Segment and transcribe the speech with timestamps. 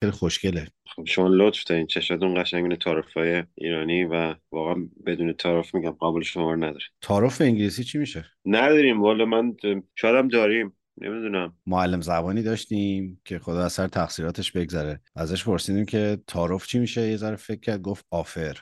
[0.00, 0.66] خیلی خوشگله.
[0.86, 1.86] خب شما لطف دارین.
[1.86, 6.84] چشاتون قشنگ اینه تعارفای ایرانی و واقعا بدون تعارف میگم قابل شما رو نداره.
[7.02, 9.02] تعارف انگلیسی چی میشه؟ نداریم.
[9.02, 9.56] والا من
[9.94, 10.74] شاید هم داریم.
[11.00, 11.56] نمی‌دونم.
[11.66, 15.00] معلم زبانی داشتیم که خدا از سر تقصیراتش بگذره.
[15.16, 18.56] ازش پرسیدیم که تعارف چی میشه؟ یه ذره فکر کرد گفت آفر.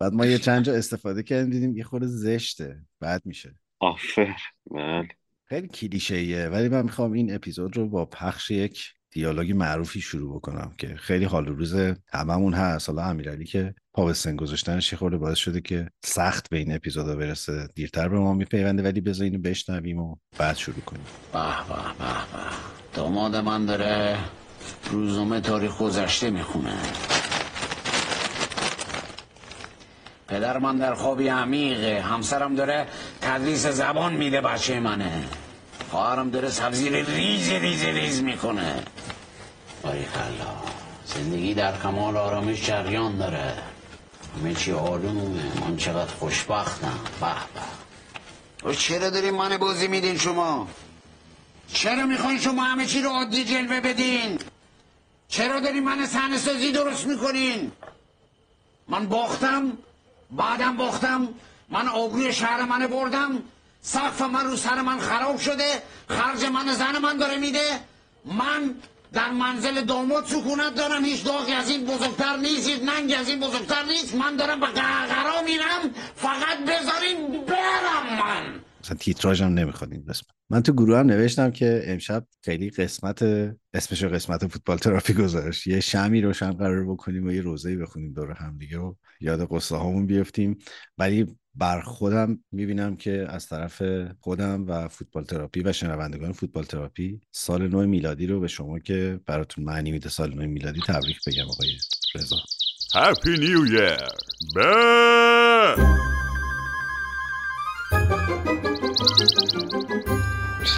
[0.00, 2.76] بعد ما یه چند جا استفاده کردیم دیدیم یه خورده زشته.
[3.00, 3.54] بعد میشه.
[3.80, 4.36] آفر.
[4.70, 5.08] من
[5.44, 10.36] خیلی کلیشه ایه ولی من می‌خوام این اپیزود رو با پخش یک دیالوگی معروفی شروع
[10.36, 11.74] بکنم که خیلی حال روز
[12.12, 12.88] هممون هست.
[12.88, 17.16] حالا امیرعلی که پا به سن گذاشتنش خورده باعث شده که سخت به این اپیزودا
[17.16, 17.68] برسه.
[17.74, 21.04] دیرتر به ما میپیونده ولی بذار اینو بشنویم و بعد شروع کنیم.
[21.32, 22.14] به به به
[22.94, 24.18] داماد من داره
[24.90, 26.76] روزنامه تاریخ گذشته می‌خونه.
[30.28, 32.86] پدر من در خوابی عمیقه همسرم داره
[33.20, 35.24] تدریس زبان میده بچه منه.
[35.90, 38.74] خواهرم داره سبزی ریز ریز ریز می‌کنه.
[39.82, 40.56] باریکلا
[41.06, 43.54] زندگی در کمال آرامش جریان داره.
[44.36, 45.60] همه چی آرومه.
[45.60, 46.98] من چقدر خوشبختم.
[47.20, 47.26] به
[48.64, 48.76] به.
[48.76, 50.68] چرا دارین من بازی میدین شما؟
[51.72, 54.38] چرا می‌خواین شما همه چی رو عادی جلوه بدین؟
[55.28, 57.72] چرا دارین من صحنه سازی درست می‌کنین؟
[58.88, 59.72] من باختم
[60.30, 61.28] بعدم باختم
[61.68, 63.42] من آبروی شهر من بردم
[63.82, 67.80] سقف من رو سر من خراب شده خرج من زن من داره میده.
[68.24, 68.74] من
[69.12, 71.04] در منزل داماد سکونت دارم.
[71.04, 74.14] هیچ داغی از این بزرگتر نیست هیچ ننگی از این بزرگتر نیست.
[74.14, 75.94] من دارم به قهقرا میرم.
[76.14, 78.60] فقط بذارین برم من.
[78.84, 80.26] مثلا تیتراژ هم نمی‌خواد این قسمت.
[80.50, 83.22] من تو گروه هم نوشتم که امشب خیلی قسمت
[83.74, 85.66] اسمش قسمت فوتبال ترافی گذاشت.
[85.66, 89.76] یه شمی روشن قرار بکنیم و یه روزه‌ای بخونیم دور هم دیگه و یاد قصه
[89.76, 90.58] هامون بیفتیم.
[90.98, 91.26] ولی
[91.58, 93.82] بر خودم می‌بینم که از طرف
[94.20, 99.20] خودم و فوتبال تراپی و شنوندگان فوتبال تراپی سال نو میلادی رو به شما که
[99.26, 101.70] براتون معنی میده سال نو میلادی تبریک بگم آقای
[102.14, 102.36] رضا.
[102.94, 103.64] Happy New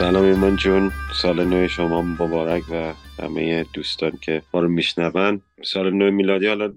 [0.00, 0.91] سلام ایمان جون.
[1.15, 5.43] سال نو شما مبارک و همه دوستان که ما رو میشنون.
[5.65, 6.72] سال نو میلادی حالا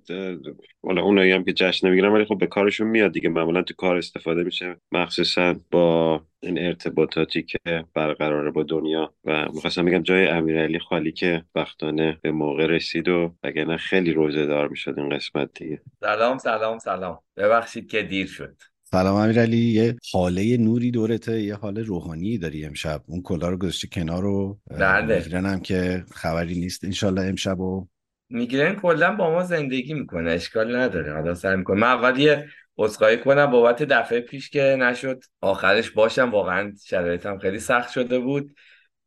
[0.83, 3.29] حالا اونایی هم که جشن نمی‌گیرن ولی خب به کارشون میاد دیگه.
[3.29, 4.75] معمولا تو کار استفاده میشه.
[4.91, 7.59] مخصوصا با این ارتباطاتی که
[7.93, 9.13] برقراره با دنیا.
[9.25, 14.45] و می‌خواستم بگم جای امیرعلی خالی که وقتانه به موقع رسید و وگرنه خیلی روزه
[14.45, 15.81] دار می‌شد این قسمت دیگه.
[16.01, 17.19] سلام سلام سلام.
[17.37, 18.55] ببخشید که دیر شد.
[18.93, 19.57] سلام امیرعلی.
[19.57, 23.03] یه حاله نوری دورته یه حال روحانی داری امشب.
[23.07, 25.23] اون کلا رو گذاشتی کنار و بله.
[25.23, 27.87] میگرنم که خبری نیست انشالله امشب و
[28.29, 30.31] میگرن کلا با ما زندگی می‌کنه.
[30.31, 31.13] اشکال نداره.
[31.13, 32.45] حالا سعی می‌کنه من اول یه
[32.77, 35.23] عذرخواهی کنم بابت دفعه پیش که نشد.
[35.41, 36.31] آخرش باشم.
[36.31, 38.55] واقعا شرایطم خیلی سخت شده بود.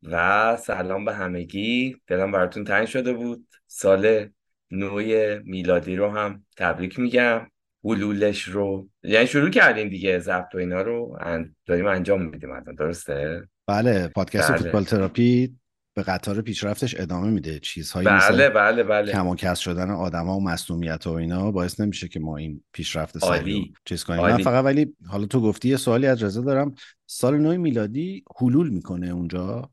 [0.03, 1.97] و سلام به همگی.
[2.07, 3.47] دلم براتون تنگ شده بود.
[3.67, 4.29] سال
[4.71, 7.47] نوی میلادی رو هم تبریک میگم.
[7.87, 11.17] حلولش رو یعنی شروع کردیم دیگه ضبط و اینا رو
[11.65, 14.57] داریم انجام میدیم الان درسته؟ بله پادکست بله.
[14.57, 15.55] فوتبال تراپی
[15.93, 17.59] به قطار پیشرفتش ادامه میده.
[17.59, 21.79] چیزهایی بله مثل بله بله کم و کس شدن آدما و مسئولیت و اینا باعث
[21.79, 23.71] نمیشه که ما این پیشرفت سریع.
[23.85, 24.21] چیز کنیم.
[24.21, 24.37] من.
[24.37, 26.75] فقط ولی حالا تو گفتی یه سوالی از رضا دارم.
[27.05, 29.69] سال نو میلادی حلول می‌کنه اونجا؟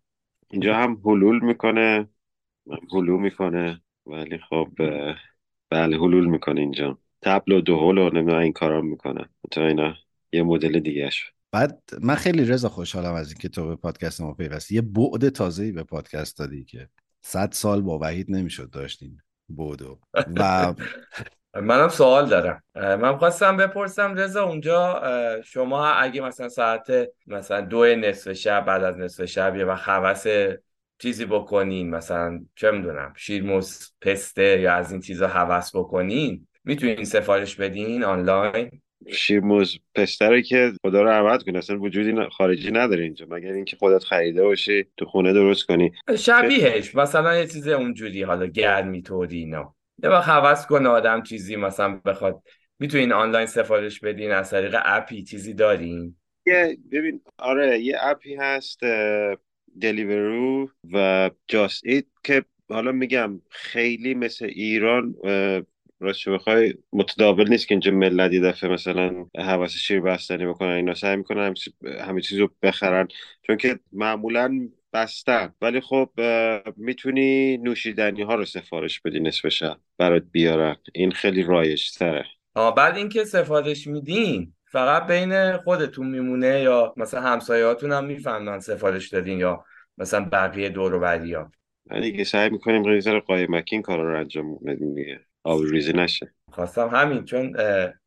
[0.51, 2.09] اینجا هم حلول می‌کنه
[2.93, 4.69] حلول می‌کنه ولی خب
[5.71, 6.99] بله حلول می‌کنه اینجا.
[7.25, 9.95] تبل و دهل و نمی‌دونم این کارا می‌کنه تا اینا
[10.33, 11.11] یه مدل دیگه
[11.53, 14.75] بعد من خیلی رضا خوشحالم از اینکه تو به پادکست ما پیوستی.
[14.75, 16.89] یه بعد تازه‌ای به پادکست دادی که
[17.23, 19.19] صد سال با وحید نمی‌شد داشتین
[19.49, 20.01] بودو
[20.37, 20.75] و
[21.63, 22.63] منم سوال دارم.
[22.75, 25.03] من خواستم بپرسم رضا اونجا
[25.45, 26.87] شما اگه مثلا ساعت
[27.27, 30.29] مثلا دو نصف شب بعد از نصف شب یه وقت
[30.99, 37.57] چیزی بکنین مثلا چه می‌دونم شیرموز پسته یا از این چیزا هوس بکنین می‌تونین سفارش
[37.57, 38.71] بدین آنلاین؟
[39.09, 43.27] شیرموز پستره که خدا رو رحمت کنه اصلا وجودی خارجی نداره اینجا.
[43.31, 45.93] مگر اینکه خودت خریده باشی تو خونه درست کنی.
[46.19, 49.75] شبیهش مثلا یه چیز اونجوری حالا گرمی طوری اینا.
[50.03, 52.43] یه وقت هوس کنه آدم چیزی مثلا بخواد.
[52.79, 56.17] می‌تونین آنلاین سفارش بدین از طریق اپی چیزی دارین؟
[56.47, 58.81] یه ببین آره یه اپی هست
[59.81, 65.15] دلیورو و جاست ایت که حالا میگم خیلی مثل ایران
[66.05, 70.95] راستش بخوای متداول نیست که اینجا ملت یه دفعه مثلا حواس شیر بستنی بکنن اینا
[70.95, 71.55] سعی می‌کنن
[72.01, 73.09] همه چیز- رو بخرن.
[73.43, 75.55] چون که معمولا بستن.
[75.63, 76.11] ولی خب
[76.77, 80.77] می‌تونی نوشیدنی ها رو سفارش بدی نصف شب برات بیارن.
[80.95, 82.25] این خیلی رایج تره
[82.55, 89.09] آه بعد اینکه سفارش میدین فقط بین خودتون میمونه یا مثلا همسایه‌هاتون هم می‌فهمن سفارش
[89.09, 89.65] دادین یا
[89.99, 91.51] مثلا بقیه دور و بریا
[92.03, 95.21] دیگه سعی می‌کنیم ذره قایمکی این کارا رو انجام بدیم دیگه.
[95.45, 96.35] آب ریزی نشه.
[96.53, 97.57] خواستم همین چون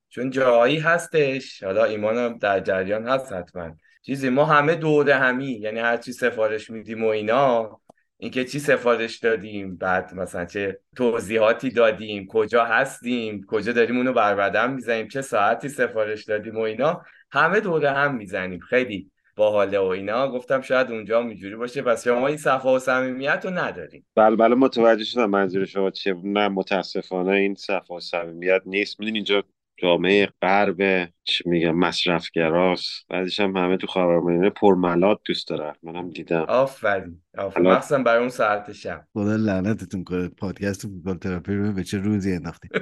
[0.10, 3.76] چون جایی هستش حالا ایمانم در جریان هست حتما.
[4.02, 7.80] چیزی ما همه دوره همی یعنی هر چی سفارش میدیم و اینا
[8.18, 14.74] اینکه چی سفارش دادیم بعد مثلا چه توضیحاتی دادیم کجا هستیم کجا داریم اونو بربدن
[14.74, 17.02] می‌زنیم چه ساعتی سفارش دادیم و اینا
[17.32, 18.60] همه دوره هم می‌زنیم.
[18.60, 21.82] خیلی باحاله و اینا گفتم شاید اونجا اینجوری باشه.
[21.82, 26.16] پس شما این صفا و صمیمیت رو نداریم بله بله متوجه شدم منظور شما چیه.
[26.24, 29.00] نه متاسفانه این صفا و صمیمیت نیست.
[29.00, 29.44] می‌دونی اینجا
[29.78, 33.06] جامعه غرب چی میگم مصرفگراست.
[33.10, 35.76] بعدش هم همه تو خاورمیانه پرملات دوست دارن.
[35.84, 36.46] منم دیدم.
[36.48, 37.68] آفرین آفرین.
[37.68, 39.06] مخصوصا برای اون ساعت شب.
[39.14, 40.28] خدا لعنتتون کنه.
[40.28, 42.72] پادکست فوتبال تراپی رو به چه روزی انداختیم؟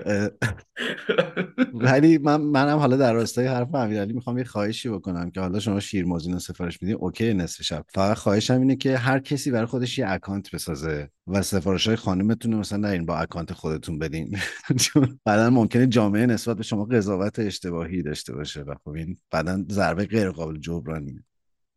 [1.73, 5.79] ولی من منم حالا در راستای حرف امیرعلی می‌خوام یه خواهشی بکنم که حالا شما
[5.79, 7.85] شیرموزین رو سفارش میدین اوکی نصف شب.
[7.93, 12.51] فقط خواهشم اینه که هر کسی برای خودش یه اکانت بسازه و سفارش های خانمتون
[12.51, 14.37] رو مثلا نرین با اکانت خودتون بدین.
[14.81, 19.65] چون بعدا ممکنه جامعه نسبت به شما قضاوت اشتباهی داشته باشه و خب این بعدا
[19.69, 21.23] ضربه غیر قابل جبرانیه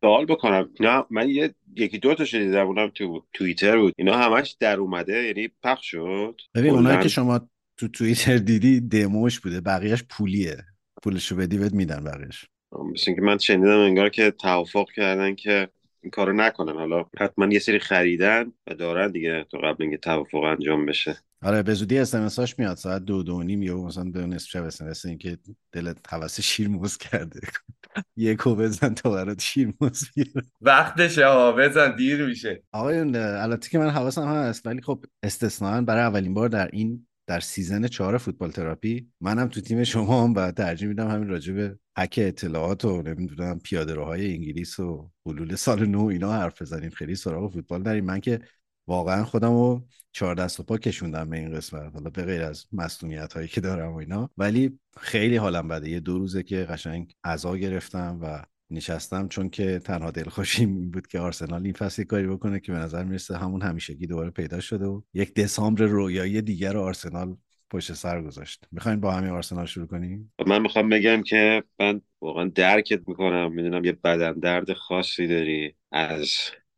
[0.01, 0.69] سوال بکنم.
[0.79, 3.93] نه من یه یکی دو تا شنیدم اونم تو توییتر بود.
[3.97, 6.41] اینا همش در اومده یعنی پخش شد.
[6.55, 10.57] ببین اونایی که شما تو توییتر دیدی دموش بوده بقیهش پولیه.
[11.03, 12.45] پولشو بدی بهت میدن بقیهش
[12.93, 15.69] مثل که من شنیدم انگار که توافق کردن که
[16.01, 16.73] این کارو نکنن.
[16.73, 21.17] حالا حتما یه سری خریدن و دارن دیگه تو قبل اینکه توافق انجام بشه.
[21.41, 22.15] آره به زودی اس
[22.59, 22.77] میاد.
[22.77, 25.37] ساعت دو دو نیم یا مثلا به نصف شب اس اینکه
[25.71, 27.39] دلت هوس شیرموز کرده.
[28.17, 30.47] یک رو بزن تا برات شیرموز بیاره.
[30.61, 32.63] وقتشه ها بزن دیر میشه.
[32.71, 37.39] آقایون البته که من حواسم هست ولی خب استثنائا برای اولین بار در این در
[37.39, 41.79] season چهار فوتبال تراپی منم تو تیم شما هم و ترجیح میدم همین راجع به
[41.97, 46.89] هک اطلاعات و نمی‌دونم پیاده روهای انگلیس و حلول سال نو اینا حرف بزنیم.
[46.89, 48.05] خیلی سراغ فوتبال داریم.
[48.05, 48.39] من که
[48.87, 51.93] واقعا خودم رو چهار دست و پا کشوندم به این قسمت.
[51.93, 54.29] حالا به غیر از مصونیت هایی که دارم و اینا.
[54.37, 55.89] ولی خیلی حالم بده.
[55.89, 61.07] یه دو روزه که قشنگ عزا گرفتم و نشستم چون که تنها دلخوشیم این بود
[61.07, 64.85] که آرسنال این فصل کاری بکنه که به نظر می‌رسه همون همیشگی دوباره پیدا شده
[64.85, 67.35] و یک دسامبر رویایی دیگر آرسنال
[67.69, 68.65] پشت سر گذاشت.
[68.71, 73.53] می‌خواین با همین آرسنال شروع کنیم؟ من می‌خوام بگم که من واقعا درکت می‌کنم.
[73.53, 75.75] می‌دونم یه بدن درد خاصی داری.
[75.91, 76.31] از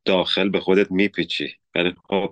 [0.06, 1.50] داخل به خودت میپیچی.
[1.76, 2.32] ولی خب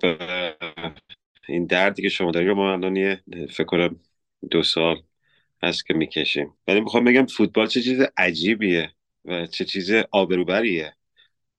[1.49, 3.15] این دردی که شما داری رو ما الان
[3.49, 3.99] فکر کنم
[4.51, 5.01] دو سال
[5.63, 6.53] هست که می‌کشیم.
[6.67, 8.91] ولی می‌خوام بگم فوتبال چه چیز عجیبیه.
[9.25, 10.93] و چه چیز آبروبریه.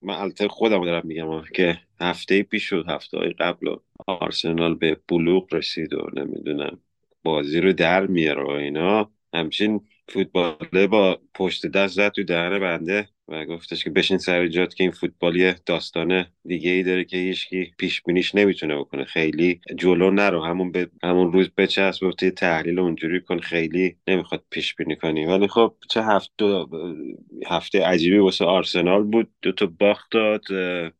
[0.03, 3.77] من البته خودم دارم میگم که هفته پیش شد هفته های قبل
[4.07, 6.81] آرسنال به بلوغ رسید و نمی‌دونم
[7.23, 9.11] بازی رو در میاره و اینا.
[9.35, 13.09] همچین فوتباله با پشت دست زد تو دهن بنده.
[13.31, 17.73] و گفتش که بشین سر جات که این فوتبالی داستانه دیگه ای داره که هیچکی
[17.79, 19.05] پیش بینیش نمی‌تونه بکنه.
[19.05, 24.75] خیلی جلو نرو همون به همون روز بچسب و تحلیل اونجوری کن خیلی نمی‌خواد پیش
[24.75, 25.27] بینی کنی.
[25.27, 26.65] ولی خب چه هفته
[27.47, 29.29] هفته عجیبی واسه آرسنال بود.
[29.43, 30.45] دو تا باخت داد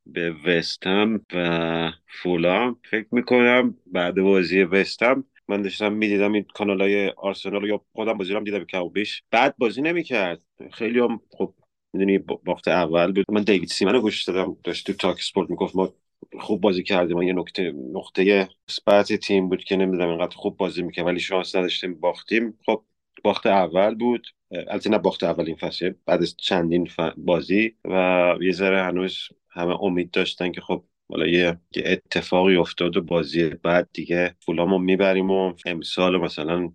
[0.07, 1.93] به وستهم و
[2.23, 2.77] فولام.
[2.91, 8.35] فکر می‌کنم بعد بازی وستهم من داشتم می‌دیدم این کانال های آرسنال یا خودم بازی
[8.35, 10.41] هم دیدم که بیش بعد بازی نمی‌کرد.
[10.73, 11.55] خیلی هم خب
[11.93, 13.25] می‌دونی باخت اول بود.
[13.29, 14.57] من دیوید سیمن رو گوش دادم.
[14.65, 15.93] داشت تو تاک سپورت می‌گفت ما
[16.41, 17.17] خوب بازی کردیم.
[17.17, 21.57] ما یه نقطه نقطه مثبت تیم بود که نمی‌دونم اینقدر خوب بازی می‌کرد ولی شانس
[21.57, 22.59] نداشتیم باختیم.
[22.67, 22.83] خب
[23.25, 24.27] باخت اول بود.
[24.51, 27.75] البته نه باخت اول این فصل بعد از چندین بازی.
[27.85, 33.49] و یه ذره هنوز همه امید داشتن که خب حالا یه اتفاقی افتاد و بازی
[33.49, 36.73] بعد دیگه فولامو می‌بریم و امسال مثلا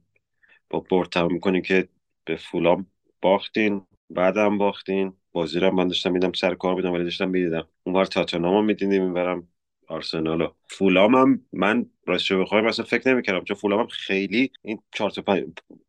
[0.70, 1.88] با برد می‌کنیم که
[2.25, 2.88] به فولام
[3.22, 3.82] باختین.
[4.10, 5.14] بعدم باختین.
[5.32, 7.68] بازی رو من داشتم میدم سر کار بودم ولی داشتم می‌دیدم.
[7.84, 9.48] اونور تاتنامو می‌دیدیم می‌برم
[9.88, 15.10] آرسنال فولام هم من راستش بخوام مثلا فکر نمی‌کردم چون فولام هم خیلی این چهار
[15.10, 15.24] تا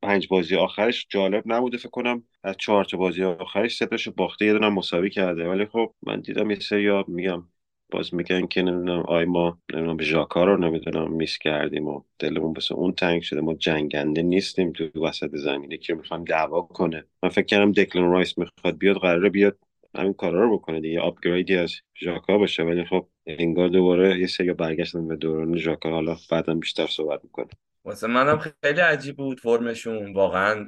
[0.02, 2.22] پنج بازی آخرش جالب نبوده فکر کنم.
[2.42, 5.48] از چهار تا بازی آخرش سه باخته یه دونه مساوی کرده.
[5.48, 7.44] ولی خب من دیدم یه سری میگم
[7.90, 12.72] باز میگن که نمی‌دونم آی ما نمی‌دونم ژاکا رو نمی‌دونم miss کردیم و دلمون واسه
[12.72, 13.40] اون تنگ شده.
[13.40, 15.76] ما جنگنده نیستیم تو وسط زمینه.
[15.76, 19.58] که می‌خوام دعوا کنه؟ من فکر کردم دکلن رایس می‌خواد بیاد قراره بیاد
[19.94, 21.00] همین کارا رو بکنه دیگه.
[21.00, 22.62] upgrade ی از ژاکا باشه.
[22.62, 25.90] ولی خب انگار دوباره یه سری برگشتن به دوران ژاکا.
[25.90, 27.46] حالا بعدا بیشتر صحبت می‌کنه
[27.84, 30.12] واسه منم خیلی عجیب بود فرمشون.
[30.12, 30.66] واقعا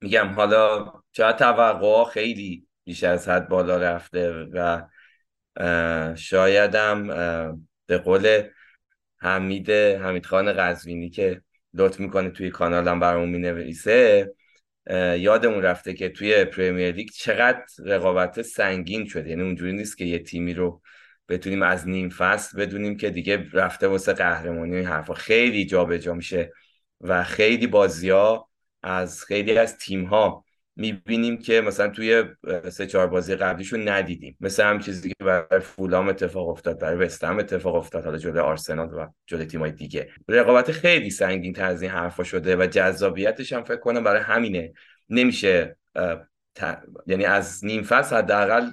[0.00, 4.82] میگم حالا چه توقع خیلی بیش از حد بالا رفته و
[6.16, 7.06] شایدم
[7.86, 8.42] به قول
[9.18, 11.42] حمید حمید خان قزوینی که
[11.74, 14.34] لطف می‌کنه توی کانالم برامون می‌نویسه
[15.18, 19.30] یادمون رفته که توی پریمیر لیگ چقدر رقابت سنگین شده.
[19.30, 20.82] یعنی اونجوری نیست که یه تیمی رو
[21.28, 25.14] بتونیم از نیم فصل بدونیم که دیگه رفته واسه قهرمانی این حرفا.
[25.14, 26.52] خیلی جابجا میشه
[27.00, 28.50] و خیلی بازی ها
[28.82, 30.44] از خیلی از تیم ها
[30.76, 32.24] می‌بینیم که مثلا توی
[32.70, 34.36] سه چهار بازی قبلیشون ندیدیم.
[34.40, 38.94] مثل هم چیزی که برای فولام اتفاق افتاد برای وستهم اتفاق افتاد حالا جلوی آرسنال
[38.94, 40.08] و جلوی تیمای دیگه.
[40.28, 44.72] رقابت خیلی سنگین تر از این حرفا شده و جذابیتش هم فکر کنم برای همینه.
[45.08, 45.76] نمیشه
[47.06, 48.70] یعنی از نیم فصل حداقل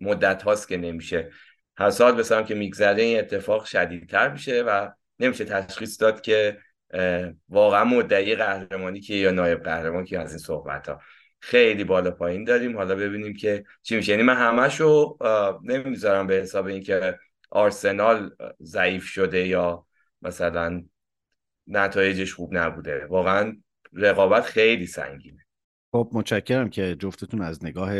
[0.00, 1.30] مدت هاست که نمیشه.
[1.78, 4.88] هر سال مثلا که میگذره این اتفاق شدیدتر میشه و
[5.20, 6.58] نمیشه تشخیص داد که
[7.48, 11.00] واقعا مدعی قهرمانی که یا نایب قهرمان که از این صحبت ها
[11.40, 12.76] خیلی بالا پایین داریم.
[12.76, 14.12] حالا ببینیم که چی میشه.
[14.12, 15.16] یعنی من همشو
[15.62, 17.18] نمی‌ذارم به حساب اینکه
[17.50, 18.30] آرسنال
[18.62, 19.86] ضعیف شده یا
[20.22, 20.84] مثلا
[21.66, 23.06] نتایجش خوب نبوده.
[23.06, 23.56] واقعا
[23.92, 25.46] رقابت خیلی سنگینه.
[25.92, 27.94] خب متشکرم که جفتتون از نگاه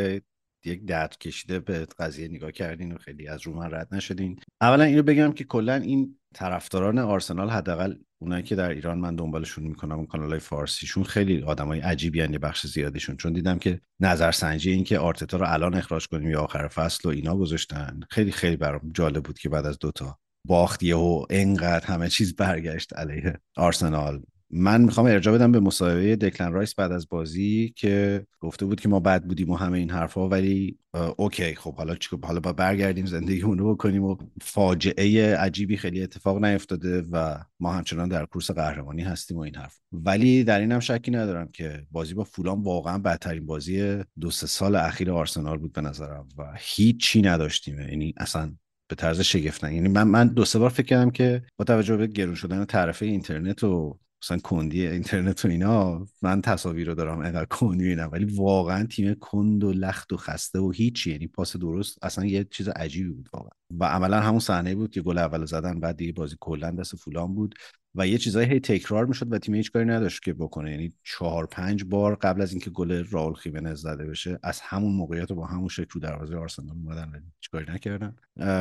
[0.65, 4.39] یک درد کشیده به قضیه نگاه کردین و خیلی از رو من رد نشدین.
[4.61, 9.63] اولا اینو بگم که کلا این طرفداران آرسنال حداقل اونایی که در ایران من دنبالشون
[9.63, 13.17] می‌کنم اون کانال های فارسیشون خیلی آدمای عجیبی یه بخش زیادیشون.
[13.17, 17.11] چون دیدم که نظرسنجی این که آرتتا رو الان اخراج کنیم یا آخر فصل و
[17.11, 22.09] اینا گذاشتن خیلی خیلی برام جالب بود که بعد از دوتا باختیه و انقدر همه
[22.09, 24.23] چیز برگشت علیه آرسنال.
[24.49, 28.89] من می‌خوام ارجاع بدم به مصاحبه دکلن رایس بعد از بازی که گفته بود که
[28.89, 30.77] ما بد بودیم و همه این حرفها ولی
[31.17, 31.55] اوکی.
[31.55, 37.37] خب حالا حالا با برگردیم زندگیمون رو بکنیم و فاجعه عجیبی خیلی اتفاق نیفتاده و
[37.59, 39.79] ما همچنان در کورس قهرمانی هستیم و این حرف.
[39.91, 44.75] ولی در اینم شکی ندارم که بازی با فولان واقعا بدترین بازی دو سه سال
[44.75, 47.79] اخیر آرسنال بود به نظرم و هیچی نداشتیم.
[47.79, 48.53] یعنی اصلا
[48.89, 52.07] به طرز شگفت یعنی من من دو سه بار فکر کردم که با توجه به
[52.07, 57.45] گرون شدن طرفه اینترنت و مثلا کندی اینترنت و اینا من تصاویر رو دارم انقدر
[57.45, 61.11] کندی اینا ولی واقعا تیم کند و لخت و خسته و هیچی.
[61.11, 63.49] یعنی پاس درست اصلا یه چیز عجیبی بود واقعا.
[63.79, 67.35] و عملا همون صحنه بود که گل اول زدن بعد دیگه بازی کلا دست فولان
[67.35, 67.55] بود
[67.95, 70.71] و یه چیزایی هی تکرار می‌شد و تیم هیچ کاری نداشت که بکنه.
[70.71, 75.31] یعنی چهار پنج بار قبل از اینکه گل راول خیمنز زده بشه از همون موقعیت
[75.31, 78.15] با همون شکل رو دروازه آرسنال اومدن هیچ کاری نکردن.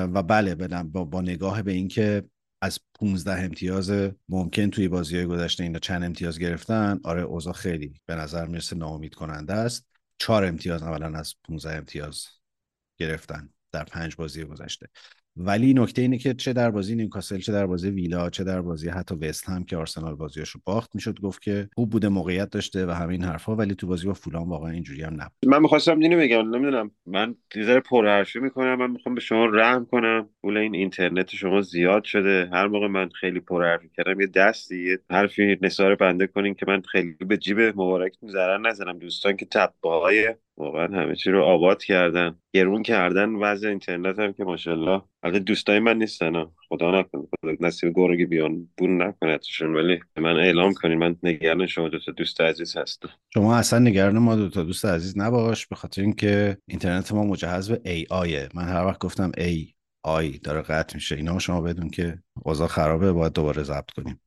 [0.06, 2.22] و بله با, با نگاه به اینکه
[2.60, 3.92] از 15 امتیاز
[4.28, 8.76] ممکن توی بازی های گذشته اینا چند امتیاز گرفتن؟ آره اوضاع خیلی به نظر می‌رسه
[8.76, 9.86] ناامید کننده است.
[10.18, 12.26] چهار امتیاز اولا از 15 امتیاز
[12.98, 14.88] گرفتن در پنج بازی گذشته.
[15.36, 18.88] ولی نکته اینه که چه در بازی نیوکاسل چه در بازی ویلا چه در بازی
[18.88, 22.90] حتی وست هم که آرسنال بازیاشو باخت می‌شد گفت که خوب بوده موقعیت داشته و
[22.90, 25.32] همین حرفها ولی تو بازی با فولان واقعا اینجوری هم نبود.
[25.46, 30.28] من می‌خواستم اینو بگم نمی‌دونم من دیزر پرحرفی می‌کنم من می‌خوام به شما رحم کنم.
[30.42, 32.48] پول این اینترنت شما زیاد شده.
[32.52, 36.82] هر موقع من خیلی پرحرفی کردم یه دستی یه حرفی نثار بنده کنین که من
[36.82, 38.98] خیلی به جیب مبارکتون ضرر نزنم.
[38.98, 42.38] دوستان که تبعهای واقعا همه چی رو آباد کردن.
[42.54, 45.02] گرون کردن وضع اینترنت هم که ماشاءالله.
[45.22, 47.22] البته دوستای من نیستن خدا نکنه.
[47.40, 50.98] خدا نصیب گرگی بیان بون نکنتشون ولی من اعلام کنین.
[50.98, 53.08] من نگران شما دو تا دوست عزیز هستم.
[53.34, 55.66] شما اصلا نگران ما دو تا دوست عزیز نباش.
[55.66, 59.75] به خاطر اینکه اینترنت ما مجهز به ای آیه من هر وقت گفتم ای
[60.06, 61.16] آی داره قطع میشه.
[61.16, 64.20] اینا شما بدون که اوضاع خرابه باید دوباره ضبط کنیم.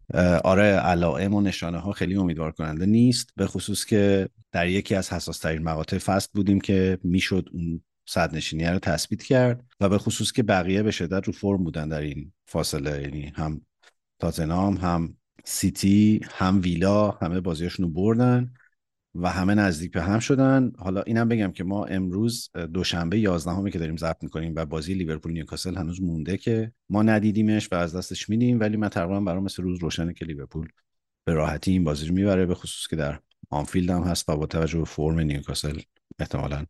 [0.44, 5.14] آره علائم و نشانه ها خیلی امیدوار کننده نیست به خصوص که در یکی از
[5.14, 9.98] حساس ترین مقاطع فصل بودیم که می‌شد اون صد نشینی رو تثبیت کرد و به
[9.98, 13.02] خصوص که بقیه به شدت رو فرم بودن در این فاصله.
[13.02, 13.62] یعنی هم
[14.20, 18.54] تاتنام هم سیتی هم ویلا همه بازیاشون رو بردن.
[19.16, 20.72] و همه نزدیک به هم شدن.
[20.78, 25.32] حالا اینم بگم که ما امروز دوشنبه 11مه که داریم ضبط می‌کنیم و بازی لیورپول
[25.32, 29.64] نیوکاسل هنوز مونده که ما ندیدیمش و از دستش میدیم ولی من تقریبا برام مثل
[29.64, 30.68] روز روشنه که لیورپول
[31.26, 34.46] به راحتی این بازی رو می‌بره به خصوص که در آنفیلد هم هست و با
[34.46, 35.80] توجه به فرم نیوکاسل
[36.20, 36.66] احتمالا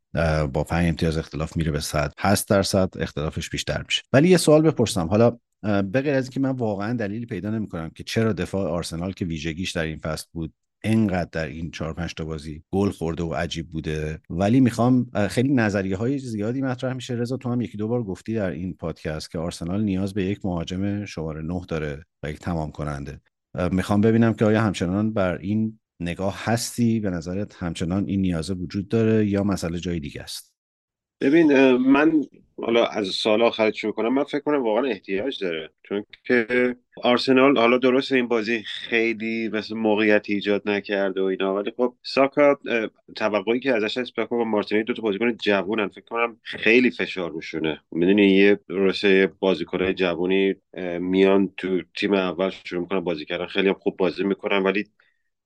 [0.47, 4.01] با 5 امتیاز اختلاف میره به صدر هست در صدر اختلافش بیشتر میشه.
[4.13, 5.07] ولی یه سوال بپرسم.
[5.07, 9.25] حالا به غیر از اینکه من واقعا دلیلی پیدا نمی‌کنم که چرا دفاع آرسنال که
[9.25, 10.53] ویژگیش در این فصل بود
[10.83, 14.19] انقدر در این چهار پنج تا بازی گل خورده و عجیب بوده.
[14.29, 17.13] ولی می‌خوام خیلی نظریه های زیادی مطرح میشه.
[17.13, 20.45] رضا تو هم یکی دو بار گفتی در این پادکست که آرسنال نیاز به یک
[20.45, 23.21] مهاجم شماره نه داره و یک تمام کننده.
[23.71, 28.87] می‌خوام ببینم که آیا همچنان بر این نگاه هستی؟ به نظرت همچنان این نیازه وجود
[28.87, 30.53] داره یا مسئله جای دیگه است؟
[31.21, 32.23] ببین من
[32.57, 35.69] حالا از سال آخر شروع کنم من فکر کنم واقعا احتیاج داره.
[35.83, 41.71] چون که آرسنال حالا درست این بازی خیلی مثل موقعیت ایجاد نکرده و اینا ولی
[41.77, 42.59] خب ساکا
[43.15, 45.87] توقعی که ازش هست با مارتینی دو تا بازیکن جوونن.
[45.87, 50.55] فکر کنم خیلی فشار روشونه می‌دونی یه درسته بازیکن جوونی
[50.99, 53.45] میان تو تیم اول شروع می‌کنن بازی کردن.
[53.45, 54.83] خیلی خوب بازی می‌کنن ولی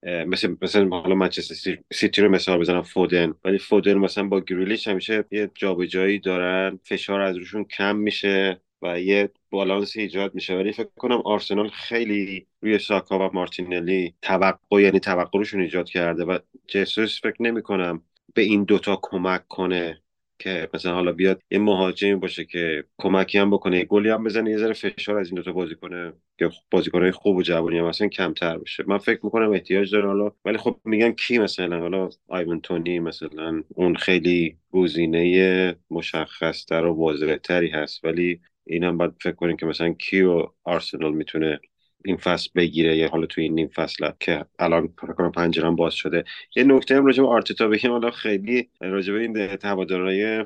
[0.05, 3.33] مثل مثلا حالا منچستر سیتی رو مثال بزنم فودن.
[3.43, 8.99] ولی فودن مثلا با گریلیش همیشه یه جابجایی دارن فشار از روشون کم میشه و
[8.99, 10.55] یه بالانسی ایجاد میشه.
[10.55, 16.25] ولی فکر کنم آرسنال خیلی روی ساکا و مارتینلی توقع یعنی توقع روشون ایجاد کرده
[16.25, 20.01] و جسوس فکر نمی کنم به این دوتا کمک کنه.
[20.39, 24.57] که مثلا حالا بیاد یه مهاجمی باشه که کمکی هم بکنه گلی هم بزنه یه
[24.57, 28.57] ذره فشار از این دوتا بازی کنه که بازیکنهای خوب و جوانی هم مثلا کمتر
[28.57, 32.99] بشه من فکر می‌کنم احتیاج داره حالا ولی خب میگن کی مثلا؟ حالا آیون تونی
[32.99, 39.93] مثلا اون خیلی گزینه مشخصتر و واضحتری هست ولی اینم باید فکر کنیم که مثلا
[39.93, 41.59] کی و آرسنال می‌تونه
[42.05, 46.23] این فصل بگیره یا حالا توی این نیم فصل که الان کنم پنجرم باز شده.
[46.55, 47.91] یه نکته هم راجع به آرتتا بگیم.
[47.91, 50.45] حالا خیلی راجع به این هوادارهای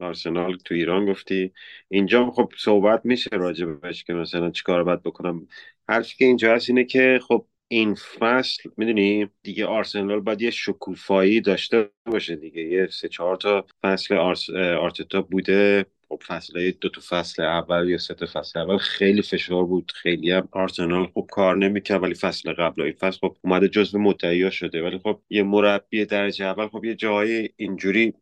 [0.00, 1.52] آرسنال تو ایران گفتی.
[1.88, 5.48] اینجا خب صحبت میشه راجع بهش که مثلا چیکار باید بکنم.
[5.88, 11.40] هرچی که اینجا هست اینه که خب این فصل می‌دونی دیگه آرسنال باید یه شکوفایی
[11.40, 12.62] داشته باشه دیگه.
[12.62, 14.50] یه سه چهار تا فصل آرس...
[14.50, 15.86] آرتتا بوده.
[16.08, 19.92] خب فصل دو تا فصل اول یا سه تا فصل اول خیلی فشار بود.
[19.94, 24.50] خیلی هم آرسنال خوب کار نمی‌کرد ولی فصل قبل این فصل خب اومده جزو مدعیا
[24.50, 24.82] شده.
[24.82, 28.14] ولی خب یه مربی درجه اول خب یه جایی اینجوری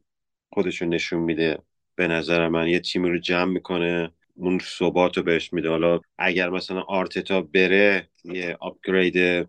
[0.52, 1.58] خودشون نشون میده.
[1.96, 5.68] به نظر من یه تیمی رو جمع می‌کنه اون ثبات رو بهش میده.
[5.68, 9.48] حالا اگر مثلا آرتتا بره یه upgrade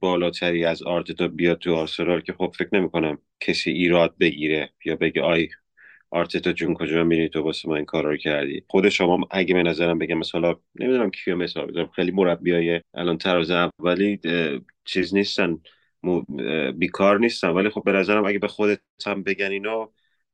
[0.00, 5.22] بالاتری از آرتتا بیاد تو آرسنال که خب فکر نمی‌کنم کسی ایراد بگیره یا بگه
[5.22, 5.48] آی
[6.10, 8.62] آرتتا جون کجا میری؟ تو واسه من کارا رو کردی.
[8.68, 13.50] خود شما اگه به نظرم بگم مثلا نمی‌دونم کیو مثال بزنم خیلی مربیای الان تراز
[13.50, 14.20] اولی
[14.84, 15.58] چیز نیستن.
[16.74, 17.48] بیکار نیستن.
[17.48, 19.90] ولی خب به نظرم اگه به خودت هم بگن اینا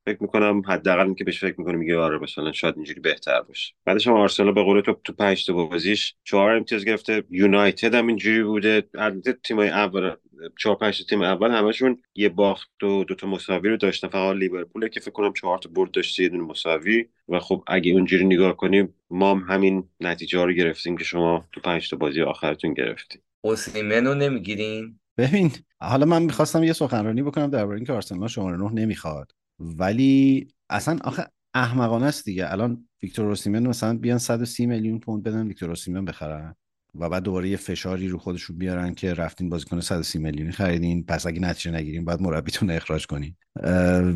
[0.06, 3.74] فکر می‌کنم حداقل که بهش فکر می‌کنم میگه آره مثلا شاید اینجوری بهتر باشه.
[3.84, 7.24] بعدش هم آرسنال به قول تو تو 5 تا بازیش چهار امتیاز گرفته.
[7.30, 8.82] یونایتد هم اینجوری بوده.
[8.94, 10.14] البته تیمای اول
[10.58, 14.08] چهار پنج تیم اول همشون یه باخت و دو تا مساوی رو داشتن.
[14.08, 17.06] فقط لیورپول که فکر کنم چهار تا برد داشته یه دونه مساوی.
[17.28, 21.60] و خب اگه اونجوری نگاه کنیم ما هم همین نتیجه رو گرفتیم که شما تو
[21.60, 23.22] 5 تا بازی آخرتون گرفتیم.
[23.44, 29.33] اوسیمنو نمی‌گیرین؟ ببین حالا من می‌خواستم یه سخنرانی بکنم درباره اینکه آرسنال شماره 9 نمی‌خواد.
[29.59, 32.52] ولی اصلا آخه احمقانه است دیگه.
[32.52, 36.54] الان ویکتور اوسیمن مثلا بیان 130 میلیون پوند بدن ویکتور اوسیمن بخرن.
[36.94, 41.26] و بعد دوباره یه فشاری رو خودشون بیارن که رفتین بازیکن 130 میلیونی خریدین پس
[41.26, 43.37] اگه نتیجه نگیرین باید مربیتون اخراج کنین.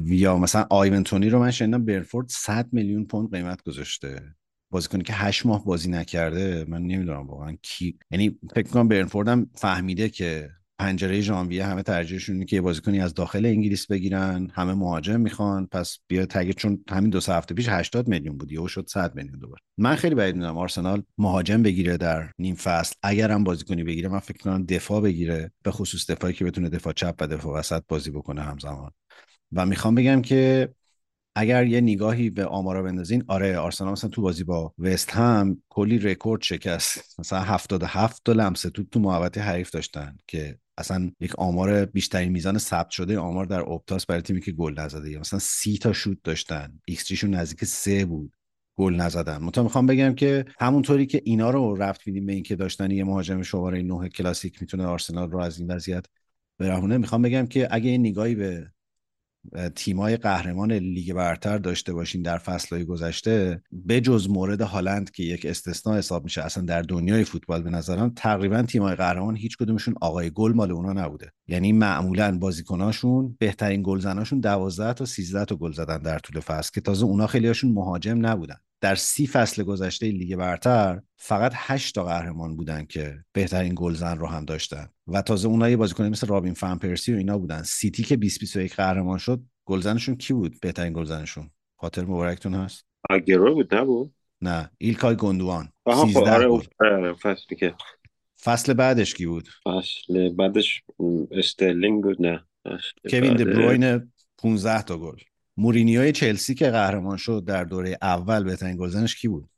[0.05, 4.21] یا مثلا آیونتونی رو من شنیدم برنفورد 100 میلیون پوند قیمت گذاشته.
[4.71, 7.99] بازیکنی که هشت ماه بازی نکرده من نمی‌دونم واقعا کی.
[8.11, 13.15] یعنی فکر کنم برنفورد هم فهمیده که پنجره ژانویه همه ترجیحشون که یه بازیکنی از
[13.15, 17.69] داخل انگلیس بگیرن همه مهاجم می‌خوان پس price tag چون همین دو سه هفته پیش
[17.69, 19.61] 80 میلیون بود یهو شد 100 میلیون دوباره.
[19.79, 24.19] من خیلی بعید می‌دونم آرسنال مهاجم بگیره در نیم فصل اگر هم بازیکنی بگیره من
[24.19, 28.11] فکر کنم دفاع بگیره به خصوص دفاعی که بتونه دفاع چپ و دفاع وسط بازی
[28.11, 28.91] بکنه همزمان.
[29.53, 30.69] و می‌خوام بگم که
[31.37, 35.99] اگر یه نگاهی به آمارا بندازین آره آرسنال مثلا تو بازی با وست هم کلی
[35.99, 37.21] رکورد شکست.
[37.21, 42.59] مثلا 77 تا لمس تو تو محوطه حریف داشتن که اصلا یک آمار بیشترین میزان
[42.59, 45.19] ثبت شده آمار در اپتاس برای تیمی که گل نزده.
[45.19, 46.81] مثلا سی تا شوت داشتن.
[46.87, 48.33] ایکس نزدیک سه بود.
[48.77, 49.39] گل نزدن.
[49.39, 53.43] منتها می‌خوام بگم که همونطوری که اینا رو رفت بینیم به اینکه داشتن یه مهاجم
[53.43, 56.07] شماره 9 کلاسیک می‌تونه آرسنال رو از این وضعیت
[56.59, 58.71] برهونه می‌خوام بگم که اگه یه نگاهی به
[59.75, 65.47] تیمای قهرمان لیگ برتر داشته باشین در فصلهای گذشته به جز مورد هالند که یک
[65.47, 70.31] استثناء حساب میشه اصلا در دنیای فوتبال به نظرم تقریبا تیمای قهرمان هیچ کدومشون آقای
[70.31, 71.33] گل مال اونا نبوده.
[71.49, 76.81] یعنی معمولا بازیکناشون بهترین گلزناشون 12 تا 13 تا گل زدن در طول فصل که
[76.81, 78.57] تازه اونا خیلیاشون مهاجم نبودن.
[78.81, 84.27] در سی فصل گذشته لیگ برتر فقط هشت تا قهرمان بودن که بهترین گلزن رو
[84.27, 84.89] هم داشتن.
[85.07, 87.63] و تازه اونایی بازیکن مثل رابین فان پرسی و اینا بودن.
[87.63, 91.51] سیتی که 20 21 قهرمان شد گلزنشون کی بود؟ بهترین گلزنشون.
[91.77, 94.71] خاطر مبارکتون هست؟ آگوئرو بود نبود؟ نه.
[94.79, 96.19] ایلکای گوندوغان خب،
[96.81, 97.75] آره فصلی که
[98.45, 100.83] فصل بعدش کی بود؟ فصل بعدش
[101.31, 102.45] استرلینگ بود نه.
[103.11, 105.17] کوین دبروین 15 تا گل.
[105.59, 109.51] مورینیوی چلسی که قهرمان شد در دوره اول بهترین گلزنش کی بود؟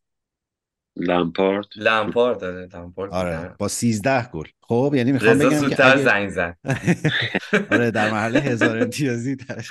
[0.96, 4.44] لامپارد لامپارد داره لامپارد آره با 13 گل.
[4.61, 6.03] خب یعنی می‌خوام بگم که اگه...
[6.03, 6.57] زنگ زد.
[7.72, 9.70] آره در محله هزار امتیازی داشت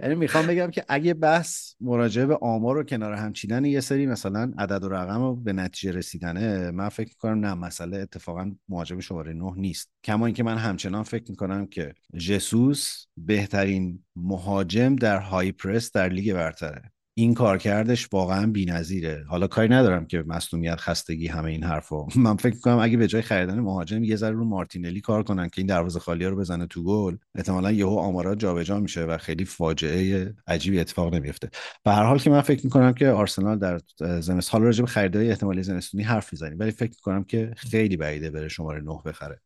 [0.00, 4.06] یعنی می‌خوام بگم که اگه بحث مراجعه به آمار و کنار هم چیدن یه سری
[4.06, 9.00] مثلا عدد و رقم و به نتیجه رسیدنه من فکر کنم نه مسئله اتفاقا مهاجم
[9.00, 9.90] شماره 9 نیست.
[10.04, 16.34] کما اینکه من همچنان فکر می‌کنم که جسوس بهترین مهاجم در های پرس در لیگ
[16.34, 16.92] برتره.
[17.20, 19.24] این کارکردش واقعا بی‌نظیره.
[19.28, 22.06] حالا کاری ندارم که مصونیت خستگی همه این حرفا.
[22.16, 25.54] من فکر کنم اگه به جای خریدن مهاجم یه ذره رو مارتینلی کار کنن که
[25.56, 30.34] این دروازه خالی رو بزنه تو گل احتمالا یهو آمارا جابجا میشه و خیلی فاجعه
[30.46, 31.50] عجیبی اتفاق نمیفته
[31.84, 33.80] به هر حال که من فکر می‌کنم که آرسنال در
[34.20, 38.48] زمستان راجع به خریدای احتمالی زمستونی حرف می‌زنیم ولی فکر می‌کنم که خیلی بعیده بره
[38.48, 39.40] شماره 9 بخره.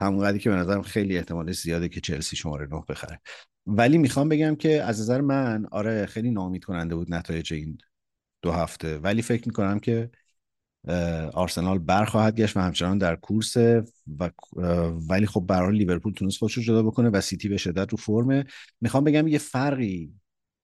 [0.00, 3.20] همونقدری که به نظرم خیلی احتمال زیاده که چلسی شماره 9 بخره.
[3.66, 7.78] ولی می‌خوام بگم که از نظر من آره خیلی نامید کننده بود نتایج این
[8.42, 8.98] دو هفته.
[8.98, 10.10] ولی فکر می‌کنم که
[11.32, 13.56] آرسنال برخواهد گشت و همچنان در کورس
[14.18, 14.30] و
[15.10, 18.44] ولی خب برای لیورپول تونست خودش رو جدا بکنه و سیتی به شدت رو فرمه.
[18.80, 20.12] می‌خوام بگم یه فرقی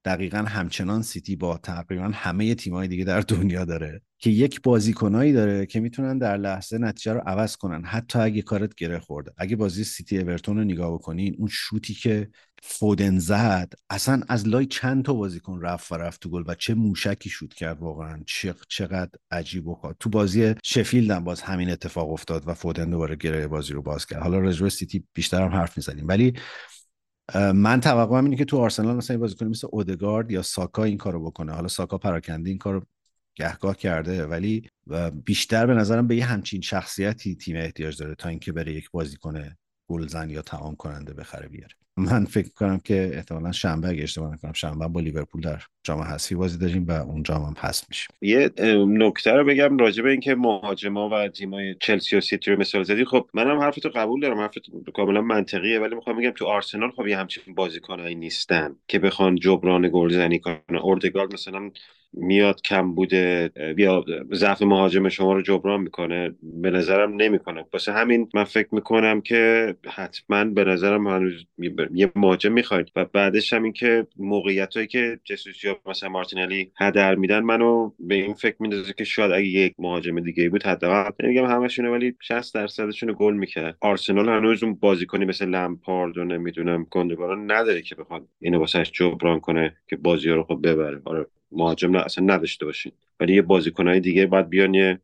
[0.05, 5.67] دقیقا همچنان سیتی با تقریبا همه تیمای دیگه در دنیا داره که یک بازیکنایی داره
[5.67, 7.85] که می‌تونن در لحظه نتیجه رو عوض کنن.
[7.85, 12.31] حتی اگه کارت گره خورده اگه بازی سیتی اورتون رو نگاه بکنین اون شوتی که
[12.63, 16.75] فودن زد اصلا از لای چند تا بازیکن رفت و رفت تو گل و چه
[16.75, 18.23] موشکی شوت کرد واقعا.
[18.69, 23.47] چقدر عجیب و تو بازی شفیلد هم باز همین اتفاق افتاد و فودن دوباره گره
[23.47, 24.23] بازی رو باز کرد.
[24.23, 26.09] حالا رجوع سیتی بیشتر هم حرف می‌زنیم.
[26.09, 26.33] ولی
[27.55, 31.53] من توقعم اینه که تو آرسنال مثلا بازیکن مثل اودگارد یا ساکا این کارو بکنه.
[31.53, 32.87] حالا ساکا پراکنده این کارو
[33.35, 34.71] گهگاه کرده ولی
[35.25, 39.55] بیشتر به نظرم به یه همچین شخصیتی تیم احتیاج داره تا اینکه بره یک بازیکن
[39.89, 41.75] گلزن یا تعام کننده بخره بیاره.
[41.97, 46.35] من فکر کنم که احتمالا شنبه اگه اشتباه نکنم شنبه با لیورپول در جام حذفی
[46.35, 48.09] بازی داریم و اونجا هم حذف میشیم.
[48.21, 48.51] یه
[48.87, 53.05] نکته رو بگم راجع به اینکه مهاجما و تیمای چلسی و سیتی رو مثال زدی
[53.05, 54.59] خب منم حرفتو قبول دارم حرفت
[54.95, 59.91] کاملا منطقیه ولی می‌خوام بگم تو آرسنال خب یه همچین بازیکنایی نیستن که بخوان جبران
[59.93, 60.61] گلزنی کنن.
[60.83, 61.71] اوردگارد مثلا
[62.13, 67.65] میاد کم بوده یا ضعف مهاجم شما رو جبران می‌کنه به نظرم نمی‌کنه.
[67.73, 71.47] واسه همین من فکر می‌کنم که حتما به نظرم هنوز
[71.95, 72.89] یه مهاجم می‌خواید.
[72.97, 77.91] و بعدش هم این که موقعیت هایی که جسوس یا مثلا مارتینلی هدر میدن منو
[77.99, 82.15] به این فکر میندازه که شاید اگه یک مهاجم دیگه بود حداقل نمیگم همشونه ولی
[82.21, 83.77] 60 درصدشون گل می‌کرد.
[83.81, 89.41] آرسنال هنوز اون بازیکنی مثل لمپارد و نمی‌دونم گوندوگان نداره که بخواد اینو واسش جبران
[89.41, 91.03] کنه که بازی رو خب ببره.
[91.05, 91.27] آره.
[91.53, 92.93] مهاجم اصلا نداشته باشین.
[93.21, 95.01] ولی یه بازیکنهای دیگه باید بیان یه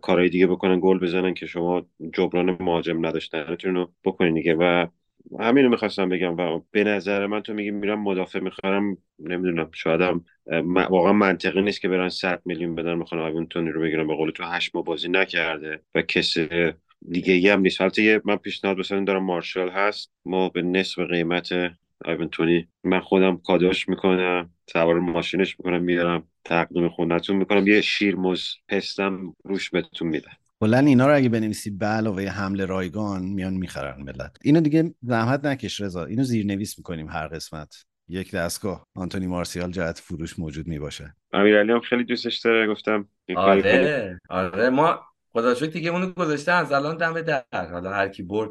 [0.00, 4.86] کارهای دیگه بکنن گل بزنن که شما جبران مهاجم نداشتنتون رو بکنین دیگه؟ و
[5.40, 10.00] همین رو می‌خواستم بگم و به نظر من تو میگی میرم مدافع می‌خرم نمی‌دونم شاید
[10.00, 10.24] هم
[10.66, 14.30] واقعا منطقی نیست که برن 100 میلیون بدن می‌خوان آیون تونی رو بگیرن به قول
[14.30, 16.48] تو هشت ماه بازی نکرده و کسی
[17.10, 17.80] دیگه ای هم نیست.
[17.80, 20.12] حالت من پیشنهاد بسازم دارم مارشال هست.
[20.24, 21.52] ما به نصف قیمت
[22.32, 27.66] تونی من خودم کادوش می‌کنم سوار ماشینش می‌کنم میارم تقدیم خونتون می‌کنم.
[27.66, 30.32] یه شیرموز پستم روش بهتون میدم.
[30.60, 34.36] کلا اینا رو اگه بنویسی به علاوه حمله رایگان میان می‌خرن ملت.
[34.44, 36.04] اینو دیگه زحمت نکش رضا.
[36.04, 37.84] اینو زیرنویس می‌کنیم هر قسمت.
[38.08, 38.86] یک دستگاه.
[38.94, 41.14] آنتونی مارسیال جهت فروش موجود می‌باشه.
[41.32, 44.20] امیرعلی هم خیلی دوستش داره گفتم آره.
[44.30, 44.70] آره.
[44.70, 45.00] ما
[45.32, 47.44] خدا شد دیگه اونو گذاشته از الان دم در.
[47.52, 48.50] حالا هر کی برد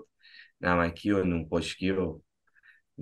[0.62, 2.20] نمکی و نون خشکی و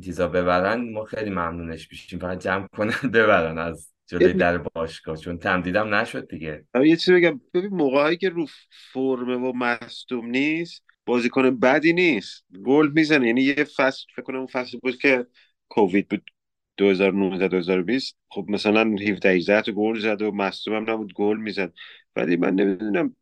[0.04, 2.20] چیزا ببرن ما خیلی ممنونش میشیم.
[2.20, 6.66] فقط جمع کنن ببرن از جلوی در باشگاه چون تمدیدم نشد دیگه.
[6.86, 7.42] یه چیزی بگم.
[7.54, 8.46] ببین موقعی که رو
[8.94, 12.46] فرمه و مصدوم نیست بازیکن بدی نیست.
[12.66, 13.28] گل می‌زنه.
[13.28, 15.26] یعنی یه فصل فکر کنم اون فصل بود که
[15.70, 16.32] کووید بود
[16.78, 21.74] 2019 2020 خب مثلا 17 18 تا گل زد و مصدوم هم نبود گل می‌زد.
[22.16, 23.16] ولی من نمی‌دونم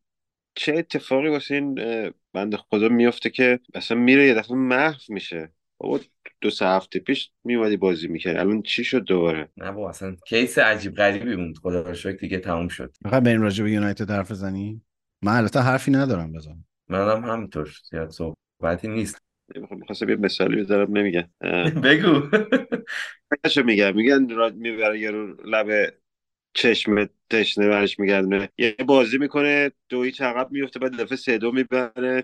[0.56, 1.76] چه اتفاقی واسه این
[2.34, 5.55] بند خدا میفته که اصلا میره یه دفعه محو میشه.
[5.80, 6.00] بابا
[6.42, 10.58] دو سه هفته پیش میومدی بازی می‌کرد الان چی شد دوباره؟ نه بابا اصلا کیس
[10.58, 12.96] عجیب غریبی بود خدا رو شکر دیگه تموم شد.
[13.02, 14.82] می‌خوای بریم راجع به یونایتد حرف بزنی
[15.24, 19.18] من البته حرفی ندارم بزنم منم همینطور زیاد صحبتی نیست.
[19.56, 21.30] می‌خواستم یه مثالی بذارم نمیگن
[21.84, 22.22] بگو.
[23.66, 25.94] میگن میگن می‌بره یارو لب
[26.56, 28.50] چشم تشنه برش میگردونه.
[28.58, 32.22] یه بازی می‌کنه دوی عقب میفته بعد دفعه سه دو می‌بره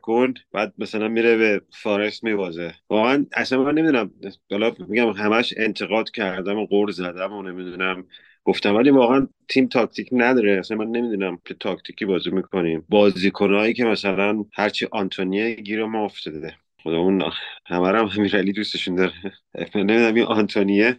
[0.00, 2.74] کن بعد مثلا میره به فارست میبازه.
[2.90, 4.10] واقعا اصلا من نمی‌دونم.
[4.50, 8.06] حالا میگم همش انتقاد کردم و قور زدم و نمی‌دونم.
[8.44, 10.58] گفتم ولی واقعا تیم تاکتیک نداره.
[10.58, 12.84] اصلا من نمی‌دونم که تاکتیکی بازی می‌کنیم.
[12.88, 16.56] بازیکنهایی که مثلا هرچی آنتونیه گیر ما افتاده.
[16.82, 17.24] خدا اون
[17.66, 19.12] همه هم امیرعلی دوستشون داره.
[19.74, 20.98] نمی‌دونم این آنتونیه.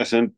[0.00, 0.30] اصلا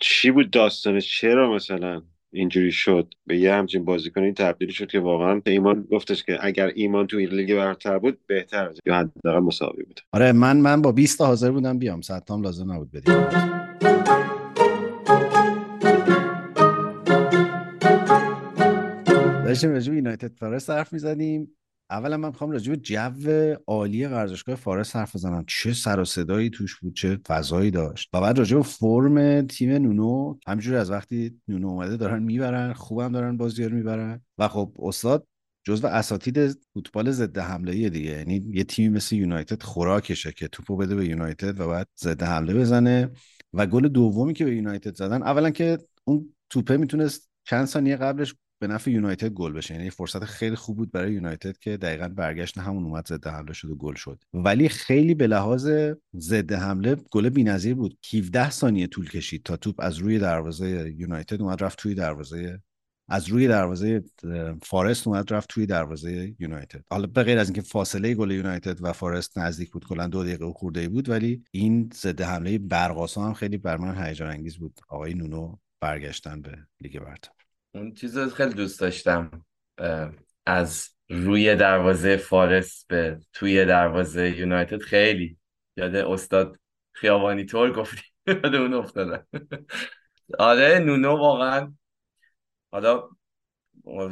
[0.00, 5.40] چی بود داستانش؟ چرا مثلا اینجوری شد؟ به یه همچین بازیکنی تبدیل شد که واقعا
[5.46, 10.00] ایمان گفتش که اگر ایمان تو این لیگ برتر بود بهتر یا حداقل مساوی بود.
[10.12, 12.00] آره من من با 20 تا حاضر بودم بیام.
[12.00, 13.14] صدام لازم نبود بدیم.
[19.44, 21.50] داشتیم راجع به یونایتد حرف می‌زدیم.
[21.90, 25.44] اولا من می‌خوام راجع به جو عالی ورزشگاه فارس حرف بزنم.
[25.46, 28.08] چه سر و صدایی توش بود چه فضایی داشت.
[28.12, 33.12] و بعد راجع به فرم تیم نونو همینجوری از وقتی نونو اومده دارن می‌برن خوبم
[33.12, 34.20] دارن بازی رو می‌برن.
[34.38, 35.26] و خب استاد
[35.66, 38.10] جزو اساتید فوتبال ضد حمله دیگه.
[38.10, 42.54] یعنی یه تیمی مثل یونایتد خوراکشه که توپو بده به یونایتد و بعد ضد حمله
[42.54, 43.10] بزنه.
[43.52, 48.34] و گل دومی که به یونایتد زدن اولا که اون توپه می‌تونست چند ثانیه قبلش
[48.66, 49.74] به نفع یونایتد گل بشه.
[49.74, 53.70] یعنی فرصت خیلی خوب بود برای یونایتد که دقیقا برگشت همون اومد ضد حمله شد
[53.70, 54.24] و گل شد.
[54.34, 55.70] ولی خیلی به لحاظ
[56.16, 57.98] ضد حمله گل بی‌نظیر بود.
[58.14, 62.60] 17 ثانیه طول کشید تا توپ از روی دروازه یونایتد اومد رفت توی دروازه
[63.08, 64.04] از روی دروازه
[64.62, 66.84] فارست اومد رفت توی دروازه یونایتد.
[66.90, 70.52] حالا به غیر از اینکه فاصله گل یونایتد و فارست نزدیک بود کلا دو دقیقه
[70.52, 74.80] خورده بود ولی این ضد حمله برقاسا هم خیلی بر من هیجان انگیز بود.
[74.88, 77.33] آقای نونو برگشتن به لیگ برتر.
[77.74, 79.30] اون چیز خیلی دوست داشتم
[80.46, 84.80] از روی دروازه فارست به توی دروازه یونایتد.
[84.80, 85.38] خیلی
[85.76, 86.58] یاد استاد
[86.92, 88.02] خیابانی طور گفتی.
[88.26, 89.26] یاد اون افتادم.
[90.38, 91.74] آره نونو واقعا.
[92.72, 93.08] حالا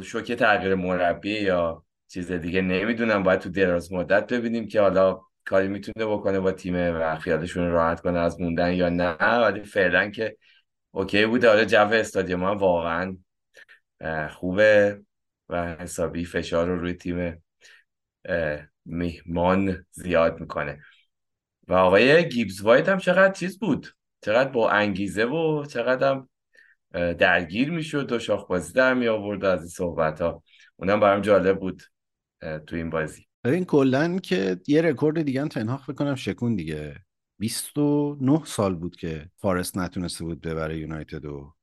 [0.01, 3.23] شوکه تغییر مربی یا چیز دیگه نمی‌دونم.
[3.23, 8.01] باید تو دراز مدت ببینیم که حالا کاری می‌تونه بکنه با تیمه و خیالشون راحت
[8.01, 9.15] کنه از موندن یا نه.
[9.15, 10.37] ولی فعلا که
[10.91, 11.47] اوکی بوده.
[11.47, 13.17] حالا جو استادیوم واقعا
[14.31, 15.01] خوبه
[15.49, 17.43] و حسابی فشار رو روی تیم
[18.85, 20.81] میهمان زیاد می‌کنه.
[21.67, 23.87] و آقای گیبز وایت هم چقدر چیز بود.
[24.21, 26.29] چقدر با انگیزه و چقدر هم
[27.13, 30.43] درگیر می‌شد و شاخ بازی در می آورد از این صحبت ها
[30.75, 31.83] اونم برام جالب بود
[32.67, 33.27] تو این بازی.
[33.45, 36.95] این کلا که یه رکورد دیگه هم تنهاخ بکنم شکون دیگه.
[37.39, 41.55] 29 سال بود که فارست نتونسته بود ببره یونایتد و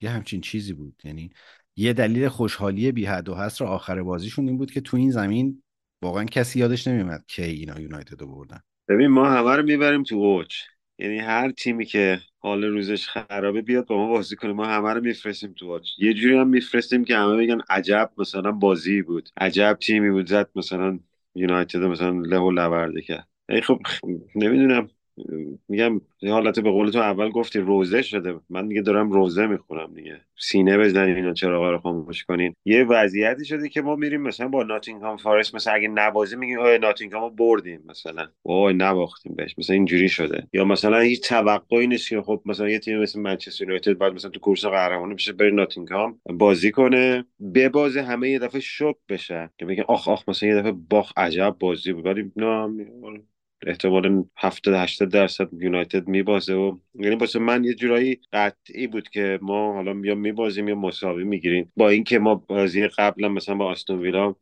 [0.00, 1.00] یه همچین چیزی بود.
[1.04, 1.30] یعنی
[1.78, 5.62] یه دلیل خوشحالی بی حد و حصر آخر بازیشون این بود که تو این زمین
[6.02, 8.60] واقعا کسی یادش نمیومد که اینا یونایتد رو بردن.
[8.88, 10.54] ببین ما همه رو می‌بریم تو اوج.
[10.98, 14.52] یعنی هر تیمی که حال روزش خرابه بیاد با ما بازی کنه.
[14.52, 15.88] ما همه رو میفرستیم تو اوج.
[15.98, 19.28] یه جوری هم میفرستیم که همه بگن عجب مثلا بازی بود.
[19.36, 20.26] عجب تیمی بود.
[20.26, 20.98] زد مثلا
[21.34, 23.28] یونایتد مثلا له و لورده کرد.
[23.48, 23.80] ای خب
[24.34, 24.90] نمی‌دونم.
[25.68, 28.34] میگم یه حالت به قول تو اول گفتی روزه شده.
[28.50, 30.20] من دیگه دارم روزه می‌خونم دیگه.
[30.38, 32.54] سینه بزنین اینا چراغا رو خاموش کنین.
[32.64, 36.78] یه وضعیتی شده که ما میریم مثلا با ناتینگهام فارست مثلا اگه نبازی میگیم اوه
[36.78, 38.26] ناتینگهام رو بردیم مثلا.
[38.42, 39.54] اوه نباختیم بهش.
[39.58, 40.48] مثلا اینجوری شده.
[40.52, 44.30] یا مثلا هیچ توقعی نیست که خب مثلا یه تیم مثل منچستر یونایتد بعد مثلا
[44.30, 47.24] تو کورس قهرمانی بشه بره ناتینگهام بازی کنه.
[47.54, 49.50] ببازه همه یه دفعه شوک بشه.
[49.58, 52.06] که بگن آخ آخ مثلا یه دفعه باخ عجب بازی بود.
[52.06, 52.32] ولی
[53.66, 59.38] احتمال 70 80 درصد یونایتد میبازه و یعنی واسه من یه جورایی قطعی بود که
[59.42, 61.72] ما حالا یا میبازیم یا مساوی می‌گیریم.
[61.76, 64.34] با اینکه ما بازی قبلا مثلا با آستون ویلا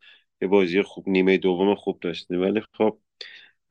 [0.42, 2.40] یه بازی خوب نیمه دوم خوب داشتیم.
[2.40, 2.98] ولی خب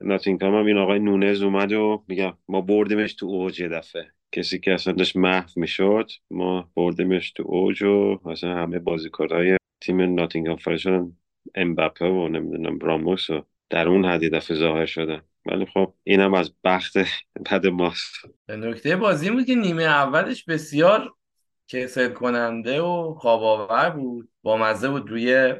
[0.02, 4.12] ناتینگهام هم این آقای نونز اومد و میگم ما بردیمش تو اوج یه دفعه.
[4.32, 10.02] کسی که اصلا داشت محو می‌شد ما بردیمش تو اوج و مثلا همه بازیکنهای تیم
[10.02, 11.18] ناتینگهام فارست شدن
[11.56, 15.22] امباپه و نمی‌دونم راموس و در اون حدی دفعه ظاهر شدن.
[15.46, 16.98] ولی خب اینم از بخت
[17.46, 18.14] بد ماست.
[18.50, 21.14] نکته بازی بود که نیمه اولش بسیار
[21.68, 24.30] کسل کننده و خواب بود.
[24.42, 25.56] با مزه بود روی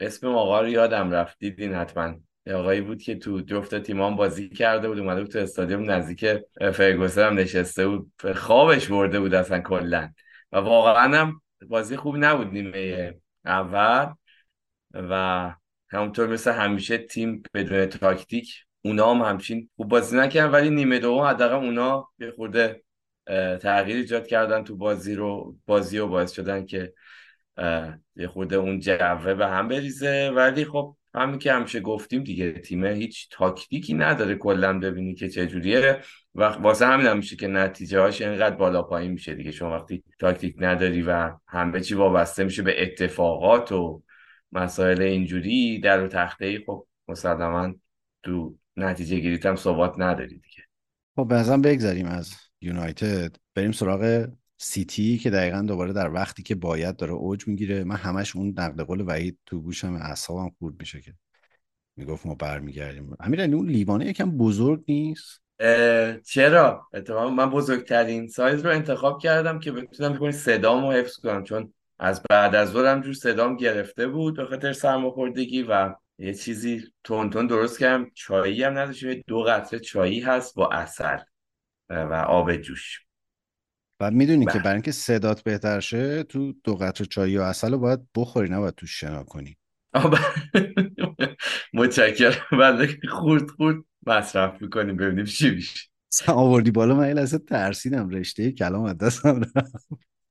[0.00, 1.38] اسم آقا رو یادم رفت.
[1.38, 2.14] دیدین حتما.
[2.54, 6.26] آقایی بود که تو جفت تیمان بازی کرده بود اومده بود تو استادیوم نزدیک
[6.74, 8.12] فرگوسن هم نشسته بود.
[8.34, 10.12] خوابش برده بود اصلا کلا.
[10.52, 13.14] و واقعا هم بازی خوب نبود نیمه
[13.44, 14.14] اول.
[14.94, 15.54] و
[15.88, 21.20] همونطور مثل همیشه تیم بدون تاکتیک اونا هم همچین خوب بازی نکردن ولی نیمه دوم
[21.20, 22.82] حداقل اونا یه خورده
[23.62, 26.92] تغییر ایجاد کردن تو بازی رو بازی رو باعث شدن که
[28.16, 30.30] یه خورده اون جوه به هم بریزه.
[30.30, 36.00] ولی خب همین که همیشه گفتیم دیگه تیمه هیچ تاکتیکی نداره کلا ببینی که چجوریه
[36.34, 39.50] و واسه همین هم میشه که نتیجه هاش اینقدر بالا پایین میشه دیگه.
[39.50, 44.02] شما وقتی تاکتیک نداری و همه چی وابسته میشه به اتفاقات و
[44.52, 47.74] مسائل اینجوری در و تخته ای خب مسلما
[48.22, 50.62] تو نتیجه گیریت هم ثبات نداری دیگه.
[51.16, 53.36] خب بازم بگذاریم از یونایتد.
[53.54, 54.28] بریم سراغ
[54.58, 57.84] سیتی که دقیقا دوباره در وقتی که باید داره اوج می‌گیره.
[57.84, 61.14] من همش اون نقل قول وحید تو گوشم اعصابم خورد میشه که
[61.96, 63.16] می‌گفت ما برمیگردیم.
[63.20, 65.42] امیر اون لیوانه یکم بزرگ نیست؟
[66.24, 71.74] چرا؟ اتفاقا من بزرگترین سایز رو انتخاب کردم که بتونم بکنی صدامو حفظ کنم چون
[71.98, 77.30] از بعد از ظهر جور صدام گرفته بود به خاطر سرماخوردگی و یه چیزی تون
[77.30, 78.10] تون درست کردم.
[78.14, 81.18] چایی هم نداشتیم دو قطره چایی هست با اصل
[81.88, 83.00] و آب جوش.
[83.98, 87.78] بعد می‌دونی که برای اینکه صدات بهتر شه تو دو قطره چایی و اصل رو
[87.78, 89.56] باید بخوری نباید تو شنا کنی.
[91.74, 92.58] متشکرم.
[92.58, 93.76] بعد خورد خورد.
[94.06, 95.88] مصرف می‌کنیم ببینیم چی میشه.
[96.28, 98.08] آوردی بالا من لحظه ترسیدم.
[98.08, 99.40] رشته کلام از دستم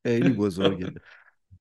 [0.03, 0.93] خیلی بزرگه.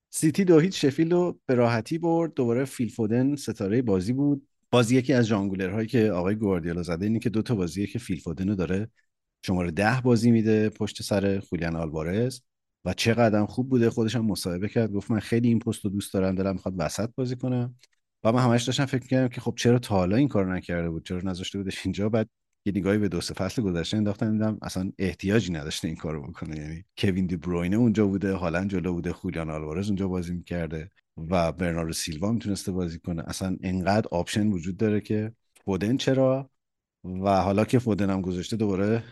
[0.09, 2.33] سیتی دو هیچ شفیلد رو به راحتی برد.
[2.33, 4.47] دوباره فیل فودن ستاره بازی بود.
[4.71, 8.19] بازی یکی از جانگولرهایی که آقای گواردیولا زده اینه که دو تا بازیه که فیل
[8.19, 8.89] فودن رو داره
[9.45, 12.41] شماره ده بازی میده پشت سر خولیان آلوارز
[12.85, 13.89] و چقدر خوب بوده.
[13.89, 17.09] خودش هم مصاحبه کرد گفت من خیلی این پست رو دوست دارم دلم می‌خواد وسط
[17.15, 17.75] بازی کنم.
[18.23, 21.05] و من همش داشتم فکر کردم که خب چرا تا حالا این کار نکرده بود؟
[21.05, 22.29] چرا نذاشته بودش اینجا؟ بعد
[22.69, 26.57] یه نگاهی به دو فصل گذشته انداختم دیدم اصلا احتیاجی نداشته این کارو بکنه.
[26.57, 31.51] یعنی کوین دی بروینه اونجا بوده هالند جلو بوده خولیان آلوارز اونجا بازی می‌کرده و
[31.51, 33.23] برناردو سیلوا می‌تونسته بازی کنه.
[33.27, 35.33] اصلا انقدر آپشن وجود داره که
[35.65, 36.49] فودن چرا؟
[37.03, 39.03] و حالا که فودن هم گذاشته دوباره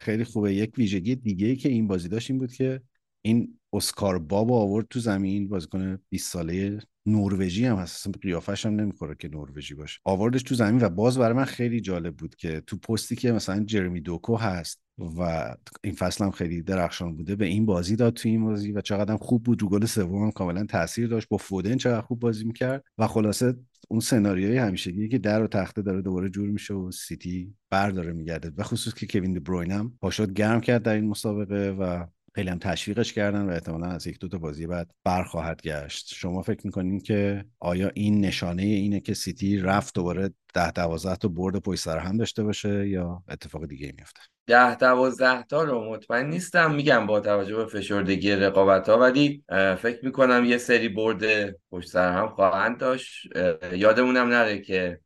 [0.00, 0.54] خیلی خوبه.
[0.54, 2.80] یک ویژگی دیگه ای که این بازی داشت این بود که
[3.26, 7.96] این اسکار باب آورد تو زمین بازیکن 20 ساله نروژی هم هست.
[7.96, 10.00] اصلا قیافش هم نمی‌خوره که نروژی باشه.
[10.04, 13.64] آوردش تو زمین و باز برای من خیلی جالب بود که تو پستی که مثلا
[13.64, 14.80] جرمی دوکو هست
[15.18, 18.80] و این فصل هم خیلی درخشان بوده به این بازی داد تو این بازی و
[18.80, 19.62] چقدر خوب بود.
[19.62, 21.28] رو گل سوم کاملا تاثیر داشت.
[21.28, 23.54] با فودن چقدر خوب بازی می‌کرد و خلاصه
[23.88, 28.52] اون سناریوی همیشگی که در و تخته داره دوباره جور میشه و سیتی برداره میگرده
[28.56, 32.58] و خصوص که کوین دی هم پاشد گرم کرد در این مسابقه و خیلی هم
[32.58, 36.14] تشویقش کردن و احتمالا از یک دو تا بازی بعد برخواهد گشت.
[36.14, 41.28] شما فکر می‌کنین که آیا این نشانه اینه که سیتی رفت دوباره ده دوازده تا
[41.28, 46.26] برد پشت سر هم داشته باشه یا اتفاق دیگه میفته ده دوازده تا رو مطمئن
[46.26, 46.74] نیستم.
[46.74, 49.44] میگم با توجه به فشردگی رقابت ها ولی
[49.78, 53.28] فکر می‌کنم یه سری برد پشت سر هم خواهند داشت.
[53.72, 55.00] یادمونم نره که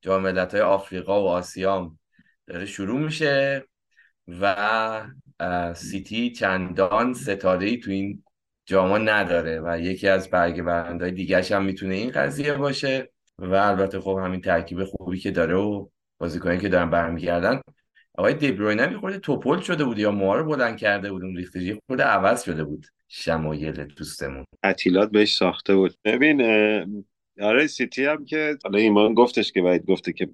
[0.00, 1.98] جام های آفریقا و آسیام
[2.46, 3.64] داره شروع میشه
[4.28, 5.08] و
[5.74, 8.22] سیتی چندان ستاره ای تو این
[8.66, 14.00] جاما نداره و یکی از برگ برندهای دیگرش هم می‌تونه این قضیه باشه و البته
[14.00, 17.60] خب همین ترکیب خوبی که داره و بازیکنایی که دارن برمیگردن.
[18.14, 21.78] آقای دیبروینه هم خورده توپل شده بود یا موها رو بلند کرده بود اون ریختگی
[21.86, 22.86] خورده عوض شده بود.
[23.08, 24.44] شمایل دوستمون.
[24.62, 25.94] تعطیلات بهش ساخته بود.
[26.04, 26.40] ببین
[27.40, 30.28] آره سیتی هم که حالا ایمان گفتش که باید گفته که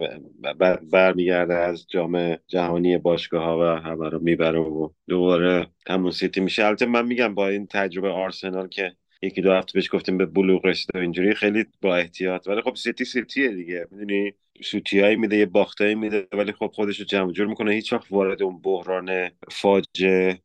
[0.92, 6.64] برمیگرده از جام جهانی باشگاه ها و همه رو می‌بره و دوباره همون سیتی میشه.
[6.64, 10.66] البته من میگم با این تجربه آرسنال که یکی دو هفته بهش گفتیم به بلوغ
[10.66, 12.48] رسیده و اینجوری خیلی با احتیاط.
[12.48, 13.86] ولی خب سیتی سیتیه دیگه.
[13.90, 14.32] می‌دونی
[14.62, 17.72] سوتیایی میده یه باختایی میده ولی خب خودش رو جمع جور می‌کنه.
[17.72, 20.38] هیچ وقت وارد اون بحران فاجعه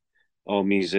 [0.46, 0.96] آمیز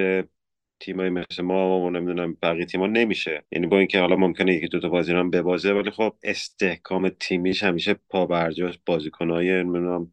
[0.80, 3.44] تیمای مثل ما و نمی‌دونم بقیه تیما نمیشه.
[3.52, 7.62] یعنی با اینکه حالا ممکنه یکی دو تا بازی هم ببازه ولی خب استحکام تیمیش
[7.62, 10.12] همیشه پا برجاش بازیکنهای نمی‌دونم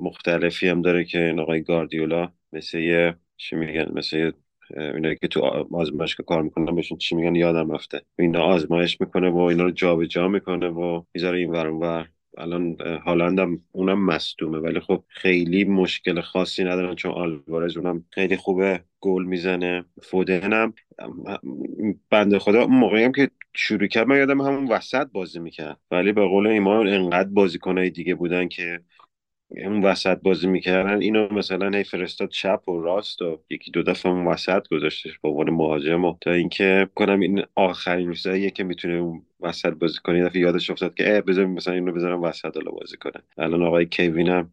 [0.00, 4.32] مختلفی هم داره که این آقای گاردیولا مثل یه چی میگن مثل
[4.76, 5.40] اینا که تو
[5.72, 8.02] آزمایش که کار می‌کنن بهشون چی میگن؟ یادم رفته.
[8.18, 12.08] اینا آزمایش می‌کنه و اینا رو جابجا جا می‌کنه و می‌ذاره این ور ور
[12.38, 18.36] الان هالند هم اونم مصدومه ولی خب خیلی مشکل خاصی ندارن چون آلوارز اونم خیلی
[18.36, 19.84] خوبه گل می‌زنه.
[20.02, 20.74] فودنم
[22.10, 25.80] بنده خدا موقعی هم که شروع کرد من یادم همون وسط بازی می‌کرد.
[25.90, 28.80] ولی به قول ایمان انقدر بازیکنهای دیگه بودن که
[29.50, 31.02] اون وسط بازی می‌کردن.
[31.02, 35.28] اینو مثلا هی فرستاد چپ و راست و یکی دو دفعه اون وسط گذاشتش به
[35.28, 36.12] عنوان مهاجم.
[36.12, 40.94] تا اینکه کنم این آخرین روزاییه که می‌تونه اون وسط بازی کنه دفعه یادش افتاد
[40.94, 43.22] که بذار مثلا اینو بذارم وسط حالا بازی کنه.
[43.38, 44.52] الان آقای کوین هم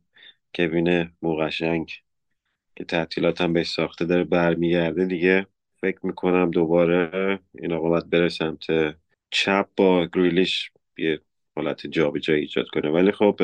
[0.55, 1.91] کوین موقشنگ
[2.75, 5.47] که تعطیلات هم بهش ساخته داره برمیگرده دیگه.
[5.81, 8.65] فکر می‌کنم دوباره این آقا باید بره سمت
[9.31, 11.21] چپ با گریلیش یه
[11.55, 12.89] حالت جابجایی ایجاد کنه.
[12.89, 13.41] ولی خب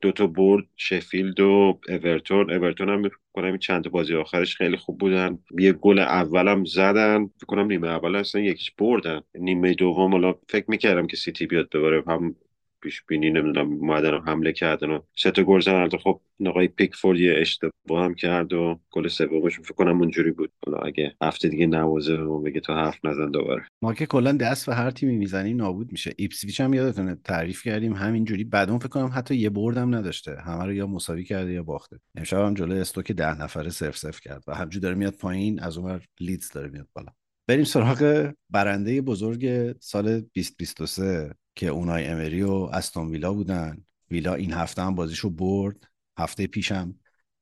[0.00, 2.50] دو تا برد شفیلد و اورتون.
[2.50, 5.38] اورتون هم کنم چند بازی آخرش خیلی خوب بودن.
[5.58, 7.26] یه گل اولم زدن.
[7.26, 9.20] فکر کنم نیمه اول اصلا یکیش بردن.
[9.34, 12.36] نیمه دوم حالا فکر می‌کردم که سیتی بیاد ببره هم
[12.84, 17.34] پیش بینی نمی‌دونم اومدن حمله کردن و سه تا گل زدن خب آقای پیکفورد یه
[17.38, 20.52] اشتباه هم کرد و گل سومش فکر کنم اونجوری بود.
[20.66, 23.66] حالا اگه هفته دیگه نوازه و بگه تا حرف نزن دوباره.
[23.82, 26.12] ما که کلا دست به هر تیمی می‌زنیم نابود میشه.
[26.16, 28.44] ایپسویچ هم یادتونه تعریف کردیم همینجوری.
[28.44, 30.36] بعدون فکر کنم حتی یه بردم نداشته.
[30.40, 32.00] همه رو یا مساوی کرده یا باخته.
[32.16, 35.78] امشب هم جلوی استوک ده نفره صرف صرف کرد و همجوری داره میاد پایین از
[35.78, 37.12] اونور لیدز داره میاد بالا.
[37.48, 43.84] بریم سراغ برنده بزرگ سال 2023 که اونای امری و استون ویلا بودن.
[44.10, 45.84] ویلا این هفته هم بازیشو برد.
[46.18, 46.94] هفته پیشم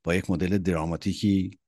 [0.04, 1.58] با یک مدل دراماتیکی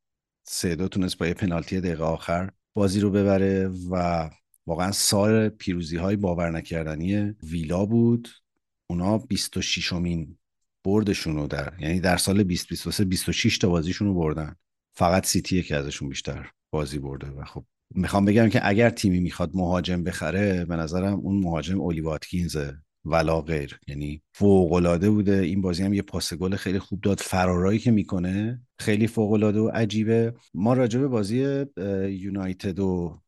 [0.42, 4.30] سه دو تونست با یه پنالتی دقیقه آخر بازی رو ببره و
[4.66, 8.28] واقعا سال پیروزی های باور نکردنی ویلا بود.
[8.86, 10.38] اونا 26 امین
[10.84, 14.56] بردشون رو در یعنی در سال 2023 26 تا بازیشون رو بردن.
[14.92, 17.64] فقط سیتیه که ازشون بیشتر بازی برده و خب
[17.94, 23.40] می‌خوام بگم که اگر تیمی می‌خواد مهاجم بخره به نظرم اون مهاجم اولی واتکینزه ولا
[23.40, 23.78] غیر.
[23.88, 25.38] یعنی فوق العاده بوده.
[25.38, 27.20] این بازی هم یه پاس گل خیلی خوب داد.
[27.20, 30.34] فرارایی که می‌کنه خیلی فوق العاده و عجیبه.
[30.54, 31.64] ما راجع به بازی
[32.08, 33.18] یونایتد و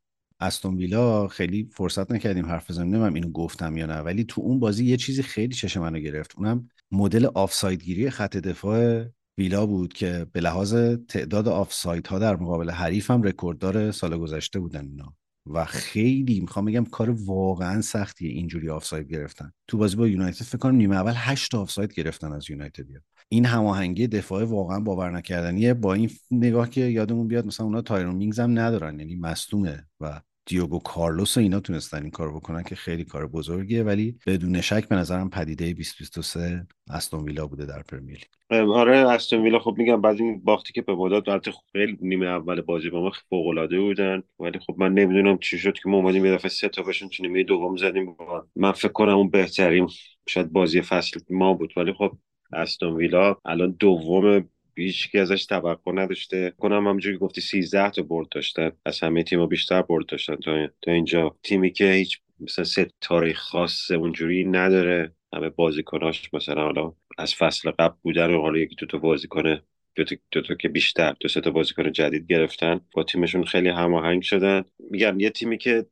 [0.40, 2.88] استون ویلا خیلی فرصت نکردیم حرف بزنیم.
[2.88, 3.98] نمی‌دونم اینو گفتم یا نه.
[3.98, 6.32] ولی تو اون بازی یه چیزی خیلی چشم منو گرفت.
[6.36, 9.04] اونم مدل آفساید گیری خط دفاع
[9.38, 10.74] ویلا بود که به لحاظ
[11.08, 15.14] تعداد آفساید ها در مقابل حریف هم رکورددار سال گذشته بودن اینا.
[15.46, 19.52] و خیلی می‌خوام بگم کار واقعا سختیه اینجوری آفساید گرفتن.
[19.68, 22.86] تو بازی با یونایتد فکر کنم نیمه اول 8 آفساید گرفتن از یونایتد.
[23.28, 28.14] این هماهنگی دفاع واقعا باور نکردنیه با این نگاه که یادمون بیاد مثلا اونا تایرون
[28.14, 32.74] مینگز هم ندارن یعنی مصدومه و دیوگو کارلوس و اینا تونستن این کار بکنن که
[32.74, 38.20] خیلی کار بزرگیه ولی بدون شک به نظرم پدیده 2023 استون ویلا بوده در پرمیر
[38.50, 42.60] آره استون ویلا خب میگم بعد این باختی که به بوداد البته خیلی نیمه اول
[42.60, 46.24] بازی با ما فوق العاده بودن ولی خب من نمی‌دونم چی شد که ما اومدیم
[46.24, 48.16] یه دفعه سه تا بهشون تو نیمه دوم زدیم
[48.56, 49.88] من فکر کنم اون بهترین
[50.28, 52.18] شاید بازی فصل ما بود ولی خب
[52.52, 56.52] استون ویلا الان دوم هیچ که ازش توقع نداشته.
[56.58, 58.72] کنم همونجوری گفتی 13 تا برد داشتن.
[58.86, 60.36] از همه تیم‌ها بیشتر برد داشتن.
[60.36, 61.36] تا, تا اینجا.
[61.42, 65.12] تیمی که هیچ مثلا ستاره خاص اونجوری نداره.
[65.34, 69.60] همه بازیکناش مثلا حالا از فصل قبل بودن و حالا یکی دو تا بازیکن
[69.94, 72.80] دو تا, دو تا که بیشتر دو سه تا بازیکن جدید گرفتن.
[72.92, 74.64] با تیمشون خیلی هماهنگ شدن.
[74.90, 75.86] میگم یه تیمی که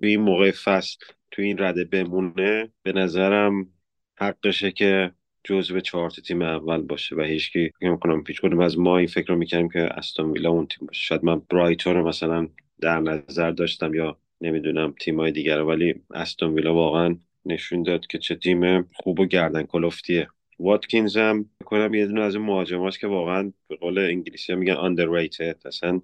[0.00, 0.96] به این موقع فصل
[1.30, 3.68] تو این رده بمونه به نظرم
[4.18, 5.12] حقشه که
[5.44, 9.26] جزو چهار تیم اول باشه و هیچکی فکر کنم پیچ کنم از ما این فکر
[9.26, 11.00] رو می‌کنیم که استون ویلا اون تیم باشه.
[11.00, 12.48] شاید من برایتون رو مثلا
[12.80, 17.16] در نظر داشتم یا نمی‌دونم تیمای دیگر ولی استون ویلا واقعا
[17.46, 20.28] نشون داد که چه تیم خوب و گردن کلفتیه
[20.58, 24.74] واتکینز هم کنم یه دونه از این مهاجماست که واقعا به قول انگلیسی ها میگن
[24.74, 25.66] underrated.
[25.66, 26.00] اصلا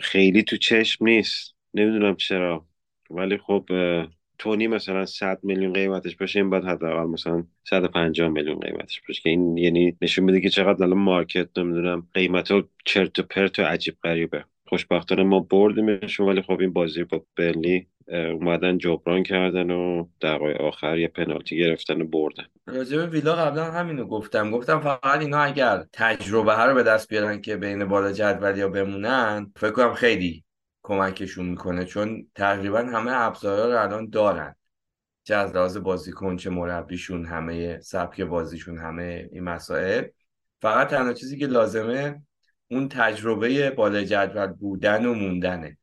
[0.00, 1.54] خیلی تو چشم نیست.
[1.74, 2.66] نمی‌دونم چرا.
[3.10, 3.70] ولی خب
[4.42, 9.30] تونی مثلا 100 میلیون قیمتش باشه این باید حداقل مثلا 150 میلیون قیمتش باشه که
[9.30, 13.62] این یعنی نشون میده که چقدر الان مارکت نمی‌دونم قیمت ها چرت و پرت و
[13.62, 14.44] عجیب غریبه.
[14.66, 20.98] خوشبختانه ما بردیمشون ولی خب این بازی با برلی اومدن جبران کردن و دقایق آخر
[20.98, 22.44] یه پنالتی گرفتن و بردن.
[22.66, 24.50] راجب ویلا قبلا همینو گفتم.
[24.50, 29.52] گفتم فقط اینا اگر تجربه رو به دست بیارن که بین بالا جدول یا بمونن
[29.56, 30.44] فکر کنم خیلی
[30.82, 34.54] کمکشون می‌کنه چون تقریبا همه ابزارها رو الان دارن.
[35.24, 40.04] چه از لحاظ بازیکن چه مربیشون همه سبک بازیشون همه این مسائل.
[40.62, 42.22] فقط تنها چیزی که لازمه
[42.70, 45.78] اون تجربه بالا جدول بودن و موندنه.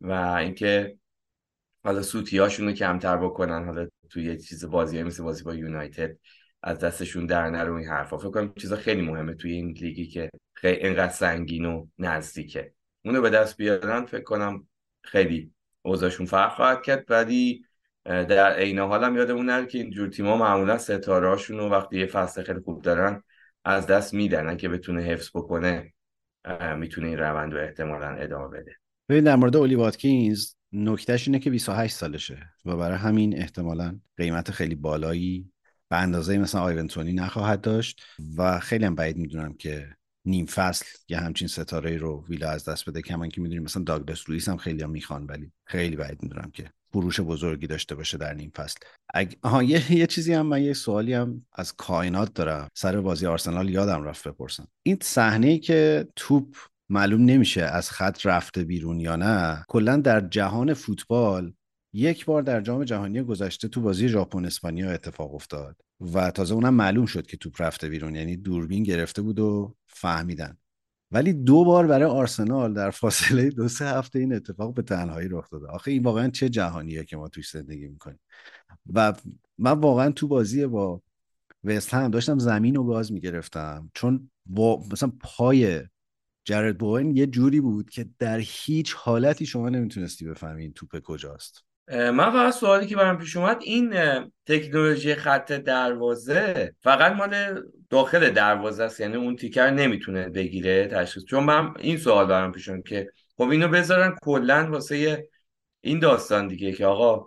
[0.00, 0.98] و اینکه
[1.84, 3.64] حالا سوتیاشون رو کمتر بکنن.
[3.64, 6.16] حالا توی یه چیز بازی مثل بازی با یونایتد
[6.62, 8.18] از دستشون در نرو این حرفا.
[8.18, 12.74] فکر کنم چیزا خیلی مهمه توی این لیگی که خیلی اینقدر سنگین و نزدیکه.
[13.04, 14.68] اونو به دست بیارن فکر کنم
[15.02, 17.04] خیلی اوضاعشون فرق خواهد کرد.
[17.08, 17.64] ولی
[18.04, 22.42] در عین حال هم یادمون نره که اینجور تیما معمولا ستاره رو وقتی یه فصل
[22.42, 23.22] خیلی خوب دارن
[23.64, 24.56] از دست میدن.
[24.56, 25.92] که بتونه حفظ بکنه
[26.76, 28.72] می‌تونه این روند رو احتمالا ادامه بده.
[29.08, 34.50] ببین در مورد اولی واتکینز نکتهش اینه که 28 سالشه و برای همین احتمالا قیمت
[34.50, 35.52] خیلی بالایی
[35.88, 38.02] به اندازه مثلا آیونتونی نخواهد داشت
[38.36, 42.88] و خیلی هم بعید می‌دونم که نیم فصل یه همچین ستاره رو ویلا از دست
[42.88, 46.50] بده کمان که می‌دونیم مثلا داگلاس رویس هم خیلی هم می‌خوان ولی خیلی بعید می‌دونم
[46.50, 48.78] که فروش بزرگی داشته باشه در نیم فصل.
[49.14, 49.34] اگ...
[49.42, 49.92] آها یه...
[49.92, 52.68] یه چیزی هم من یه سوالی هم از کائنات دارم.
[52.74, 54.68] سر بازی آرسنال یادم رفت بپرسم.
[54.82, 56.56] این صحنه ای که توپ
[56.88, 61.52] معلوم نمیشه از خط رفته بیرون یا نه کلا در جهان فوتبال
[61.94, 65.76] یک بار در جام جهانی گذشته تو بازی ژاپن اسپانیا اتفاق افتاد
[66.14, 70.56] و تازه اونم معلوم شد که توپ رفته بیرون یعنی دوربین گرفته بود و فهمیدن.
[71.10, 75.50] ولی دو بار برای آرسنال در فاصله دو سه هفته این اتفاق به تنهایی رخ
[75.50, 75.66] داده.
[75.66, 78.20] آخه این واقعا چه جهانیه که ما توش زندگی می‌کنیم.
[78.94, 79.14] و
[79.58, 81.02] من واقعا تو بازی با
[81.64, 83.90] وست هم داشتم زمین و گاز می‌گرفتم.
[83.94, 85.82] چون با مثلا پای
[86.44, 91.64] جرد بوین یه جوری بود که در هیچ حالتی شما نمی‌تونستی بفهمی این توپ کجاست.
[91.90, 93.94] من فقط سوالی که برام پیش اومد این
[94.46, 101.24] تکنولوژی خط دروازه فقط مال داخل دروازه است یعنی اون تیکر نمی‌تونه بگیره تشخیص.
[101.24, 105.28] چون من این سوال برام پیش اومد که خب اینو بذارن کلا واسه
[105.80, 107.26] این داستان دیگه که آقا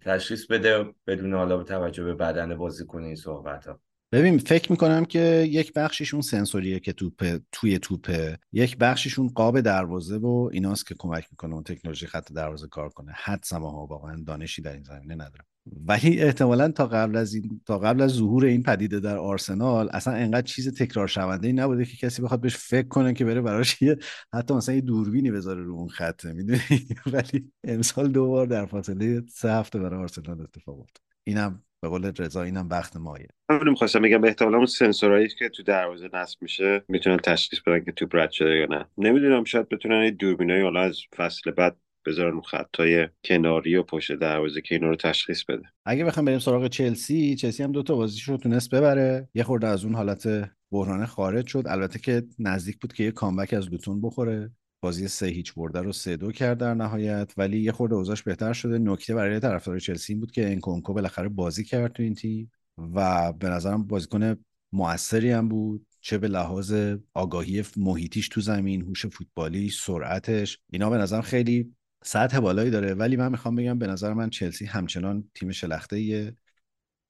[0.00, 3.80] تشخیص بده بدون حالا توجه به بدن بازیکن این صحبت ها
[4.12, 8.38] ببین فکر می‌کنم که یک بخشیشون سنسوریه که توپ توی توپه.
[8.52, 13.12] یک بخشیشون قاب دروازه و ایناست که کمک می‌کنه اون تکنولوژی خط دروازه کار کنه.
[13.14, 15.44] حد ها واقعا دانشی در این زمینه ندارم.
[15.66, 20.14] ولی احتمالا تا قبل از این تا قبل از ظهور این پدیده در آرسنال اصلا
[20.14, 23.82] انقدر چیز تکرار شونده ای نبوده که کسی بخواد بهش فکر کنه که بره براش
[23.82, 23.96] یه
[24.34, 26.60] حتی مثلا یه دوربینی بذاره رو اون خط می‌دونی؟
[27.12, 31.02] ولی امسال دو بار در فاصله سه هفته برای آرسنال اتفاق افتاد.
[31.24, 35.62] اینم به قول رضا اینم وقت مایه همون می‌خواستم بگم احتمالا اون سنسورایی که تو
[35.62, 38.86] دروازه نصب میشه می‌تونن تشخیص بدن که توپ رد شده یا نه.
[38.98, 41.76] نمی‌دونم شاید بتونن دوربینای حالا از فصل بعد
[42.06, 45.62] بذارن اون خطای کناری و پشت دروازه که اینا رو تشخیص بده.
[45.86, 49.28] اگه بخوام بریم سراغ چلسی چلسی هم دو تا بازیش رو تونست ببره.
[49.34, 51.64] یه خورده از اون حالت بحرانه خارج شد.
[51.66, 54.50] البته که نزدیک بود که یه کامبک از لوتون بخوره.
[54.82, 57.32] بازی سه هیچ برده رو سه دو کرد در نهایت.
[57.36, 58.78] ولی یه خورده اوضاعش بهتر شده.
[58.78, 63.48] نکته برای طرفدار چلسی بود که انکونکو بالاخره بازی کرد تو این تیم و به
[63.48, 64.36] نظرم بازیکن
[64.72, 65.86] موثری هم بود.
[66.00, 66.74] چه به لحاظ
[67.14, 71.74] آگاهی محیطیش تو زمین هوش فوتبالی سرعتش اینا به نظرم خیلی
[72.04, 72.94] سطح بالایی داره.
[72.94, 76.34] ولی من می‌خوام بگم به نظر من چلسی همچنان تیم شلخته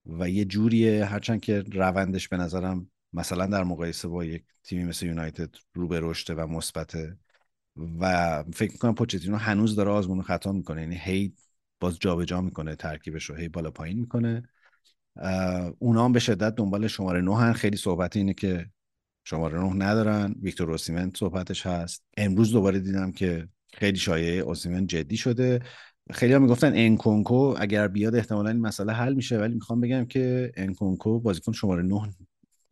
[0.06, 1.04] و یه جوریه.
[1.04, 6.00] هرچند که روندش به نظرم مثلا در مقایسه با یک تیمی مثل یونایتد رو به
[6.00, 7.16] رشته و مثبته
[7.76, 10.80] و فکر می‌کنم پوچتینو هنوز داره آزمون خطا می‌کنه.
[10.80, 11.32] یعنی هی
[11.80, 14.42] باز جابجا جا می‌کنه ترکیبش رو هی بالا پایین می‌کنه.
[15.78, 17.52] اونا هم به شدت دنبال شماره نه هن.
[17.52, 18.66] خیلی صحبت اینه که
[19.24, 20.34] شماره نه ندارن.
[20.42, 22.04] ویکتور اوسیمن صحبتش هست.
[22.16, 25.60] امروز دوباره دیدم که خیلی شایعه اوسیمن جدی شده.
[26.10, 30.52] خیلی ها می‌گفتن انکونکو اگر بیاد احتمالا این مسئله حل میشه ولی می‌خوام بگم که
[30.56, 32.10] انکونکو بازیکن شماره نه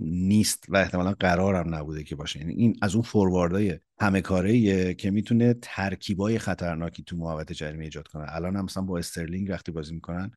[0.02, 2.40] نیست و احتمالا قرارم نبوده که باشه.
[2.40, 8.08] یعنی این از اون فورواردای همه کاره که می‌تونه ترکیبای خطرناکی تو محوطه جریمه ایجاد
[8.08, 8.24] کنه.
[8.28, 10.30] الان هم مثلا با استرلینگ وقتی بازی می‌کنن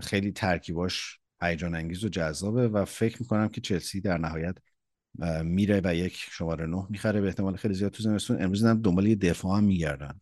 [0.00, 4.56] خیلی ترکیباش هیجان انگیز و جذابه و فکر می‌کنم که چلسی در نهایت
[5.44, 7.20] میره و یک شماره نه می‌خره.
[7.20, 8.42] به احتمال خیلی زیاد تو زمستون.
[8.42, 10.20] امروز هم دنبال یه دفاع هم میگردن.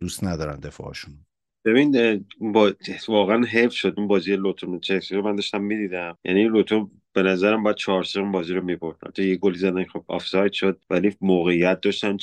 [0.00, 1.26] دوست ندارن دفاعشون.
[1.64, 2.72] ببین با...
[3.08, 3.94] واقعا حیف شد.
[3.96, 6.18] اون بازی لوتون چلسی رو من داشتم می‌دیدم.
[6.24, 10.04] یعنی لوتون به نظرم باید چهار اون بازی رو می‌برد تو یه گلی زدن خب
[10.08, 12.16] آفساید شد ولی موقعیت داشتن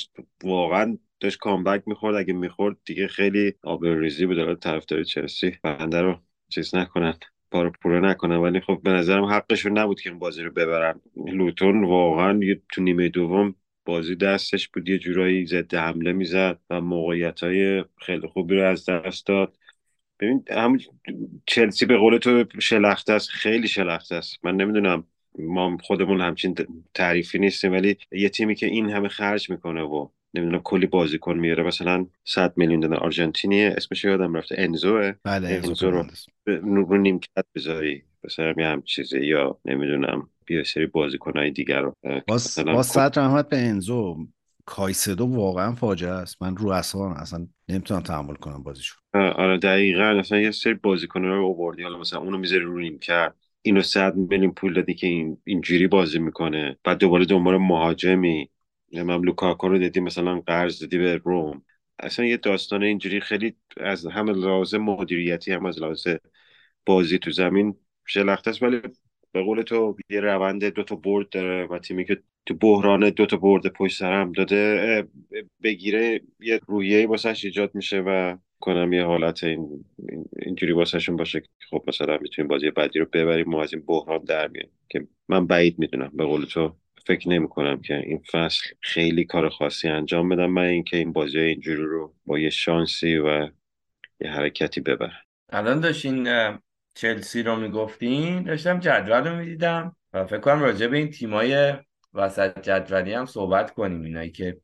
[0.44, 2.16] واقعا داشت کامبک می‌خورد.
[2.16, 4.36] اگه می‌خورد دیگه خیلی آبروریزی بود.
[4.36, 6.18] داره طرفدار چلسی بنده رو
[6.48, 7.14] چیز نکنن
[7.50, 8.36] پارو پورو نکنن.
[8.36, 11.00] ولی خب به نظرم حقشون نبود که این بازی رو ببرن.
[11.26, 12.40] لوتون واقعا
[12.72, 14.88] تو نیمه دوم بازی دستش بود.
[14.88, 19.58] یه جورایی ضد حمله می‌زد و موقعیت های خیلی خوبی رو از دست داد.
[20.20, 20.80] ببین همون
[21.46, 24.38] چلسی به قول تو شلخته است خیلی شلخته است.
[24.42, 25.04] من نمی‌دونم
[25.38, 26.54] ما خودمون همچین
[26.94, 31.62] تعریفی نیستیم ولی یه تیمی که این همه خرج می‌کنه و نمی‌دونم کلی بازیکن میاره
[31.62, 36.04] مثلا 100 میلیون دلار آرژانتینیه اسمش یادم رفته انزوه بله انزو رو
[36.60, 41.94] رو نیمکت بذاری مثلا یه هم چیزی یا نمی‌دونم بیا سری بازیکنهای دیگر رو
[42.26, 44.26] باز, باز صد رحمت به انزو
[44.66, 46.42] کایسدو واقعا فاجعه است.
[46.42, 48.96] من رو اصلا اصلا نمی‌تونم تحمل کنم بازیشو.
[49.14, 50.02] آره دقیقا.
[50.02, 51.82] اصلا یه سری بازیکن رو آوردی.
[51.82, 53.36] حالا مثلا اونو می‌ذاری رو نیم کرد.
[53.62, 56.78] اینو صد میلیون پول دادی که این اینجوری بازی می‌کنه.
[56.84, 58.50] بعد دوباره دنبال مهاجمی.
[58.92, 61.62] من لوکاکو رو دیدی مثلا قرض دادی به روم.
[61.98, 66.06] اصلا یه داستان اینجوری خیلی از همه لحاظ مدیریتی هم از لحاظ
[66.86, 67.74] بازی تو زمین
[68.06, 68.62] شلخته است.
[68.62, 68.80] ولی
[69.32, 73.26] به قول تو یه روند دو تا برد داره و تیمی که تو بحران دو
[73.26, 75.08] تا برد پشت سر هم داده
[75.62, 79.84] بگیره یه رویه واسش ایجاد میشه و کنم یه حالت این
[80.42, 84.24] اینجوری واسهشون باشه که خب مثلا می‌تونیم بازی بعدی رو ببریم ما از این بحران
[84.24, 86.76] در میایم که من بعید می‌دونم به قول تو
[87.06, 91.38] فکر نمی کنم که این فصل خیلی کار خاصی انجام بدم من اینکه این بازی
[91.38, 93.48] اینجوری رو با یه شانسی و
[94.20, 95.12] یه حرکتی ببر
[95.52, 96.28] الان داشتین
[96.94, 101.74] چلسی رو می‌گفتین؟ داشتم جدول رو می‌دیدم و فکر کنم راجع به این تیمای
[102.14, 104.02] وسط جدولی هم صحبت کنیم.
[104.02, 104.60] اینایی که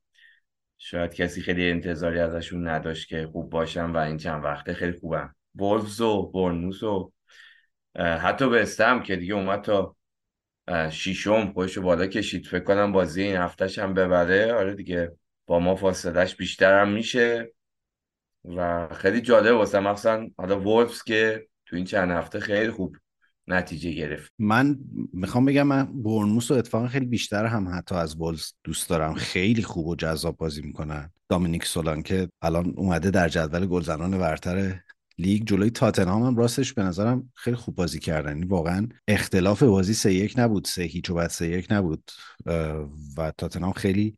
[0.79, 5.35] شاید کسی خیلی انتظاری ازشون نداشت که خوب باشن و این چند وقته خیلی خوبن.
[5.55, 7.13] وولفز و برنوس و
[7.97, 9.97] حتی به استم که دیگه اومد تا
[10.91, 12.47] شیشم خودشو بالا کشید.
[12.47, 14.53] فکر کنم بازی این هفتهش هم ببره.
[14.53, 15.13] آره دیگه
[15.47, 17.53] با ما فاصلش بیشتر هم میشه.
[18.45, 22.97] و خیلی جالب واسه مثلا حالا وولفز که تو این چند هفته خیلی خوب
[23.49, 24.33] نتیجه گرفت.
[24.39, 24.79] من
[25.13, 29.15] می‌خوام بگم من برنموس و اتفاقا خیلی بیشتر هم حتی از بولز دوست دارم.
[29.15, 31.11] خیلی خوب و جذاب بازی می‌کنن.
[31.29, 34.81] دامینیک سولان که الان اومده در جدول گلزنان برتر
[35.19, 35.43] لیگ.
[35.47, 38.29] جلوی تاتنهام هم راستش به نظرم خیلی خوب بازی کردن.
[38.29, 40.65] یعنی واقعا اختلاف بازی سه یک نبود.
[40.65, 42.11] سه هیچ و بعد سه یک نبود.
[43.17, 44.17] و تاتنهام خیلی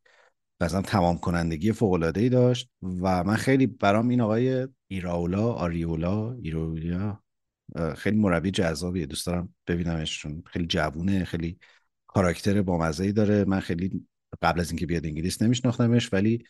[0.61, 2.69] مثلا تمام کنندگی فوق العاده ای داشت.
[2.83, 7.19] و من خیلی برام این آقای ایراولا آریولا ایراولا
[7.97, 9.07] خیلی مربی جذابیه.
[9.07, 11.59] دوست دارم ببینمش چون خیلی جوونه خیلی
[12.07, 13.45] کاراکتر بامزه ای داره.
[13.45, 14.07] من خیلی
[14.43, 16.45] قبل از اینکه بیاد انگلیس نمیشناختمش ولی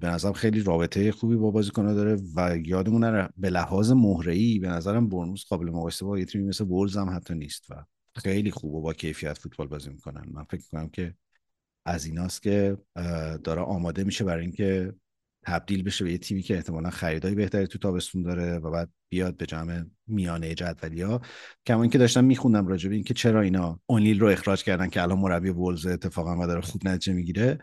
[0.00, 4.68] به نظرم خیلی رابطه خوبی با بازیکن‌ها داره و یادمون نره به لحاظ مهره‌ای به
[4.68, 7.84] نظرم برنوس قابل مقایسه با یه تیمی مثل بولز هم حتی نیست و
[8.16, 10.24] خیلی خوب و با کیفیت فوتبال بازی می‌کنن.
[10.32, 11.14] من فکر می‌کنم که
[11.84, 12.76] از ایناست که
[13.44, 14.92] داره آماده میشه برای اینکه
[15.42, 19.36] تبدیل بشه به یه تیمی که احتمالا خریدای بهتری تو تابستون داره و بعد بیاد
[19.36, 21.20] به جمع میانه جدولی ها
[21.66, 25.18] کما اینکه داشتم میخوندم راجع به اینکه چرا اینا اونیل رو اخراج کردن که الان
[25.18, 27.58] مربی ولز اتفاقا و داره خوب نتیجه می‌گیره.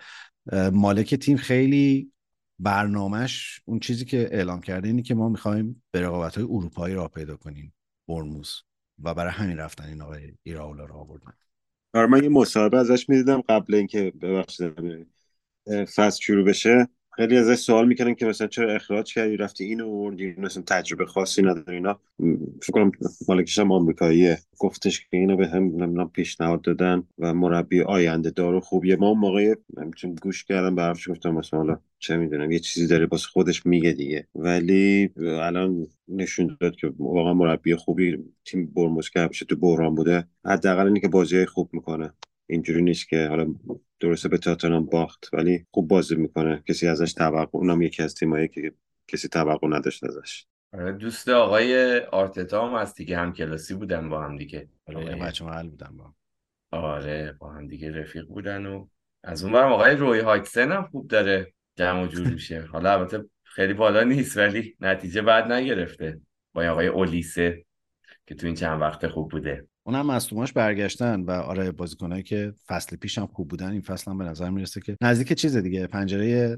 [0.73, 2.11] مالک تیم خیلی
[2.59, 7.07] برنامهش اون چیزی که اعلام کرده اینه که ما می‌خوایم به رقابت های اروپایی را
[7.07, 7.73] پیدا کنیم
[8.07, 8.61] برموز
[9.03, 11.33] و برای همین رفتن این آقای ایراولا رو آوردن.
[11.93, 15.07] آره من یه مصاحبه ازش می‌دیدم قبل اینکه ببخشید
[15.95, 16.87] فصل شروع بشه.
[17.17, 21.41] خیلی ازش سوال می‌کنن که مثلا چرا اخراج کردی؟ رفتی اینو آوردی؟ مثلا تجربه خاصی
[21.41, 21.99] نداره اینا
[22.61, 22.91] فکر کنم
[23.27, 24.37] مالکش هم آمریکاییه.
[24.59, 28.95] گفتش که اینو به هم پیشنهاد دادن و مربی آینده دارو خوبیه.
[28.95, 29.55] ما اون موقع
[29.95, 33.91] چون گوش کردم به حرفش گفتم مثلا چه می‌دونم یه چیزی داره باز خودش میگه
[33.91, 34.27] دیگه.
[34.35, 40.27] ولی الان نشون داد که واقعا مربی خوبی تیم برموز که همیشه تو بحران بوده
[40.45, 42.13] حداقل اینه که بازی خوب می‌کنه.
[42.47, 43.55] اینجوری نیست که حالا
[43.99, 46.63] درسته به تاتنهام باخت ولی خوب بازی می‌کنه.
[46.67, 48.73] کسی ازش توقع اونم یکی از تیمایی که
[49.07, 50.45] کسی توقع نداشت ازش.
[50.73, 54.69] آره، دوست آقای آرتتا هم از دیگه هم کلاسی بودن با هم دیگه.
[54.85, 55.15] آره.
[55.15, 56.13] بچه محل بودن با
[56.71, 58.87] آره با هم دیگه رفیق بودن و
[59.23, 62.61] از اون برم آقای روی هایتسن هم خوب داره جمع جور میشه.
[62.61, 66.21] حالا البته خیلی بالا نیست ولی نتیجه بعد نگرفته.
[66.53, 67.65] با آقای اولیسه
[68.27, 69.67] که تو این چند وقت خوب بوده.
[69.87, 74.17] اونم مصدوماش برگشتن و آره بازیکنایی که فصل پیش هم خوب بودن این فصل هم
[74.17, 75.87] به نظر می‌رسه که نزدیک چیز دیگه.
[75.87, 76.57] پنجره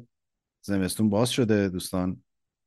[0.65, 2.23] زمستون باز شده دوستان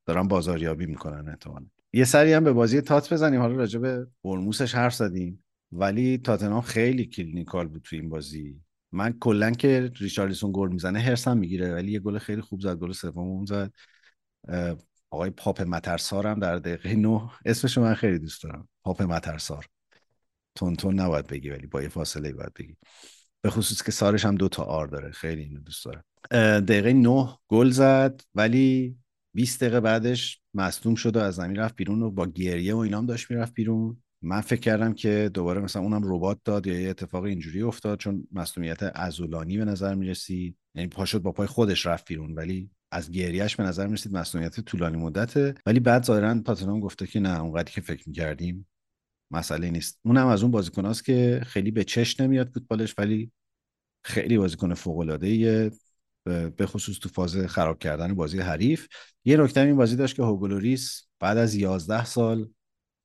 [0.07, 1.67] دارن بازاریابی می‌کنن احتمالا.
[1.93, 3.41] یه سری هم به بازی تات بزنیم.
[3.41, 8.61] حالا راجع به برموسش حرف زدیم ولی تاتنهام خیلی clinical بود تو این بازی.
[8.93, 12.93] من کلا که ریچارلیسون گل می‌زنه هرسم می‌گیره ولی یه گل خیلی خوب زد گل
[12.93, 13.73] سوم زد.
[15.11, 18.69] آقای پاپ متار سار هم در دقیقه 9 اسمش من خیلی دوست دارم.
[18.85, 19.66] پاپ متار سار.
[20.55, 22.76] تند تند نباید بگی ولی با یه فاصله باید بگی.
[23.42, 25.11] به خصوص که سارش هم دو تا آر داره.
[25.11, 26.05] خیلی اینو دوست داره
[26.61, 28.96] دقیقه 9 گل زد ولی
[29.34, 33.07] 20 دقیقه بعدش مصدوم شد و از زمین رفت بیرون و با گریه و اینام
[33.07, 34.03] داشت می‌رفت بیرون.
[34.22, 38.28] من فکر کردم که دوباره مثلا اونم رباط داد یا یه اتفاق اینجوری افتاد چون
[38.32, 42.70] مصدومیت عضلانی به نظر می رسید یعنی پا شد با پای خودش رفت بیرون ولی
[42.92, 45.55] از گریهش به نظر می رسید مصدومیت طولانی مدته.
[45.66, 48.68] ولی بعد ظاهرا تاتنهام گفته که نه اونقدری که فکر می‌کردیم
[49.33, 50.01] مسئله نیست.
[50.03, 53.33] اونم از اون بازیکناست که خیلی به چش نمیاد فوتبالش ولی
[54.05, 55.70] خیلی بازیکن فوق العاده
[56.24, 58.89] به خصوص تو فاز خراب کردن بازی حریف.
[59.24, 62.49] یه نکته این بازی داشت که هوگلوریس بعد از 11 سال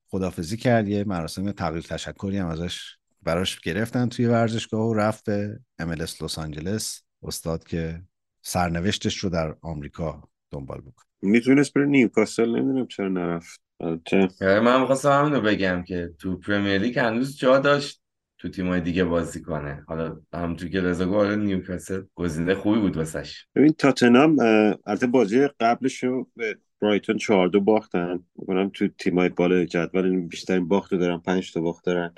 [0.08, 0.88] خدافزی کرد.
[0.88, 6.40] یه مراسم تقلیل تشکری هم ازش براش گرفتن توی ورزشگاه و رفت به MLS لس
[6.40, 7.02] آنجلس.
[7.24, 8.02] استاد که
[8.42, 13.67] سرنوشتش رو در آمریکا دنبال بکنه می‌تونست بره نیوکاسل نمی‌دونم چرا نرفت.
[13.80, 18.02] آره، من می‌خواستم همینو بگم که تو پرمیر لیگ هنوز جا داشت
[18.38, 19.84] تو تیمای دیگه بازی کنه.
[19.88, 23.46] حالا همونجوری که رضا گفت نیوکاسل گزینه خوبی بود واسش.
[23.56, 24.38] ببین تاتنهام
[24.86, 28.20] البته بازی قبلش رو به برایتون 4 دو باختن.
[28.36, 32.14] میگم تو تیمای بالا جدول بیشترین باخت دارن 5 تا باخت دارن.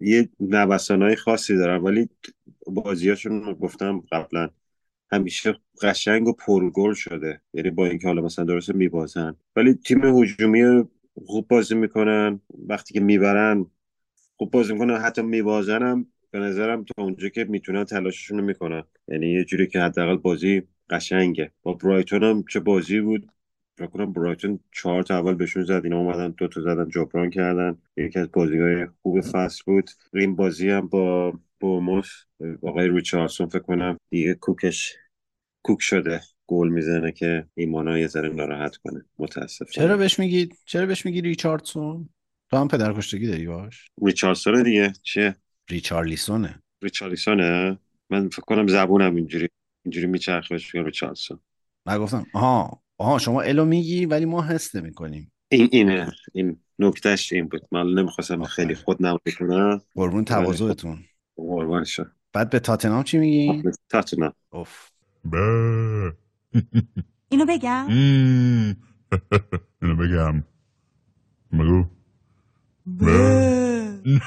[0.00, 2.08] یه نوسانهای خاصی دارن ولی
[2.66, 4.48] بازیاشون گفتم قبلا
[5.12, 7.40] همیشه قشنگ و پرگل شده.
[7.54, 9.36] یعنی با اینکه حالا مثلا درست میبازن.
[9.56, 10.84] ولی تیم هجومی
[11.26, 12.40] خوب بازی می‌کنن.
[12.68, 13.66] وقتی که می‌برن
[14.36, 14.96] خوب بازی می‌کنن.
[14.96, 18.82] حتی میبازن هم به نظرم تا اونجا که می‌تونن تلاششون رو می‌کنن.
[19.08, 21.50] یعنی یه جوری که حداقل بازی قشنگه.
[21.62, 23.26] با برایتون هم چه بازی بود؟
[23.78, 25.80] فکر کنم برایتون چهار تا اول بهشون زد.
[25.84, 27.78] اینا اومدن دو تا زدن جبران کردن.
[27.96, 29.90] یکی از های خوب فصل بود.
[30.14, 32.08] این بازی هم با بوموس
[32.62, 34.96] آقای ریچاردسون فکر کنم دیگه کوکش
[35.62, 39.04] کوک شده گل می‌زنه که ایمانا یه ذره ناراحت کنه.
[39.18, 42.08] متاسف چرا بهش میگی چرا بهش میگی ریچاردسون؟
[42.50, 43.90] تو هم پدر کشتگی داری باش.
[44.02, 44.92] ریچاردسون دیگه.
[45.02, 45.36] چیه؟
[45.70, 47.78] ریچارلیسونه ریچارلیسونه
[48.10, 49.48] من فکر کنم زبونم اینجوری
[49.84, 51.40] اینجوری میچرخه بهش میگم ریچاردسون.
[51.86, 55.32] من گفتم آها آها شما الو میگی ولی ما حس نمی‌کنیم.
[55.48, 56.12] این اینه.
[56.32, 57.62] این نکتهش این بود.
[57.72, 61.04] من نمی‌خواستم خیلی خود نمایی کنم قربون تواضعتون.
[61.36, 64.91] قربان شد بعد به تاتنهام چی میگی؟ تاتنهام اوف.
[65.24, 65.34] ب،
[67.28, 68.76] اینو بگم مم،
[69.82, 70.44] اینو بگیم.
[71.52, 71.86] مگه؟
[72.86, 73.04] ب.
[74.06, 74.20] نه،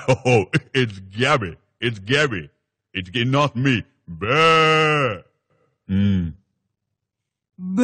[0.75, 0.87] این
[1.17, 2.49] سیبی، این سیبی،
[2.93, 3.83] ایت کی نه می
[4.21, 4.25] ب.
[5.89, 6.33] مم.
[7.59, 7.79] ب.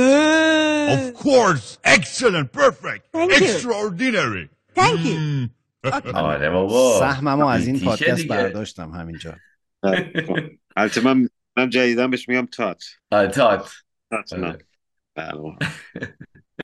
[0.91, 1.78] Of course.
[1.86, 2.47] Excellent.
[2.51, 3.03] Perfect.
[3.14, 3.38] Thank you.
[3.38, 4.45] Extraordinary.
[4.76, 5.49] Thank you.
[5.84, 6.99] اوه نمود.
[6.99, 9.32] سه از این پادکست برداشتم همینجا
[9.84, 9.89] جا.
[10.78, 10.99] هههه.
[11.03, 12.84] من من جدیدن بهش میگم تات.
[13.12, 13.72] آره، تات.
[14.10, 14.66] تاتنهام آره.
[15.16, 15.58] بله.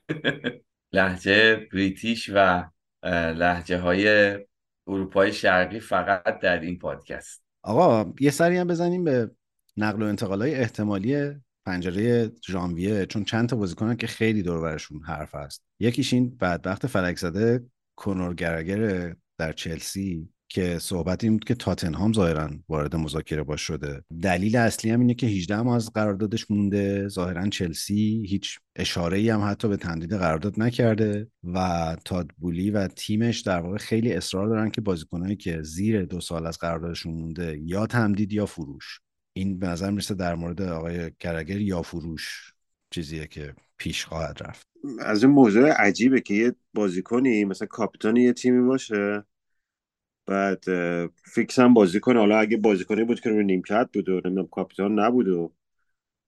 [0.92, 2.64] لحجه بریتیش و
[3.04, 4.38] لحجه های
[4.86, 7.42] اروپای شرقی فقط در این پادکست.
[7.62, 9.30] آقا یه سری هم بزنیم به
[9.76, 11.34] نقل و انتقال های احتمالی
[11.66, 15.62] پنجره ژانویه چون چند تا بازیکنن که خیلی دور برشون حرف هست.
[15.80, 17.66] یکیش این بدبخت فلک زده
[17.96, 20.28] کنور گرگر در چلسی.
[20.48, 24.02] که صحبت این بود که تاتنهام ظاهرا وارد مذاکره باش شده.
[24.22, 27.08] دلیل اصلی هم اینه که 18 ماه از قراردادش مونده.
[27.08, 33.40] ظاهرا چلسی هیچ اشاره ای هم حتی به تمدید قرارداد نکرده و تادبولی و تیمش
[33.40, 37.86] در واقع خیلی اصرار دارن که بازیکنایی که زیر دو سال از قراردادشون مونده یا
[37.86, 39.00] تمدید یا فروش.
[39.32, 42.52] این به نظر می‌رسه در مورد آقای کرگر یا فروش
[42.90, 44.66] چیزیه که پیش خواهد رفت.
[45.00, 49.24] از این موضوع عجیبه که یه بازیکنی مثلا کاپیتان یه تیمی باشه
[50.28, 50.64] بعد
[51.34, 52.18] فیکس هم بازی کنه.
[52.20, 55.52] حالا اگه بازیکنی بود که رو نیمکت بود و نمی‌دونم کاپیتان نبود و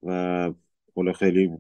[0.06, 0.52] و
[0.96, 1.50] حالا خیلی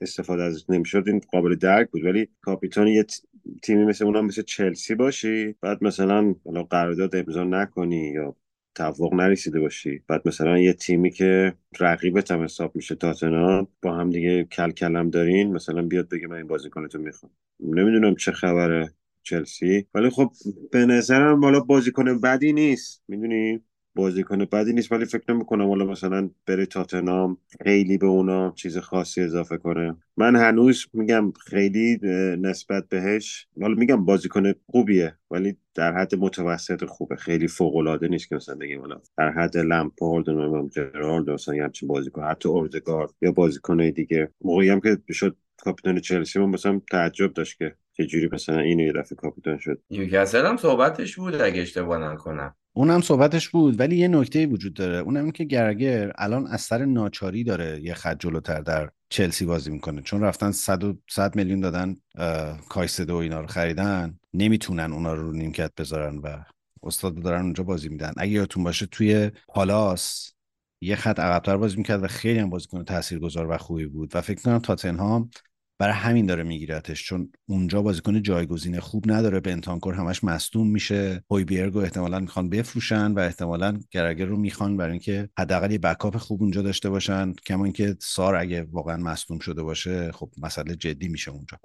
[0.00, 2.04] استفاده ازش نمی‌شد این قابل درک بود.
[2.04, 3.06] ولی کاپیتان یه
[3.62, 8.36] تیمی مثل اونم مثل چلسی باشی بعد مثلا حالا قرارداد امضا نکنی یا
[8.74, 10.02] توافق نرسیده باشی.
[10.08, 15.10] بعد مثلا یه تیمی که رقیبت هم حساب میشه تاتنهام با هم دیگه کل کلم
[15.10, 17.32] دارین مثلا بیاد بگه من این بازیکنتو می‌خوام.
[17.60, 18.92] نمی‌دونم چه خبره.
[19.28, 19.86] چلسی.
[19.94, 20.32] ولی خب
[20.72, 23.02] به نظرم حالا بازیکن بدی نیست.
[23.08, 23.60] می‌دونی؟
[23.94, 29.20] بازیکن بدی نیست ولی فکر نمی‌کنم حالا مثلا بره تاتنام خیلی به اونا چیز خاصی
[29.20, 29.96] اضافه کنه.
[30.16, 31.98] من هنوز میگم خیلی
[32.40, 37.16] نسبت بهش حالا میگم بازیکن خوبیه ولی در حد متوسط خوبه.
[37.16, 41.64] خیلی فوق العاده نیست که مثلا بگیم حالا در حد لمپارد و جرالد مثلا یه
[41.64, 44.28] همچین بازیکن حتی اردگارد یا بازیکن دیگه.
[44.40, 48.92] موقعی هم که شد کاپیتان چلسی من مثلا تعجب داشت که چجوری مثلا اینو یه
[48.92, 52.54] دفعه کاپیتان شد؟ نیوکاسل هم صحبتش بود اگه اشتباه نکنم.
[52.72, 54.96] اونم صحبتش بود ولی یه نکته وجود داره.
[54.96, 59.70] اونم این که گرگر الان از سر ناچاری داره یه خط جلوتر در چلسی بازی
[59.70, 60.02] می‌کنه.
[60.02, 61.96] چون رفتن 100 100 میلیون دادن
[62.68, 66.38] کایسدو و اینا رو خریدن نمی‌تونن اونا رو نیمکت بذارن و
[66.82, 68.12] استاد دارن اونجا بازی میدن.
[68.16, 70.32] اگه یادتون باشه توی پالاس
[70.80, 74.16] یه خط عقبتر بازی می‌کرد و خیلی هم بازیکن تاثیرگذار و خوبی بود.
[74.16, 75.30] و فکر کنم تاتنهام
[75.78, 81.72] برای همین داره میگیرتش چون اونجا بازیکن جایگزین خوب نداره بنتانکور همش مصدوم میشه هویبرگ
[81.72, 86.42] رو احتمالا می‌خوان بفروشن و احتمالا گرگر رو می‌خوان برای اینکه حداقل یه بکاپ خوب
[86.42, 91.30] اونجا داشته باشن کما اینکه سار اگه واقعا مصدوم شده باشه خب مسئله جدی میشه
[91.30, 91.58] اونجا.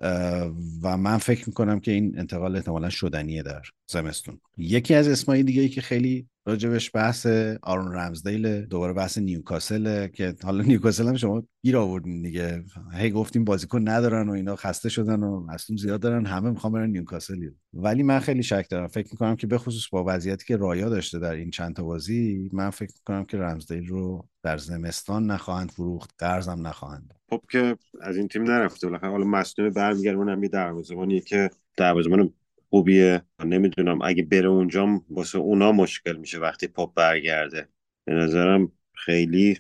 [0.82, 4.40] و من فکر می‌کنم که این انتقال احتمالا شدنیه در زمستون.
[4.58, 7.28] یکی از اسمایی دیگه ای که خیلی راجبش بحث
[7.62, 12.64] آرون رمزدیل دوباره بحث نیوکاسل که حالا نیوکاسل هم شما گیر آوردین دیگه.
[12.94, 16.90] هی گفتیم بازیکن ندارن و اینا خسته شدن و مصدوم زیاد دارن همه می‌خوان برن
[16.90, 17.50] نیوکاسل.
[17.74, 18.88] ولی من خیلی شک دارم.
[18.88, 22.50] فکر می‌کنم که به خصوص با وضعیتی که رایا داشته در این چند تا بازی
[22.54, 28.18] من فکر می‌کنم که رمزدیل رو در زمستان نخواهند فروخت قرضم نخواهند خب که از
[28.18, 28.90] این تیم نرفته.
[28.90, 32.34] حالا مصدوم برمیگرده اونم یه دروازه‌بانیه که دروازه‌بان
[32.74, 33.22] خوبیه.
[33.46, 37.68] نمی‌دونم اگه بره اونجا واسه اونا مشکل میشه وقتی پاپ برگرده.
[38.06, 39.60] به نظرم خیلی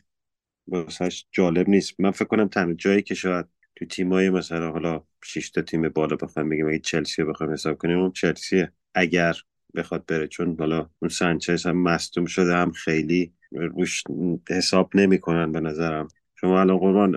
[0.67, 1.99] واسهش جالب نیست.
[1.99, 3.45] من فکر کنم تنها جایی که شاید
[3.75, 7.77] تو تیمای مثلا حالا 6 تا تیم بالا بخوام بگیم اگه چلسی رو بخوام حساب
[7.77, 8.71] کنیم اون چلسیه.
[8.95, 9.35] اگر
[9.75, 14.03] بخواد بره چون حالا اون سانچز هم مصدوم شده هم خیلی روش
[14.49, 16.07] حساب نمی‌کنن به نظرم.
[16.35, 17.11] شما الان قربان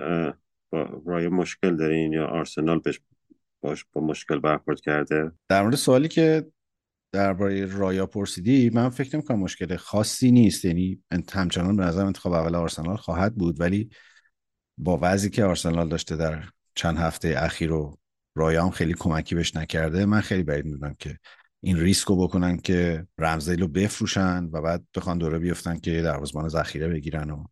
[0.69, 2.99] با رای مشکل دارین یا آرسنال بهش
[3.67, 6.45] باش با مشکل برخورد کرده؟ در مورد سوالی که
[7.11, 10.65] درباره رایا پرسیدی من فکر نمی کنم مشکل خاصی نیست.
[10.65, 13.89] یعنی همچنان به نظر انتخاب اول آرسنال خواهد بود ولی
[14.77, 16.43] با وضعی که آرسنال داشته در
[16.75, 17.97] چند هفته اخیر و
[18.35, 21.17] رایا هم خیلی کمکی بهش نکرده من خیلی بعید می‌دونم که
[21.61, 26.49] این ریسک رو بکنن که رمزدیل رو بفروشن و بعد بخوان دوره بیفتن که دروازبان
[26.49, 27.43] ذخیره بگیرن و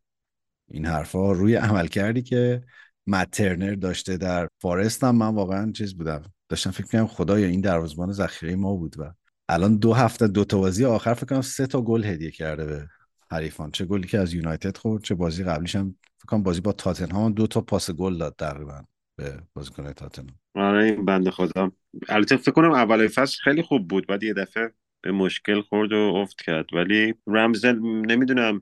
[0.68, 1.32] این حرفا.
[1.32, 2.63] روی عمل کردی که
[3.07, 6.23] مت ترنر داشته در فارست هم من واقعا چیز بودم.
[6.49, 9.13] داشتم فکر کنم خدایا این دروازه‌بان ذخیره ما بود و
[9.49, 12.87] الان دو هفته دو تا بازی آخر فکر کنم سه تا گل هدیه کرده به
[13.31, 13.71] حریفان.
[13.71, 17.33] چه گلی که از یونایتد خورد چه بازی قبلیش هم فکر کنم بازی با تاتنهام
[17.33, 18.81] دو تا پاس گل داد تقریبا
[19.15, 20.39] به بازیکن تاتنهام.
[20.55, 21.71] آره این بنده خدا.
[22.09, 25.95] البته فکر کنم اول فصل خیلی خوب بود بعد یه دفعه به مشکل خورد و
[25.95, 26.65] افت کرد.
[26.73, 28.61] ولی رمزل نمی‌دونم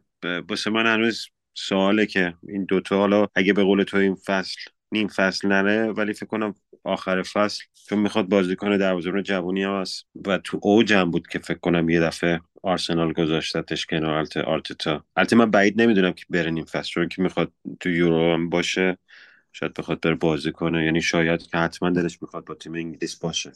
[0.49, 4.57] واسه من هنوز سواله که این دوتا حالا اگه به قول تو این فصل
[4.91, 9.81] نیم فصل نره ولی فکر کنم آخر فصل چون می‌خواد بازی کنه دروازه‌بان جوونی هم
[9.81, 15.05] هست و تو اوجم بود که فکر کنم یه دفعه آرسنال گذاشتتش کنار الت آرتتا.
[15.15, 18.97] البته من بعید نمی‌دونم که بره نیم فصل چون که می‌خواد تو یورو هم باشه
[19.53, 23.51] شاید بخواد بره بازی کنه یعنی شاید که حتما دلش می‌خواد با تیم انگلیس باشه.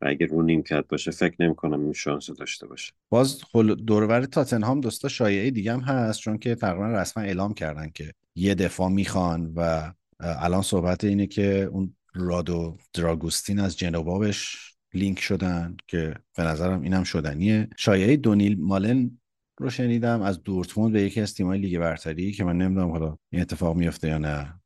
[0.00, 2.92] و اگه رو نیمکت باشه فکر نمی کنم این شانس داشته باشه.
[3.10, 3.40] باز
[3.86, 8.54] دورور تاتنهام دوستا شایعه دیگه هم هست چون که تقریبا رسما اعلام کردن که یه
[8.54, 14.56] دفاع می‌خوان و الان صحبت اینه که اون رادو دراگوستین از جنوا بهش
[14.94, 17.68] لینک شدن که به نظرم اینم شدنیه.
[17.76, 19.18] شایعه دونیل مالن
[19.60, 23.42] رو شنیدم از دورتموند به یکی از تیم‌های لیگ برتری که من نمی‌دونم حالا این
[23.42, 24.60] اتفاق میفته یا نه.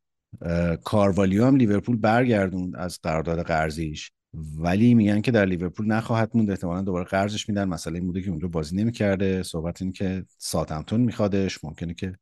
[0.85, 4.13] کاروالیو هم لیورپول برگردوند از قرارداد قرضیش.
[4.35, 6.51] ولی میگن که در لیورپول نخواهد موند.
[6.51, 7.65] احتمالا دوباره قرضش میدن.
[7.65, 9.43] مسئله این بوده که اونجا بازی نمی‌کرده.
[9.43, 11.65] صحبت این که ساتمتون میخوادش.
[11.65, 12.19] ممکنه که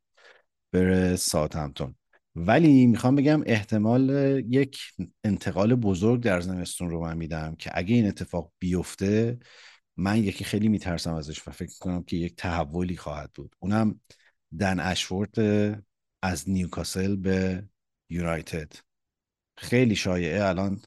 [0.72, 1.94] بره ساتمتون
[2.34, 4.10] ولی می‌خوام بگم احتمال
[4.48, 4.78] یک
[5.24, 9.38] انتقال بزرگ در زمستون رو من میدم که اگه این اتفاق بیفته
[9.96, 13.56] من یکی خیلی میترسم ازش و فکر کنم که یک تحولی خواهد بود.
[13.58, 14.00] اونم
[14.58, 15.38] دن اشورت
[16.22, 17.64] از نیوکاسل به
[18.10, 18.72] یونایتد.
[19.56, 20.44] خیلی شایعه.
[20.44, 20.80] الان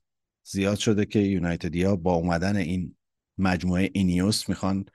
[0.44, 2.96] زیاد شده که یونایتدیا با اومدن این
[3.38, 4.86] مجموعه اینیوس می‌خوان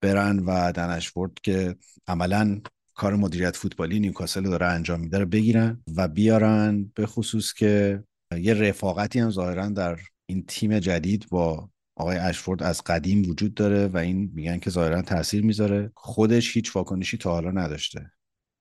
[0.00, 1.76] برن و دنشورد که
[2.06, 2.60] عملا
[2.94, 8.02] کار مدیریت فوتبالی نیوکاسل داره انجام میده رو بگیرن و بیارن به خصوص که
[8.38, 13.86] یه رفاقتی هم ظاهرا در این تیم جدید با آقای اشفورد از قدیم وجود داره
[13.86, 15.92] و این میگن که ظاهرا تاثیر می‌ذاره.
[15.94, 18.10] خودش هیچ واکنشی تا حالا نداشته.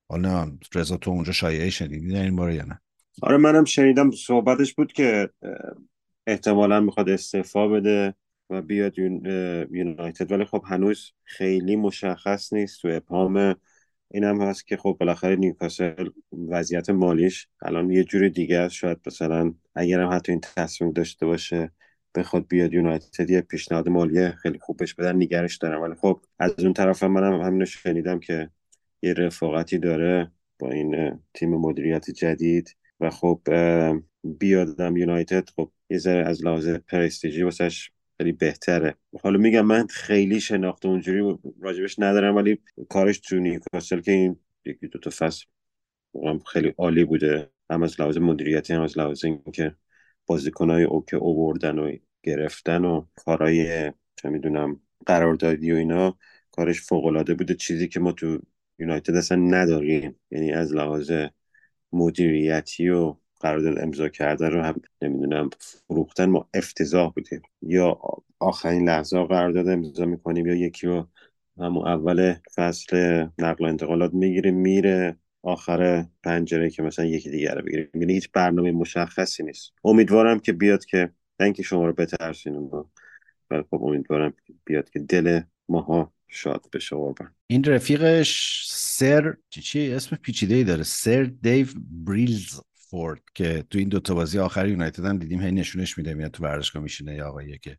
[0.10, 2.82] حالا رضا تو اونجا شایعه شنیدی در این باره یا نه؟
[3.22, 4.12] آره منم شنیدم.
[4.12, 5.30] صحبتش بود که
[6.30, 8.14] احتمالا می‌خواد استعفا بده
[8.50, 10.32] و بیاد یونایتد.
[10.32, 12.82] ولی خب هنوز خیلی مشخص نیست.
[12.82, 13.56] تو ابهام
[14.12, 16.10] این هم هست که خب بالاخره نیوکاسل
[16.50, 18.76] وضعیت مالیش الان یه جور دیگه است.
[18.76, 21.72] شاید مثلا اگر هم حتی این تصمیم داشته باشه
[22.16, 26.60] بخواد بیاد یونایتد یه پیشنهاد مالی خیلی خوب بهش بدن نگرش دارم ولی خب از
[26.60, 28.50] اون طرف هم منم همینو شنیدم که
[29.02, 32.76] یه رفاقتی داره با این تیم مدیریت جدید.
[33.00, 33.42] و خب
[34.24, 38.96] بیادم یونایتد خب یه ذره از لحاظ پرستیژی واسش خیلی بهتره.
[39.24, 44.88] حالا میگم من خیلی شناخته اونجوری راجبش ندارم ولی کارش تو نیوکاسل که این یکی
[44.88, 45.46] دو تا فصل
[46.54, 47.52] خیلی عالی بوده.
[47.70, 49.76] هم از لحاظ مدیریتی هم از لحاظ اینکه
[50.26, 56.18] بازیکنهای او که اووردن و گرفتن و کارهای چه می‌دونم قراردادی و اینا
[56.52, 57.54] کارش فوق العاده بوده.
[57.56, 58.40] چیزی که ما تو
[58.80, 60.16] یونایتد اصلا نداریم.
[60.32, 61.12] یعنی از لحاظ
[61.94, 65.50] مدیریتی و قرارداد امضا کردن رو هم نمی‌دونم
[65.88, 67.42] فروختن ما افتضاح بودیم.
[67.62, 68.00] یا
[68.40, 71.08] آخرین لحظه قرارداد امضا می‌کنیم یا یکی رو
[71.60, 77.62] همون اول فصل نقل و انتقالات می‌گیریم میره آخر پنجره که مثلا یکی دیگر رو
[77.62, 77.90] بگیریم.
[77.94, 79.74] یعنی هیچ برنامه مشخصی نیست.
[79.84, 81.10] امیدوارم که بیاد که
[81.40, 82.72] نه شما رو بترسین
[83.50, 84.34] ولی خب امیدوارم
[84.66, 90.84] بیاد که دل ماها شاد بشه قربان این رفیقش سر چی اسم پیچیده ای داره.
[90.84, 95.98] سر دیو بریلز فورد که تو این دوتا بازی آخر یونایتد هم دیدیم هی نشونش
[95.98, 97.78] میده میاد تو ورزشگاه میشینه یا آقاییه که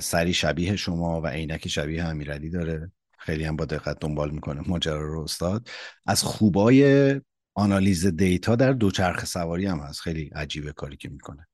[0.00, 2.92] سری شبیه شما و عینک شبیه امیرعلی داره.
[3.18, 5.68] خیلی هم با دقت دنبال می‌کنه ماجرا رو استاد.
[6.06, 7.20] از خوبای
[7.54, 10.00] آنالیز دیتا در دوچرخه سواری هم هست.
[10.00, 11.46] خیلی عجیبه کاری که می‌کنه.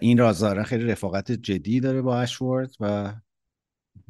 [0.00, 3.12] این را خیلی رفاقت جدی داره با اشورد و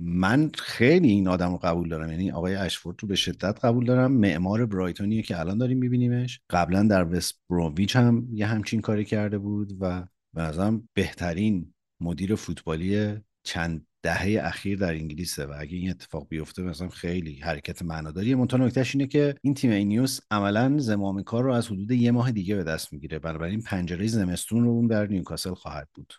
[0.02, 2.10] من خیلی این آدم رو قبول دارم.
[2.10, 4.12] یعنی آقای اشفورد رو به شدت قبول دارم.
[4.12, 6.40] معمار برایتونیه که الان داریم میبینیمش.
[6.50, 12.34] قبلا در وست بروویچ هم یه همچین کاری کرده بود و به نظرم بهترین مدیر
[12.34, 18.36] فوتبالی چند دهه اخیر در انگلیسه و اگه این اتفاق بیفته مثلا خیلی حرکت معناداریه.
[18.36, 22.32] منتها نکتهش اینه که این تیم اینیوس عملا زمام کار رو از حدود یه ماه
[22.32, 23.18] دیگه به دست می‌گیره.
[23.18, 26.12] بنابراین پنجره زمستون رو اون در نیوکاسل خواهد بود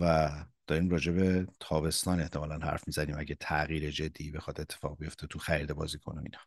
[0.00, 0.30] و
[0.66, 5.72] داریم راجع به تابستان احتمالا حرف می‌زنیم اگه تغییر جدی بخواد اتفاق بیفته تو خرید
[5.72, 6.38] بازیکن اینا.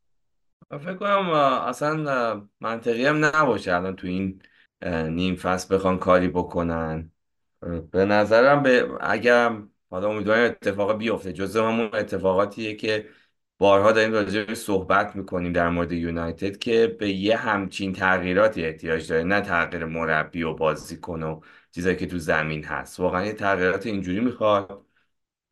[0.79, 4.41] فکر کنم اصلا منطقی هم نباشه الان تو این
[5.09, 7.11] نیم فصل بخوان کاری بکنن.
[7.91, 11.33] به نظرم به اگر حالا امیدوارم اتفاق بیفته.
[11.33, 13.09] جزء همون اتفاقاتیه که
[13.57, 19.23] بارها داریم راجع صحبت می‌کنیم در مورد یونایتد که به یه همچین تغییراتی احتیاج داره.
[19.23, 21.41] نه تغییر مربی و بازیکن و
[21.75, 22.99] چیزایی که تو زمین هست.
[22.99, 24.85] واقعا یه تغییرات اینجوری می‌خواد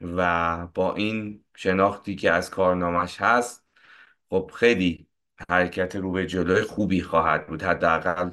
[0.02, 3.66] و با این شناختی که از کارنامش هست
[4.30, 5.08] خب خیلی
[5.50, 7.64] حرکت رو به جلوی خوبی خواهد بود.
[7.64, 8.32] حداقل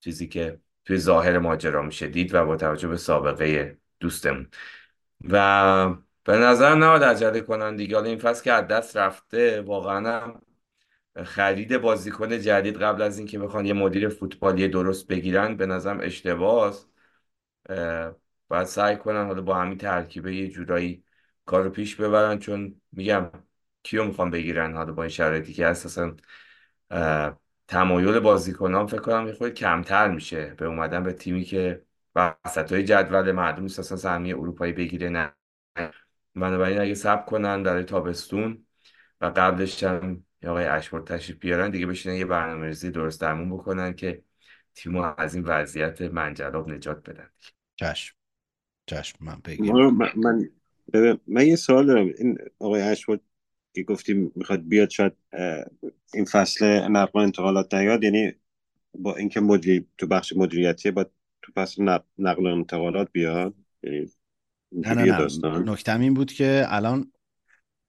[0.00, 4.48] چیزی که توی ظاهر ماجرا میشه دید و با توجه به سابقه دوستمون.
[5.30, 5.94] و
[6.24, 7.96] به نظر نباید عجله کنن دیگه.
[7.96, 10.34] حالا این فصل که از دست رفته واقعا
[11.24, 16.91] خرید بازیکن جدید قبل از اینکه بخوان یه مدیر فوتبالی درست بگیرن به نظرم اشتباه
[18.48, 21.04] باید سعی کنن حالا با همین ترکیبه یه جورایی
[21.46, 22.38] کار رو پیش ببرن.
[22.38, 23.30] چون میگم
[23.82, 26.16] کیو می‌خوام بگیرن حالا با این شرایطی که اساسا
[27.68, 31.82] تمایل بازیکنان فکر کنم یه کمتر میشه به اومدن به تیمی که
[32.16, 35.32] وسط های جدول مردم نیست اصلا سهمیه اروپایی بگیره نه.
[36.34, 38.66] بنابراین اگه سب کنن در تابستون
[39.20, 43.94] و قبلش هم آقای اشبار تشریف بیارن دیگه بشینن یه برنامه ریزی درست درمون بکنن
[43.94, 44.22] که
[44.74, 47.28] تیمو از این وضعیت منجلاب نجات بدن.
[47.76, 48.16] چشم.
[48.86, 49.42] چشم من
[49.90, 52.06] من من, من یه سوال دارم.
[52.18, 53.20] این آقای اشبار
[53.74, 55.12] که گفتیم می‌خواد بیاد شاید
[56.14, 58.32] این فصل نقل انتقالات نیاد یعنی
[58.94, 61.04] با اینکه مدیر تو بخش مدیریتی با
[61.42, 64.10] تو فصل نقل انتقالات بیاد یعنی
[64.72, 65.58] نه نه نه.
[65.58, 67.12] نکتم این بود که الان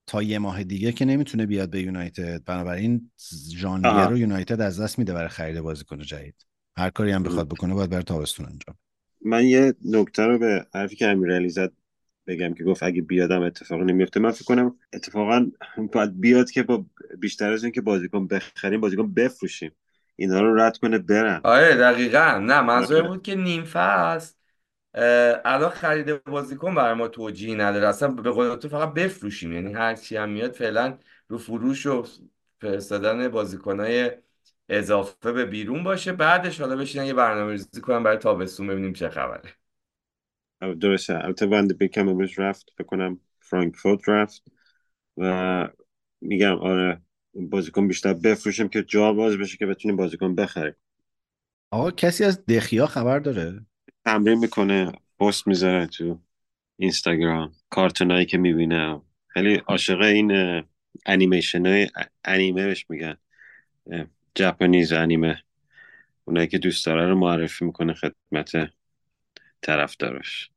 [0.07, 2.43] تا یه ماه دیگه که نمی‌تونه بیاد به یونایتد.
[2.43, 3.11] بنابراین
[3.55, 6.45] ژانویه رو یونایتد از دست میده برای خرید بازیکن جدید.
[6.77, 8.75] هر کاری هم بخواد بکنه باید برای تابستون انجام.
[9.25, 11.71] من یه نکته رو به حرفی که امیرعلی زد
[12.27, 14.19] بگم که گفت اگه بیادم اتفاق نمیفته.
[14.19, 15.45] من فکر کنم اتفاقا
[15.93, 16.85] باید بیاد که با
[17.19, 19.71] بیشتر از اینکه بازیکن بخریم بازیکن بفروشیم.
[20.15, 21.41] اینا رو رد کنه برن.
[21.43, 22.37] آره دقیقا.
[22.37, 23.07] نه منظور آره.
[23.07, 24.33] بود که نیم فصل
[25.45, 27.87] الان خرید بازیکن برای ما توجیهی نداره.
[27.87, 29.53] اصلا به قول تو فقط بفروشیم.
[29.53, 30.97] یعنی هر چی هم میاد فعلا
[31.27, 32.05] رو فروش و
[32.61, 34.11] فرستادن بازیکنای
[34.69, 36.13] اضافه به بیرون باشه.
[36.13, 39.53] بعدش حالا بشینن یه برنامه ریزی کنن برای تابستون ببینیم چه خبره.
[40.79, 41.23] درسته.
[41.25, 42.69] البته وند بیکم امروز رفت.
[42.79, 44.43] بکنم فرانکفورت رفت.
[45.17, 45.69] و
[46.21, 47.01] میگم آره
[47.33, 50.75] بازیکن بیشتر بفروشیم که جا باز بشه که بتونیم بازیکن بخریم.
[51.71, 53.65] آقا کسی از دخیا خبر داره؟
[54.05, 54.91] تمرین می‌کنه.
[55.19, 56.19] پست می‌ذاره تو
[56.77, 57.51] اینستاگرام.
[57.69, 59.01] کارتونایی که می‌بینه.
[59.27, 60.63] خیلی عاشق این
[61.05, 61.89] انیمیشن های
[62.25, 63.17] انیمه بهش میگن.
[64.35, 65.43] جپانیز انیمه.
[66.25, 68.51] اونایی که دوست داره رو معرفی می‌کنه خدمت
[69.61, 70.49] طرفدارش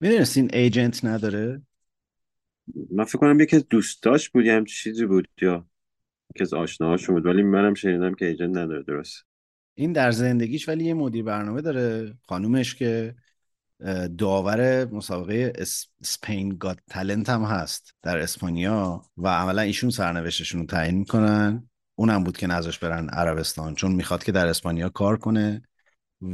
[0.00, 1.62] می‌دونستین ایجنت نداره؟
[2.90, 5.66] من فکر کنم یکی از دوستاش بود یه چیزی بود یا
[6.34, 9.24] یکی از آشناهاش بود ولی منم شنیدم که ایجنت نداره درست.
[9.74, 13.14] این در زندگیش ولی یه مدیر برنامه داره خانومش که
[14.18, 15.52] داور مسابقه
[16.00, 21.68] اسپین گاد تلنت هم هست در اسپانیا و عملا ایشون سرنوشتشون رو تعیین می‌کنن.
[21.94, 25.62] اونم بود که نذاش برن عربستان چون می‌خواد که در اسپانیا کار کنه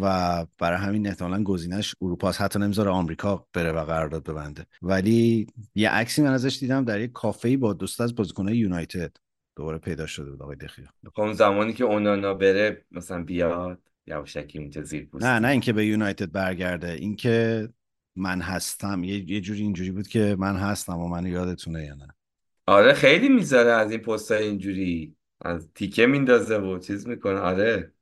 [0.00, 4.66] و برای همین احتمالا گزینش اروپا حتی نمی‌ذاره آمریکا بره و قرارداد ببنده.
[4.82, 9.16] ولی یه عکسی من ازش دیدم در یک کافه با دوست از بازیکنهای یونایتد.
[9.56, 10.84] دوباره پیدا شده بود آقای دخیا
[11.14, 15.86] خب اون زمانی که اونانا بره مثلا بیاد؟ یواشکی اونجا زیر نه نه اینکه به
[15.86, 16.90] یونایتد برگرده.
[16.90, 17.68] اینکه
[18.16, 19.04] من هستم.
[19.04, 22.08] یه, یه جوری اینجوری بود که من هستم و منو یادتونه یا نه.
[22.66, 25.16] آره خیلی می‌ذاره از این پست اینجوری.
[25.40, 27.38] از تیکه میندازه و چیز می‌کنه.
[27.38, 27.92] آره.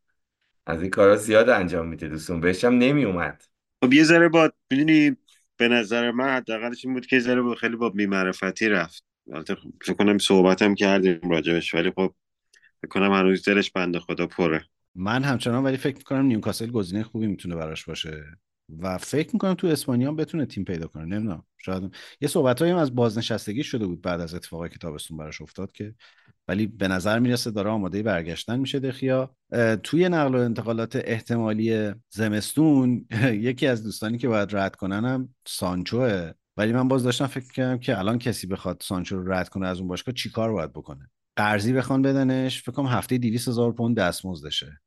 [0.67, 2.41] از این کارا زیاد انجام میده دوستون.
[2.41, 3.45] بهشم نمی اومد
[3.85, 5.17] خب یه ذره با می‌دونی
[5.57, 9.05] به نظر من حداقلش این بود که ذره با خیلی با بیمعرفتی رفت.
[9.33, 12.15] البته فکر کنم صحبتم کردیم راجبش ولی خب
[12.83, 14.65] فکر کنم هنوز دلش بنده خدا پره.
[14.95, 18.25] من همچنان ولی فکر می‌کنم نیوکاسل گزینه خوبی می‌تونه براش باشه
[18.79, 21.05] و فکر می‌کنم تو اسپانیا هم بتونه تیم پیدا کنه.
[21.05, 21.45] نمی‌دونم.
[21.59, 25.73] شاید یه صحبت هم از بازنشستگی شده بود بعد از اتفاقی که تابستون براش افتاد
[25.73, 25.95] که
[26.49, 29.37] ولی به نظر می‌رسه داره آماده برگشتن میشه دخیا.
[29.83, 33.07] توی نقل و انتقالات احتمالی زمستون
[33.49, 36.33] یکی از دوستانی که باید رد کنن هم سانچوه.
[36.57, 39.79] ولی من باز داشتم فکر کردم که الان کسی بخواد سانچو رو رد کنه از
[39.79, 44.81] اون باشگاه چیکار باید بکنه؟ قرضی بخوان بدنش فکر کنم هفته 200 هزار پوند دستمزدشه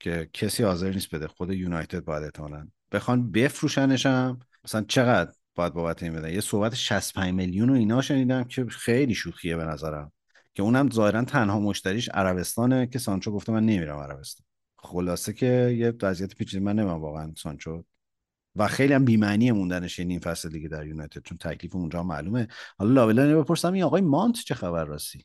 [0.00, 5.72] که کسی حاضر نیست بده خود یونایتد باید احتمالاً بخوان بفروشنش هم مثلا چقدر باید
[5.72, 10.12] بابت این بدن؟ یه صحبت 65 میلیون و اینا شنیدم که خیلی شوخیه به نظرم.
[10.54, 14.46] که اونم ظاهرا تنها مشتریش عربستانه که سانچو گفته من نمیرم عربستان.
[14.78, 17.84] خلاصه که یه وضعیت پیچیده من نمی‌دونم واقعا سانچو.
[18.56, 22.48] و خیلی هم بی‌معنی موندنش این فصل دیگه در یونایتد چون تکلیف اونجا معلومه.
[22.78, 25.24] حالا لاولا بپرسم این آقای مانت چه خبر راستی؟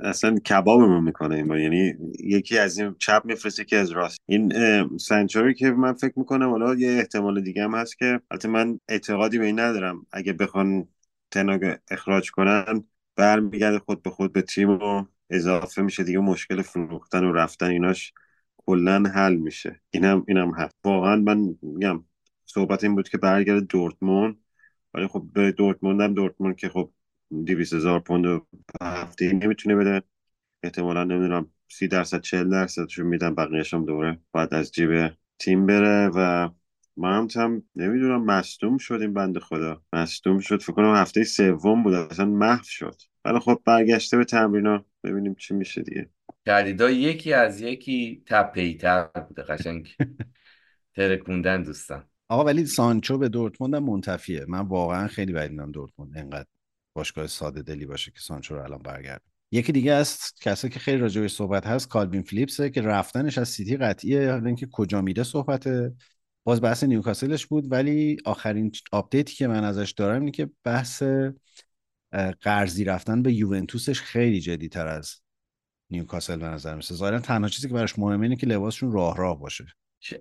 [0.00, 4.18] اصلا کبابمون می‌کنه این یعنی یکی از این چپ میفرسته که از راست.
[4.26, 4.52] این
[4.98, 9.38] سنچوری که من فکر می‌کنم حالا یه احتمال دیگه هم هست که البته من اعتقادی
[9.38, 10.06] به این ندارم.
[10.12, 10.88] اگه بخوان
[11.30, 12.84] تناگ اخراج کنن
[13.16, 18.12] برمیگرده خود به خود به تیم و اضافه میشه دیگه مشکل فروختن و رفتن ایناش
[18.56, 19.80] کلا حل میشه.
[19.90, 22.04] اینم اینم هست واقعا من میگم
[22.46, 24.36] صحبت این بود که برگرده دورتموند
[24.94, 26.92] ولی خب به دورتموند هم دورتموند که خب
[27.44, 28.42] دیویس هزار پوند
[28.82, 30.02] هفته نمی‌تونه بده.
[30.62, 36.10] احتمالا نمی‌دونم سی درصد چهل درصدشو میدن بقیهش هم دوره بعد از جیب تیم بره
[36.14, 36.50] و
[36.96, 39.82] ما هم نمی‌دونم مصدوم شد این بند خدا.
[39.92, 40.62] مصدوم شد.
[40.62, 41.94] فکر کنم هفته سوم بود.
[41.94, 43.02] اصلا محو شد.
[43.24, 46.10] ولی خب برگشته به تمرینا ببینیم چی میشه دیگه.
[46.46, 49.42] جدیدا یکی از یکی تپیتر بوده.
[49.42, 49.88] قشنگ.
[50.96, 52.04] ترکوندن دوستان.
[52.28, 54.44] آقا ولی سانچو به دورتموند هم منتفیه.
[54.48, 56.46] من واقعا خیلی بعید می‌دونم دورتموند انقدر
[56.94, 59.22] باشگاه ساده دلی باشه که سانچو رو الان برگردونه.
[59.52, 63.76] یکی دیگه از کسایی که خیلی راجعش صحبت هست کالوین فلیپسه که رفتنش از سیتی
[63.76, 64.30] قطعیه.
[64.30, 65.68] حالا اینکه کجا میره صحبت
[66.46, 71.02] باز بحث نیوکاسلش بود ولی آخرین update ی که من ازش دارم اینه که بحث
[72.40, 75.20] قرضی رفتن به یوونتوسش خیلی جدی تر از
[75.90, 79.40] نیوکاسل به نظر میرسه ظاهرا تنها چیزی که براش مهمه اینه که لباسشون راه راه
[79.40, 79.66] باشه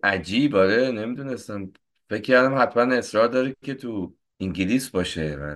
[0.04, 1.72] عجیب آره نمی‌دونستم.
[2.10, 5.36] فکر کردم حتما اصرار داره که تو انگلیس باشه.
[5.36, 5.56] و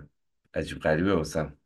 [0.54, 1.58] عجیب غریبه واسم.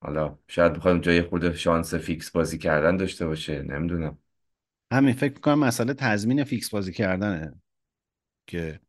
[0.00, 3.62] حالا شاید بخواد جای خود شانس فیکس بازی کردن داشته باشه.
[3.62, 4.18] نمی‌دونم.
[4.92, 7.61] همین فکر می‌کنم مسئله تضمین فیکس بازی کردنه.
[8.46, 8.80] که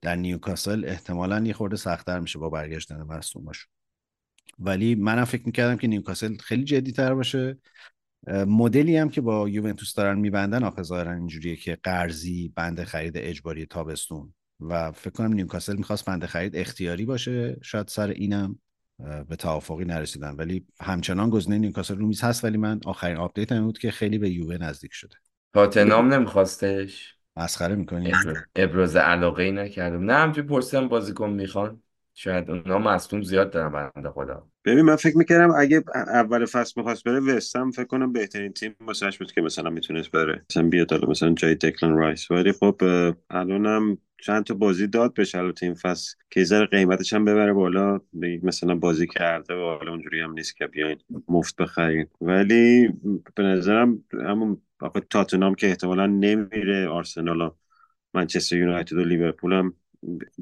[0.00, 3.70] در نیوکاسل احتمالا یه خورده سختتر میشه با برگشتن مصدوماشون.
[4.58, 7.58] ولی منم فکر می‌کردم که نیوکاسل خیلی جدی تر باشه
[8.28, 13.66] مدلی هم که با یوونتوس دارن میبندن آخه ظاهرا اینجوریه که قرضی بند خرید اجباری
[13.66, 14.34] تابستون.
[14.60, 18.58] و فکر کنم نیوکاسل می‌خواست بند خرید اختیاری باشه شاید سر اینم
[19.28, 20.30] به توافقی نرسیدن.
[20.36, 24.18] ولی همچنان گزینه نیوکاسل رو میز هست ولی من آخرین update هم بود که خیلی
[24.18, 25.14] به یووه نزدیک شده.
[25.54, 28.12] تاتنهام نمیخواستش؟ مسخره می‌کنی
[28.56, 28.96] ابراز.
[28.96, 30.04] علاقه ای نکردم.
[30.04, 31.82] نه همینجوری پرسیدم بازیکن می‌خوان.
[32.14, 34.46] شاید اونا مصدوم زیاد دارن بنده خدا.
[34.64, 39.18] ببین من فکر می‌کردم اگه اول فصل می‌خواست بره وستم فکر کنم بهترین تیم واسش
[39.18, 40.44] بود که مثلا می‌تونست بره.
[40.50, 42.30] مثلا بیاد حالا مثلا جای دکلن رایس.
[42.30, 42.82] ولی خب
[43.30, 48.00] الانم چند تا بازی داد بشه البته این فصل که ذره قیمتش هم ببره بالا.
[48.22, 52.06] بگید مثلا بازی کرده و حالا اونجوری هم نیست که بیاین مفت بخرین.
[52.20, 52.88] ولی
[53.34, 57.50] به نظرم همون آقا تاتنام که احتمالا نمیره آرسنال و
[58.14, 59.74] منچستر یونایتد و لیورپول هم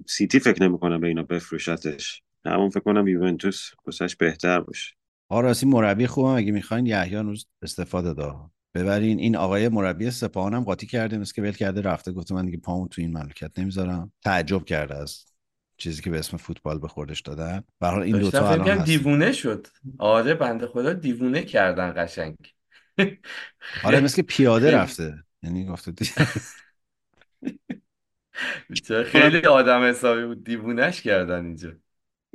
[0.06, 2.22] سیتی فکر نمی‌کنم به اینا بفروشتش.
[2.44, 4.94] همون فکر کنم یوونتوس واسش بهتر باشه.
[5.28, 6.28] آراسی مربی خوبم.
[6.28, 9.18] اگه می‌خواین یحیی روز استفاده دا ببرین.
[9.18, 12.12] این آقای مربی سپاهان هم قاطی کرده مثل که ول کرده رفته.
[12.12, 14.12] گفته من دیگه پامو تو این مملکت نمی‌ذارم.
[14.24, 15.24] تعجب کرده از
[15.76, 17.62] چیزی که به اسم فوتبال به خودش دادن.
[17.80, 19.66] به حال این دو تا الان دیوونه شد.
[19.98, 22.36] آره بنده خدا دیوونه کردن قشنگ.
[23.84, 25.14] آره مثل پیاده رفته.
[25.42, 25.92] یعنی گفته
[29.04, 30.44] خیلی آدم حسابی بود.
[30.44, 31.72] دیوونش کردن اینجا.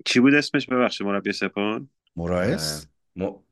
[0.05, 2.88] چی بود اسمش؟ ببخشید مربی سپاهان؟ مورایس؟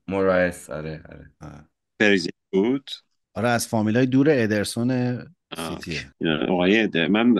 [0.08, 0.70] مورایس.
[0.70, 1.04] آره
[1.42, 1.66] آره.
[2.00, 2.90] پریزی بود؟
[3.34, 5.18] آره از فامیلای دور ادرسون
[5.58, 6.14] سیتیه.
[6.50, 7.36] آقای من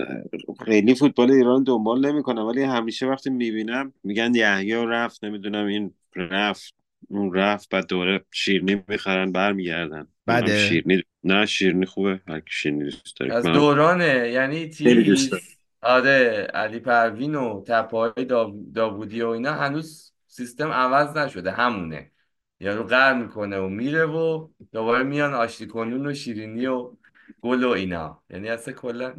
[0.64, 6.74] خیلی فوتبال ایران دنبال نمی‌کنم ولی همیشه وقتی می‌بینم میگن یحیی رفت نمی‌دونم این رفت.
[7.08, 10.08] اون رفت بعد دوره شیرنی می‌خرن برمیگردن.
[10.26, 10.68] بده.
[10.68, 12.20] شیرنی نه شیرنی خوبه.
[12.28, 13.34] هر شیرنی دوست داره.
[13.34, 14.30] از دورانه.
[14.30, 15.34] یعنی چیز
[15.82, 18.24] آره علی پروین و تپای
[18.74, 21.50] داوودی و اینا هنوز سیستم عوض نشده.
[21.50, 22.10] همونه.
[22.60, 26.90] یارو قهر می‌کنه و میره و دوباره میان آشتی کنون و شیرینی و
[27.40, 28.22] گل و اینا.
[28.30, 29.14] یعنی اصلا کلا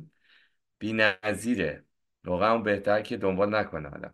[0.79, 1.83] بی‌نظیره.
[2.25, 4.09] واقعا بهتر که دنبال نکنه حالا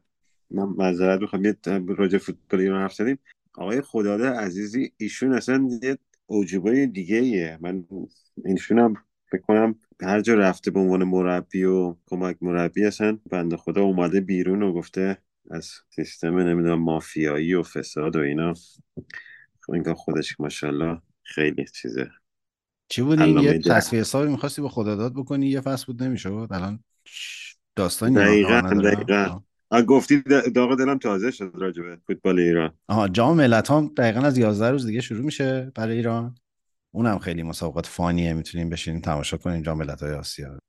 [0.52, 1.46] من معذرت می‌خوام.
[1.46, 1.56] یه
[1.88, 3.20] راجع فوتبال ایران حرف زدیم.
[3.54, 7.86] آقای خداده عزیزی ایشون اصلا یه اوجوبای دیگه ایه من
[8.46, 8.94] ایشون هم
[9.32, 14.22] فکر کنم هر جا رفته به عنوان مربی و کمک مربی اصلا بنده خدا اومده
[14.22, 15.18] بیرون و گفته
[15.52, 18.54] از سیستم نمی‌دونم مافیایی و فساد و اینا.
[19.62, 22.10] خب این خودش ماشاءالله خیلی چیزه.
[22.90, 26.54] چی بود این یه تصفیه حسابی می‌خواستی به خداداد بکنی؟ یه فصل بود نمیشه بود
[26.54, 26.84] الان
[27.76, 29.40] داستانی دقیقا دقیقا.
[29.88, 30.24] گفتی
[30.56, 32.74] داغ دلم تازه شد راجبه فوتبال ایران.
[32.88, 36.36] آها جام ملت هم دقیقا از 11 روز دیگه شروع میشه برای ایران.
[36.94, 40.60] اونم خیلی مسابقات فانیه می‌تونیم بشینیم تماشا کنیم جام ملت های آسیا.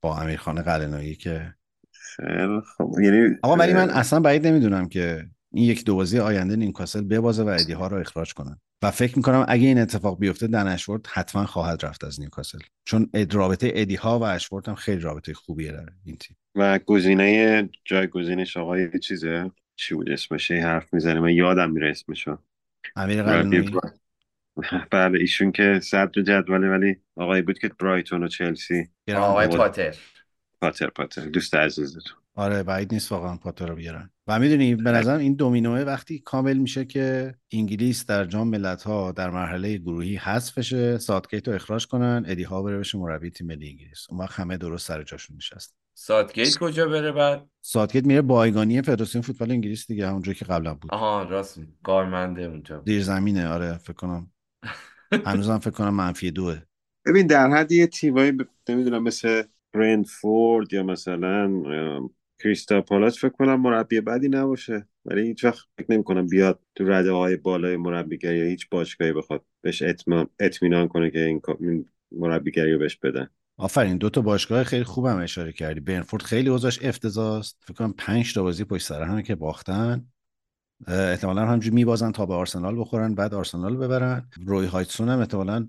[0.00, 1.54] با امیرخان قلنویی که
[1.92, 3.00] خیلی خوب.
[3.00, 7.42] یعنی آقا ولی من اصلا بعید نمی‌دونم که این یک دو بازی آینده نیوکاسل ببازه
[7.42, 8.60] و ادی ها رو اخراج کنن.
[8.82, 12.58] و فکر می‌کنم اگه این اتفاق بیفته دن اشورد حتما خواهد رفت از نیوکاسل.
[12.84, 16.36] چون رابطه ادی ها و اشورد هم خیلی رابطه خوبیه داره این تیم.
[16.54, 21.20] و گزینه جایگزینش آقای چیزه؟ چی بود اسمش؟ حرف می‌زنه.
[21.20, 22.38] من یادم میره اسمشو.
[22.96, 23.70] امیر قلنویی
[24.90, 28.88] بله ایشون که صدر جدوله ولی آقای بود که برایتون و چلسی.
[29.16, 29.94] آقای پاتر.
[30.60, 31.22] پاتر پاتر.
[31.26, 32.23] دوست عزیزتون.
[32.34, 34.10] آره بعید نیست واقعا پاتر رو بیارن.
[34.26, 39.12] و می‌دونی به نظرم این دومینوه وقتی کامل میشه که انگلیس در جام ملت ها
[39.12, 43.46] در مرحله گروهی حذف بشه ساتگیت رو اخراج کنن ادی ها بره بشه مربی تیم
[43.46, 44.06] ملی انگلیس.
[44.10, 45.76] اون وقت همه درست سر جاشون نشست.
[45.94, 50.94] ساتگیت کجا بره بعد؟ ساتگیت میره بایگانی فدراسیون فوتبال انگلیس دیگه اونجایی که قبلا بود.
[50.94, 52.78] آها راست کارمنده اونجا.
[52.78, 54.30] دیر زمینه آره فکر کنم.
[55.26, 56.62] هنوزم فکر کنم منفی دوه.
[57.06, 58.32] ببین در حد یه تیمایی
[58.68, 59.42] نمی‌دونم مثل
[59.72, 61.62] برنفورد یا مثلا
[62.38, 64.88] کریستا پالاس فکر کنم مربی بدی نباشه.
[65.04, 69.12] ولی هیچ وقت فکر نمی کنم بیاد تو رده های بالای مربیگری یا هیچ باشگاهی
[69.12, 69.82] بخواد بهش
[70.40, 71.24] اطمینان کنه که
[71.60, 75.80] این مربیگری رو بهش بدن آفرین دو تا باشگاه خیلی خوبم اشاره کردی.
[75.80, 80.06] برنفورد خیلی اوضاعش افتضاح فکر کنم 5 تا بازی پشت سر همه که باختن.
[80.86, 84.28] احتمالا همجوری میبازن تا به آرسنال بخورن بعد آرسنال ببرن.
[84.46, 85.68] روی هایتسون هم احتمالا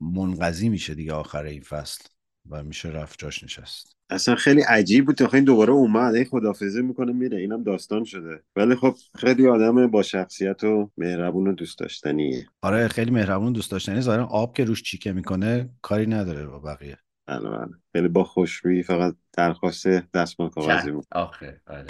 [0.00, 2.04] منقضی میشه دیگه آخر این فصل
[2.50, 3.97] و میشه رفت جاش نشست.
[4.10, 6.14] اصلا خیلی عجیب بود تا این دوباره اومد.
[6.14, 7.38] این خدافزی می‌کنه میره.
[7.38, 8.42] اینم داستان شده.
[8.56, 12.46] ولی خب خیلی آدم با شخصیت و مهربون و دوست داشتنیه.
[12.62, 14.00] آره خیلی مهربون و دوست داشتنی.
[14.00, 16.98] ظاهرا آب که روش چیکه می‌کنه کاری نداره با بقیه.
[17.26, 17.68] بله بله.
[17.92, 21.06] خیلی با خوشرویی فقط درخواست دستمال کاغذی بود.
[21.12, 21.84] آخه بله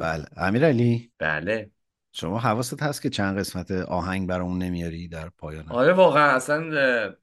[0.00, 0.24] بله.
[0.36, 1.70] امیرعلی؟ بله.
[2.12, 7.14] شما حواست هست که چند قسمت آهنگ برامون نمیاری در پایان آره واقعا اصلا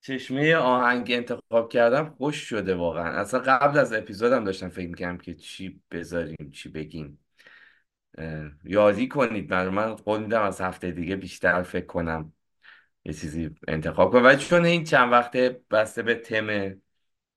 [0.00, 3.20] چشمه آهنگ انتخاب کردم خوش شده واقعا.
[3.20, 7.18] اصلا قبل از اپیزودم داشتم فکر می‌کردم که چی بذاریم چی بگیم.
[8.64, 9.94] یادی کنید من من.
[9.94, 12.32] قول میدم از هفته دیگه بیشتر فکر کنم
[13.04, 14.24] یه چیزی انتخاب کنم.
[14.24, 16.74] ولی چون این چند وقته بسته به تم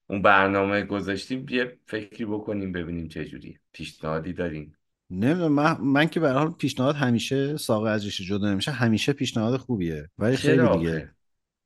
[0.10, 4.76] اون برنامه گذاشتیم یه فکری بکنیم ببینیم چه جوری پیشنهادی داریم.
[5.12, 9.58] نمی‌دونم من, من که به حال پیشنهاد همیشه ساق از ریشه جدا نمیشه همیشه پیشنهاد
[9.58, 10.68] خوبیه ولی خیلی دیگه.
[10.68, 11.14] آخه؟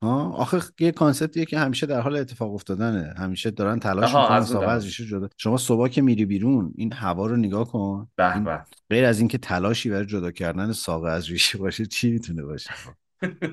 [0.03, 3.13] ها؟ آخه یه کانسپتیه که همیشه در حال اتفاق افتادنه.
[3.17, 6.73] همیشه دارن تلاش می‌کنن از اون ساق از ریشه جدا شما صبح که میری بیرون
[6.75, 8.07] این هوا رو نگاه کن.
[8.87, 12.69] به غیر از اینکه تلاشی برای جدا کردن ساق از ریشه باشه چی می‌تونه باشه؟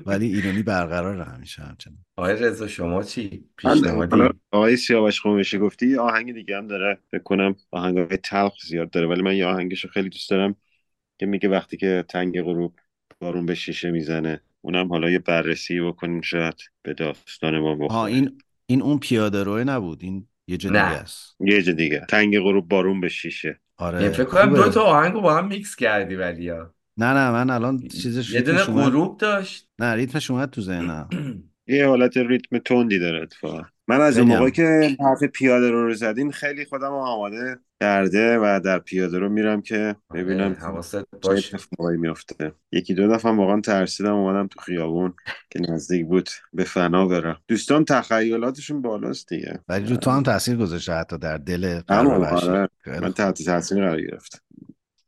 [0.05, 5.99] ولی ایرانی برقرار همیشه همچنان آقای رضا شما چی پیشنهادی؟ آقای سیاوش خمشی گفتی یه
[5.99, 9.83] آهنگ دیگه هم داره فکر کنم آهنگ های تلخ زیاد داره ولی من یه آهنگش
[9.83, 10.55] رو خیلی دوست دارم
[11.19, 12.79] که میگه وقتی که تنگ غروب
[13.19, 18.13] بارون به شیشه می‌زنه اونم حالا یه بررسی بکنیم شاید به داستان ما ها بخوره
[18.13, 21.35] این این اون پیاده روی نبود این یه جا دیگه نه است.
[21.39, 22.05] یه جا دیگه.
[22.09, 23.47] تنگ غروب بارون به شیشه.
[23.81, 26.73] یعنی آره فکر کنم دو تا آهنگ رو با هم میکس کردی ولی ها.
[26.97, 29.67] نه نه من الان چیزش یه دونه غروب داشت.
[29.79, 31.09] نه ریتمش اومد تو ذهنم.
[31.67, 33.63] یه حالت ریتم تندی داره اتفاقا.
[33.87, 34.49] من از اون هم.
[34.49, 39.61] که حرف پیاده رو رو زدین خیلی خودم آماده کرده و در پیاده رو میرم
[39.61, 41.57] که آره ببینم حواست باشه.
[41.79, 42.51] میفته.
[42.71, 45.13] یکی دو دفعه واقعا ترسیدم اومدم تو خیابون
[45.49, 47.37] که نزدیک بود به فنا برم.
[47.47, 49.59] دوستان تخیلاتشون بالاست دیگه.
[49.69, 54.19] ولی رو تو هم تاثیر گذاشته حتی در دل آره خیلی من تحت تاثیر قرار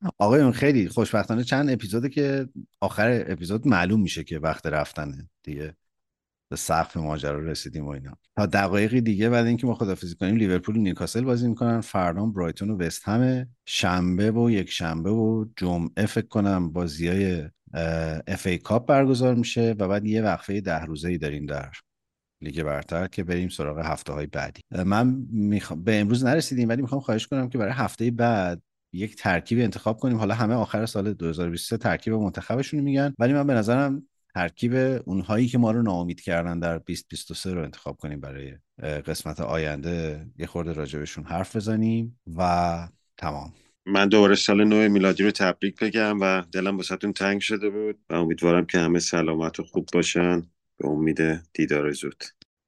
[0.04, 2.50] گرفتم آقایون خیلی خوشبختانه چند اپیزوده که
[2.82, 5.76] آخر اپیزود معلوم میشه که وقت رفتنه دیگه.
[6.52, 8.18] به سقف ماجرا رسیدیم و اینا.
[8.36, 11.82] تا دقایقی دیگه بعد اینکه ما خدافظی کنیم لیورپول و نیوکاسل بازی می‌کنن.
[11.82, 13.48] فردا برایتون و وستهمه.
[13.66, 17.50] شنبه و یک شنبه و جمعه فکر کنم بازیای
[18.28, 21.72] FA Cup برگزار میشه و بعد یه وقفه ده روزه ای داریم در
[22.42, 27.02] لیگ برتر که بریم سراغ هفته های بعدی من می‌خوام به امروز نرسیدیم ولی می‌خوام
[27.02, 28.62] خواهش کنم که برای هفته بعد
[28.94, 30.18] یک ترکیب انتخاب کنیم.
[30.18, 33.14] حالا همه آخر سال 2023 ترکیب منتخبشون میگن.
[33.20, 34.74] ولی من به نظرم ترکیب
[35.06, 38.54] اونهایی که ما رو ناامید کردن در 2023 رو انتخاب کنیم برای
[39.02, 40.28] قسمت آینده.
[40.38, 42.88] یه خورده راجبشون حرف بزنیم و
[43.18, 43.54] تمام.
[43.86, 48.00] من دوباره سال نو میلادی رو تبریک بگم و دلم واسهتون تنگ شده بود.
[48.10, 50.42] و امیدوارم که همه سلامت و خوب باشن.
[50.78, 52.24] به امید دیدار زود.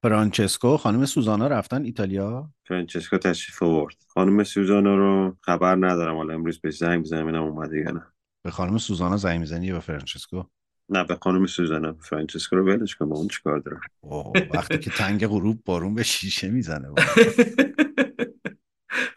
[0.05, 3.95] فرانچسکو خانم سوزانا رفتن ایتالیا؟ فرانچسکو تشریف آورد.
[4.07, 6.15] خانم سوزانا رو خبر ندارم.
[6.15, 8.07] حالا امروز بهش زنگ بزنم اینم اومده یا نه.
[8.43, 10.43] به خانم سوزانا زنگ می‌زنی یا به فرانچسکو؟
[10.89, 11.93] نه به خانم سوزانا.
[11.93, 16.49] فرانچسکو رو ولش کن اونو چیکار دارم اوه، وقتی که تنگ غروب بارون به شیشه
[16.49, 16.87] می‌زنه.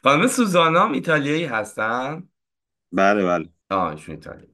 [0.04, 2.28] خانم سوزانا هم ایتالیایی هستن؟
[2.92, 3.48] بله بله.
[3.70, 4.47] آه ایشون ایتالیایی.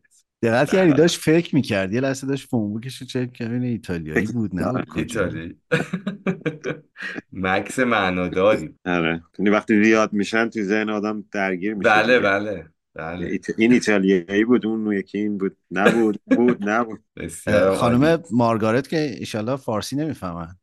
[0.44, 1.92] دقت کردی؟ بله داشت فکر می‌کرد.
[1.92, 3.62] یه لحظه داشت phonebook ش رو چک کرد.
[3.62, 5.56] ایتالیایی بود کجا؟ ایتالیایی
[7.32, 8.74] مکس معناداری.
[8.84, 9.22] آره.
[9.38, 13.38] یعنی وقتی ریاد میشن تو ذهن آدم درگیر میشه بله بله بله.
[13.38, 15.56] ایت- این ایتالیایی بود اون یکی این بود.
[15.70, 17.00] نبود بود نبود.
[17.80, 20.56] خانم مارگارت که ایشالله فارسی نمی‌فهمن.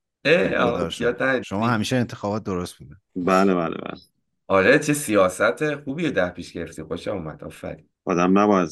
[1.45, 2.95] شما همیشه انتخابات درست بوده.
[3.15, 3.99] بله بله بله.
[4.47, 6.83] آره چه سیاست خوبی در پیش گرفتی.
[6.83, 7.43] خوشم اومد.
[7.43, 7.85] آفرین.
[8.05, 8.69] آدم نباید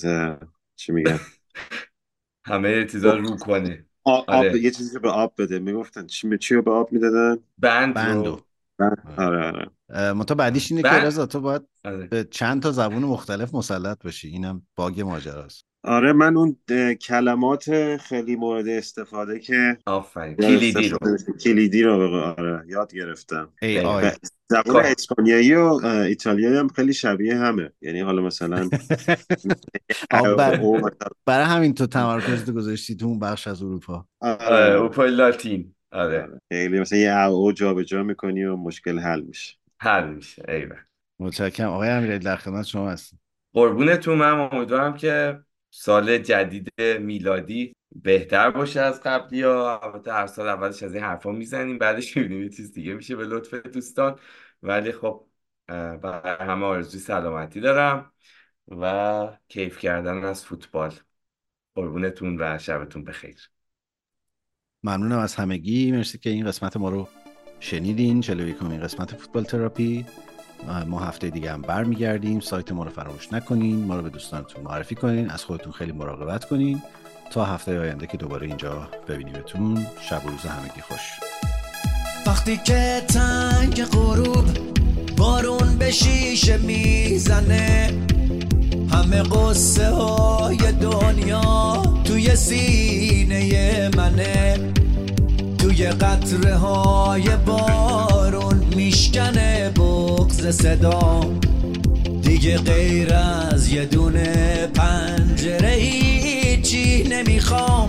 [0.79, 1.19] چی میگن؟
[2.45, 4.59] همه چیزا رو کنه آ- آب آره.
[4.59, 5.59] یه چیزی به آب بده.
[5.59, 8.43] می‌گفتن چی چی رو به آب می‌دادن؟ بند بندو
[8.79, 8.95] رو.
[9.17, 9.69] آره.
[9.89, 11.05] آره منتها بعدیش اینه که بند.
[11.05, 12.07] رضا تو باید آره.
[12.07, 15.65] به چند تا زبون مختلف مسلط باشی اینم باگ ماجراست.
[15.83, 16.57] آره من اون
[17.01, 20.35] کلمات خیلی مورد استفاده که آفرین.
[20.35, 20.97] کلیدی رو.
[21.43, 23.53] کلیدی رو به آره یاد گرفتم.
[23.61, 24.11] ای آی.
[24.49, 27.71] زبان کار اسپانیایی و ایتالیایی هم خیلی شبیه همه.
[27.81, 28.69] یعنی حالا مثلا
[31.25, 34.05] برای همین تو تمرکز تو گذاشتی تو اون بخش از اروپا.
[34.21, 34.45] آره.
[34.45, 35.75] آره اوپای لاتین.
[35.91, 36.21] آره.
[36.21, 36.41] آره.
[36.51, 39.55] خیلی مثلا یه او او جابجا می‌کنی و مشکل حل میشه.
[39.81, 40.77] حل میشه ایوه.
[41.19, 41.69] متشکرم.
[41.69, 43.19] آقای امیرعلی در خدمت شما هستیم
[43.53, 45.39] قربونتون من امیدوارم که
[45.69, 49.79] سال جدید میلادی بهتر باشه از قبلی ها.
[49.79, 53.25] البته هر سال اولش از این حرفا می‌زنیم بعدش می‌بینیم یه چیز دیگه میشه به
[53.25, 54.19] لطف دوستان.
[54.63, 55.25] ولی خب
[55.67, 58.11] برای همه آرزوی سلامتی دارم
[58.67, 60.93] و کیف کردن از فوتبال.
[61.75, 63.49] قربونتون و شبتون بخیر.
[64.83, 65.91] ممنونم از همگی.
[65.91, 67.07] مرسی که این قسمت ما رو
[67.59, 68.21] شنیدین.
[68.21, 70.05] 41 قسمت فوتبال تراپی.
[70.87, 72.39] ما هفته دیگه هم برمیگردیم.
[72.39, 73.85] سایت ما رو فراموش نکنین.
[73.85, 75.29] ما رو به دوستانتون معرفی کنین.
[75.29, 76.81] از خودتون خیلی مراقبت کنین.
[77.31, 79.85] تا هفته آینده که دوباره اینجا ببینیمتون.
[80.09, 81.19] شب و روز همگی خوش.
[82.27, 84.45] وقتی که تنگ غروب
[85.17, 87.93] بارون به شیشه می‌زنه
[88.91, 94.59] همه قصه های دنیا توی سینه منه.
[95.79, 101.21] یه قطره های بارون میشکنه بغز صدا.
[102.21, 107.87] دیگه غیر از یه دونه پنجره هیچی نمی‌خوام.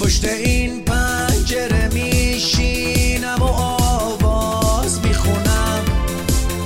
[0.00, 5.84] پشت این پنجره میشینم و آواز می‌خونم.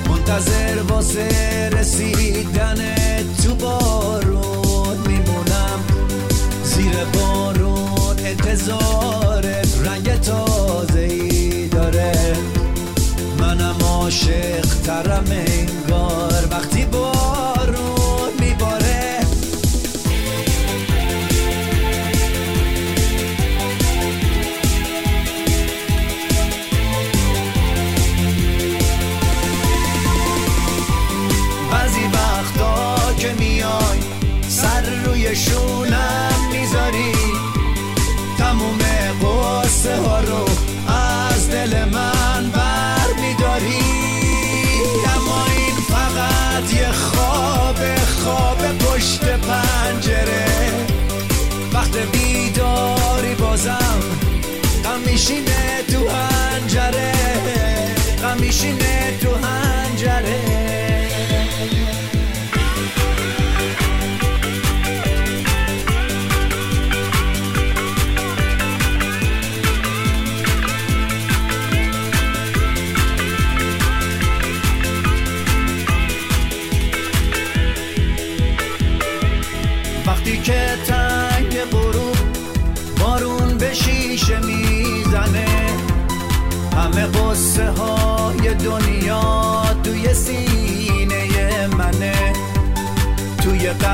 [0.09, 1.29] منتظر واسه
[1.73, 2.95] رسیدن
[3.43, 3.94] تو با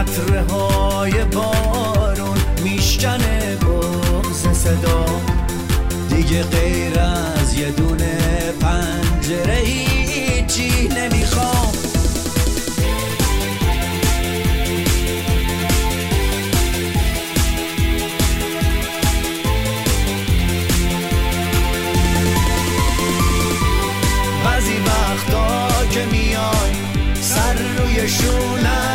[0.02, 5.06] قطره های بارون میشکنه بغز صدا.
[6.10, 8.18] دیگه غیر از یه دونه
[8.62, 11.72] پنجره هیچی نمی‌خوام.
[24.46, 26.72] بعضی وقتا که میای
[27.22, 28.91] سر روی شونم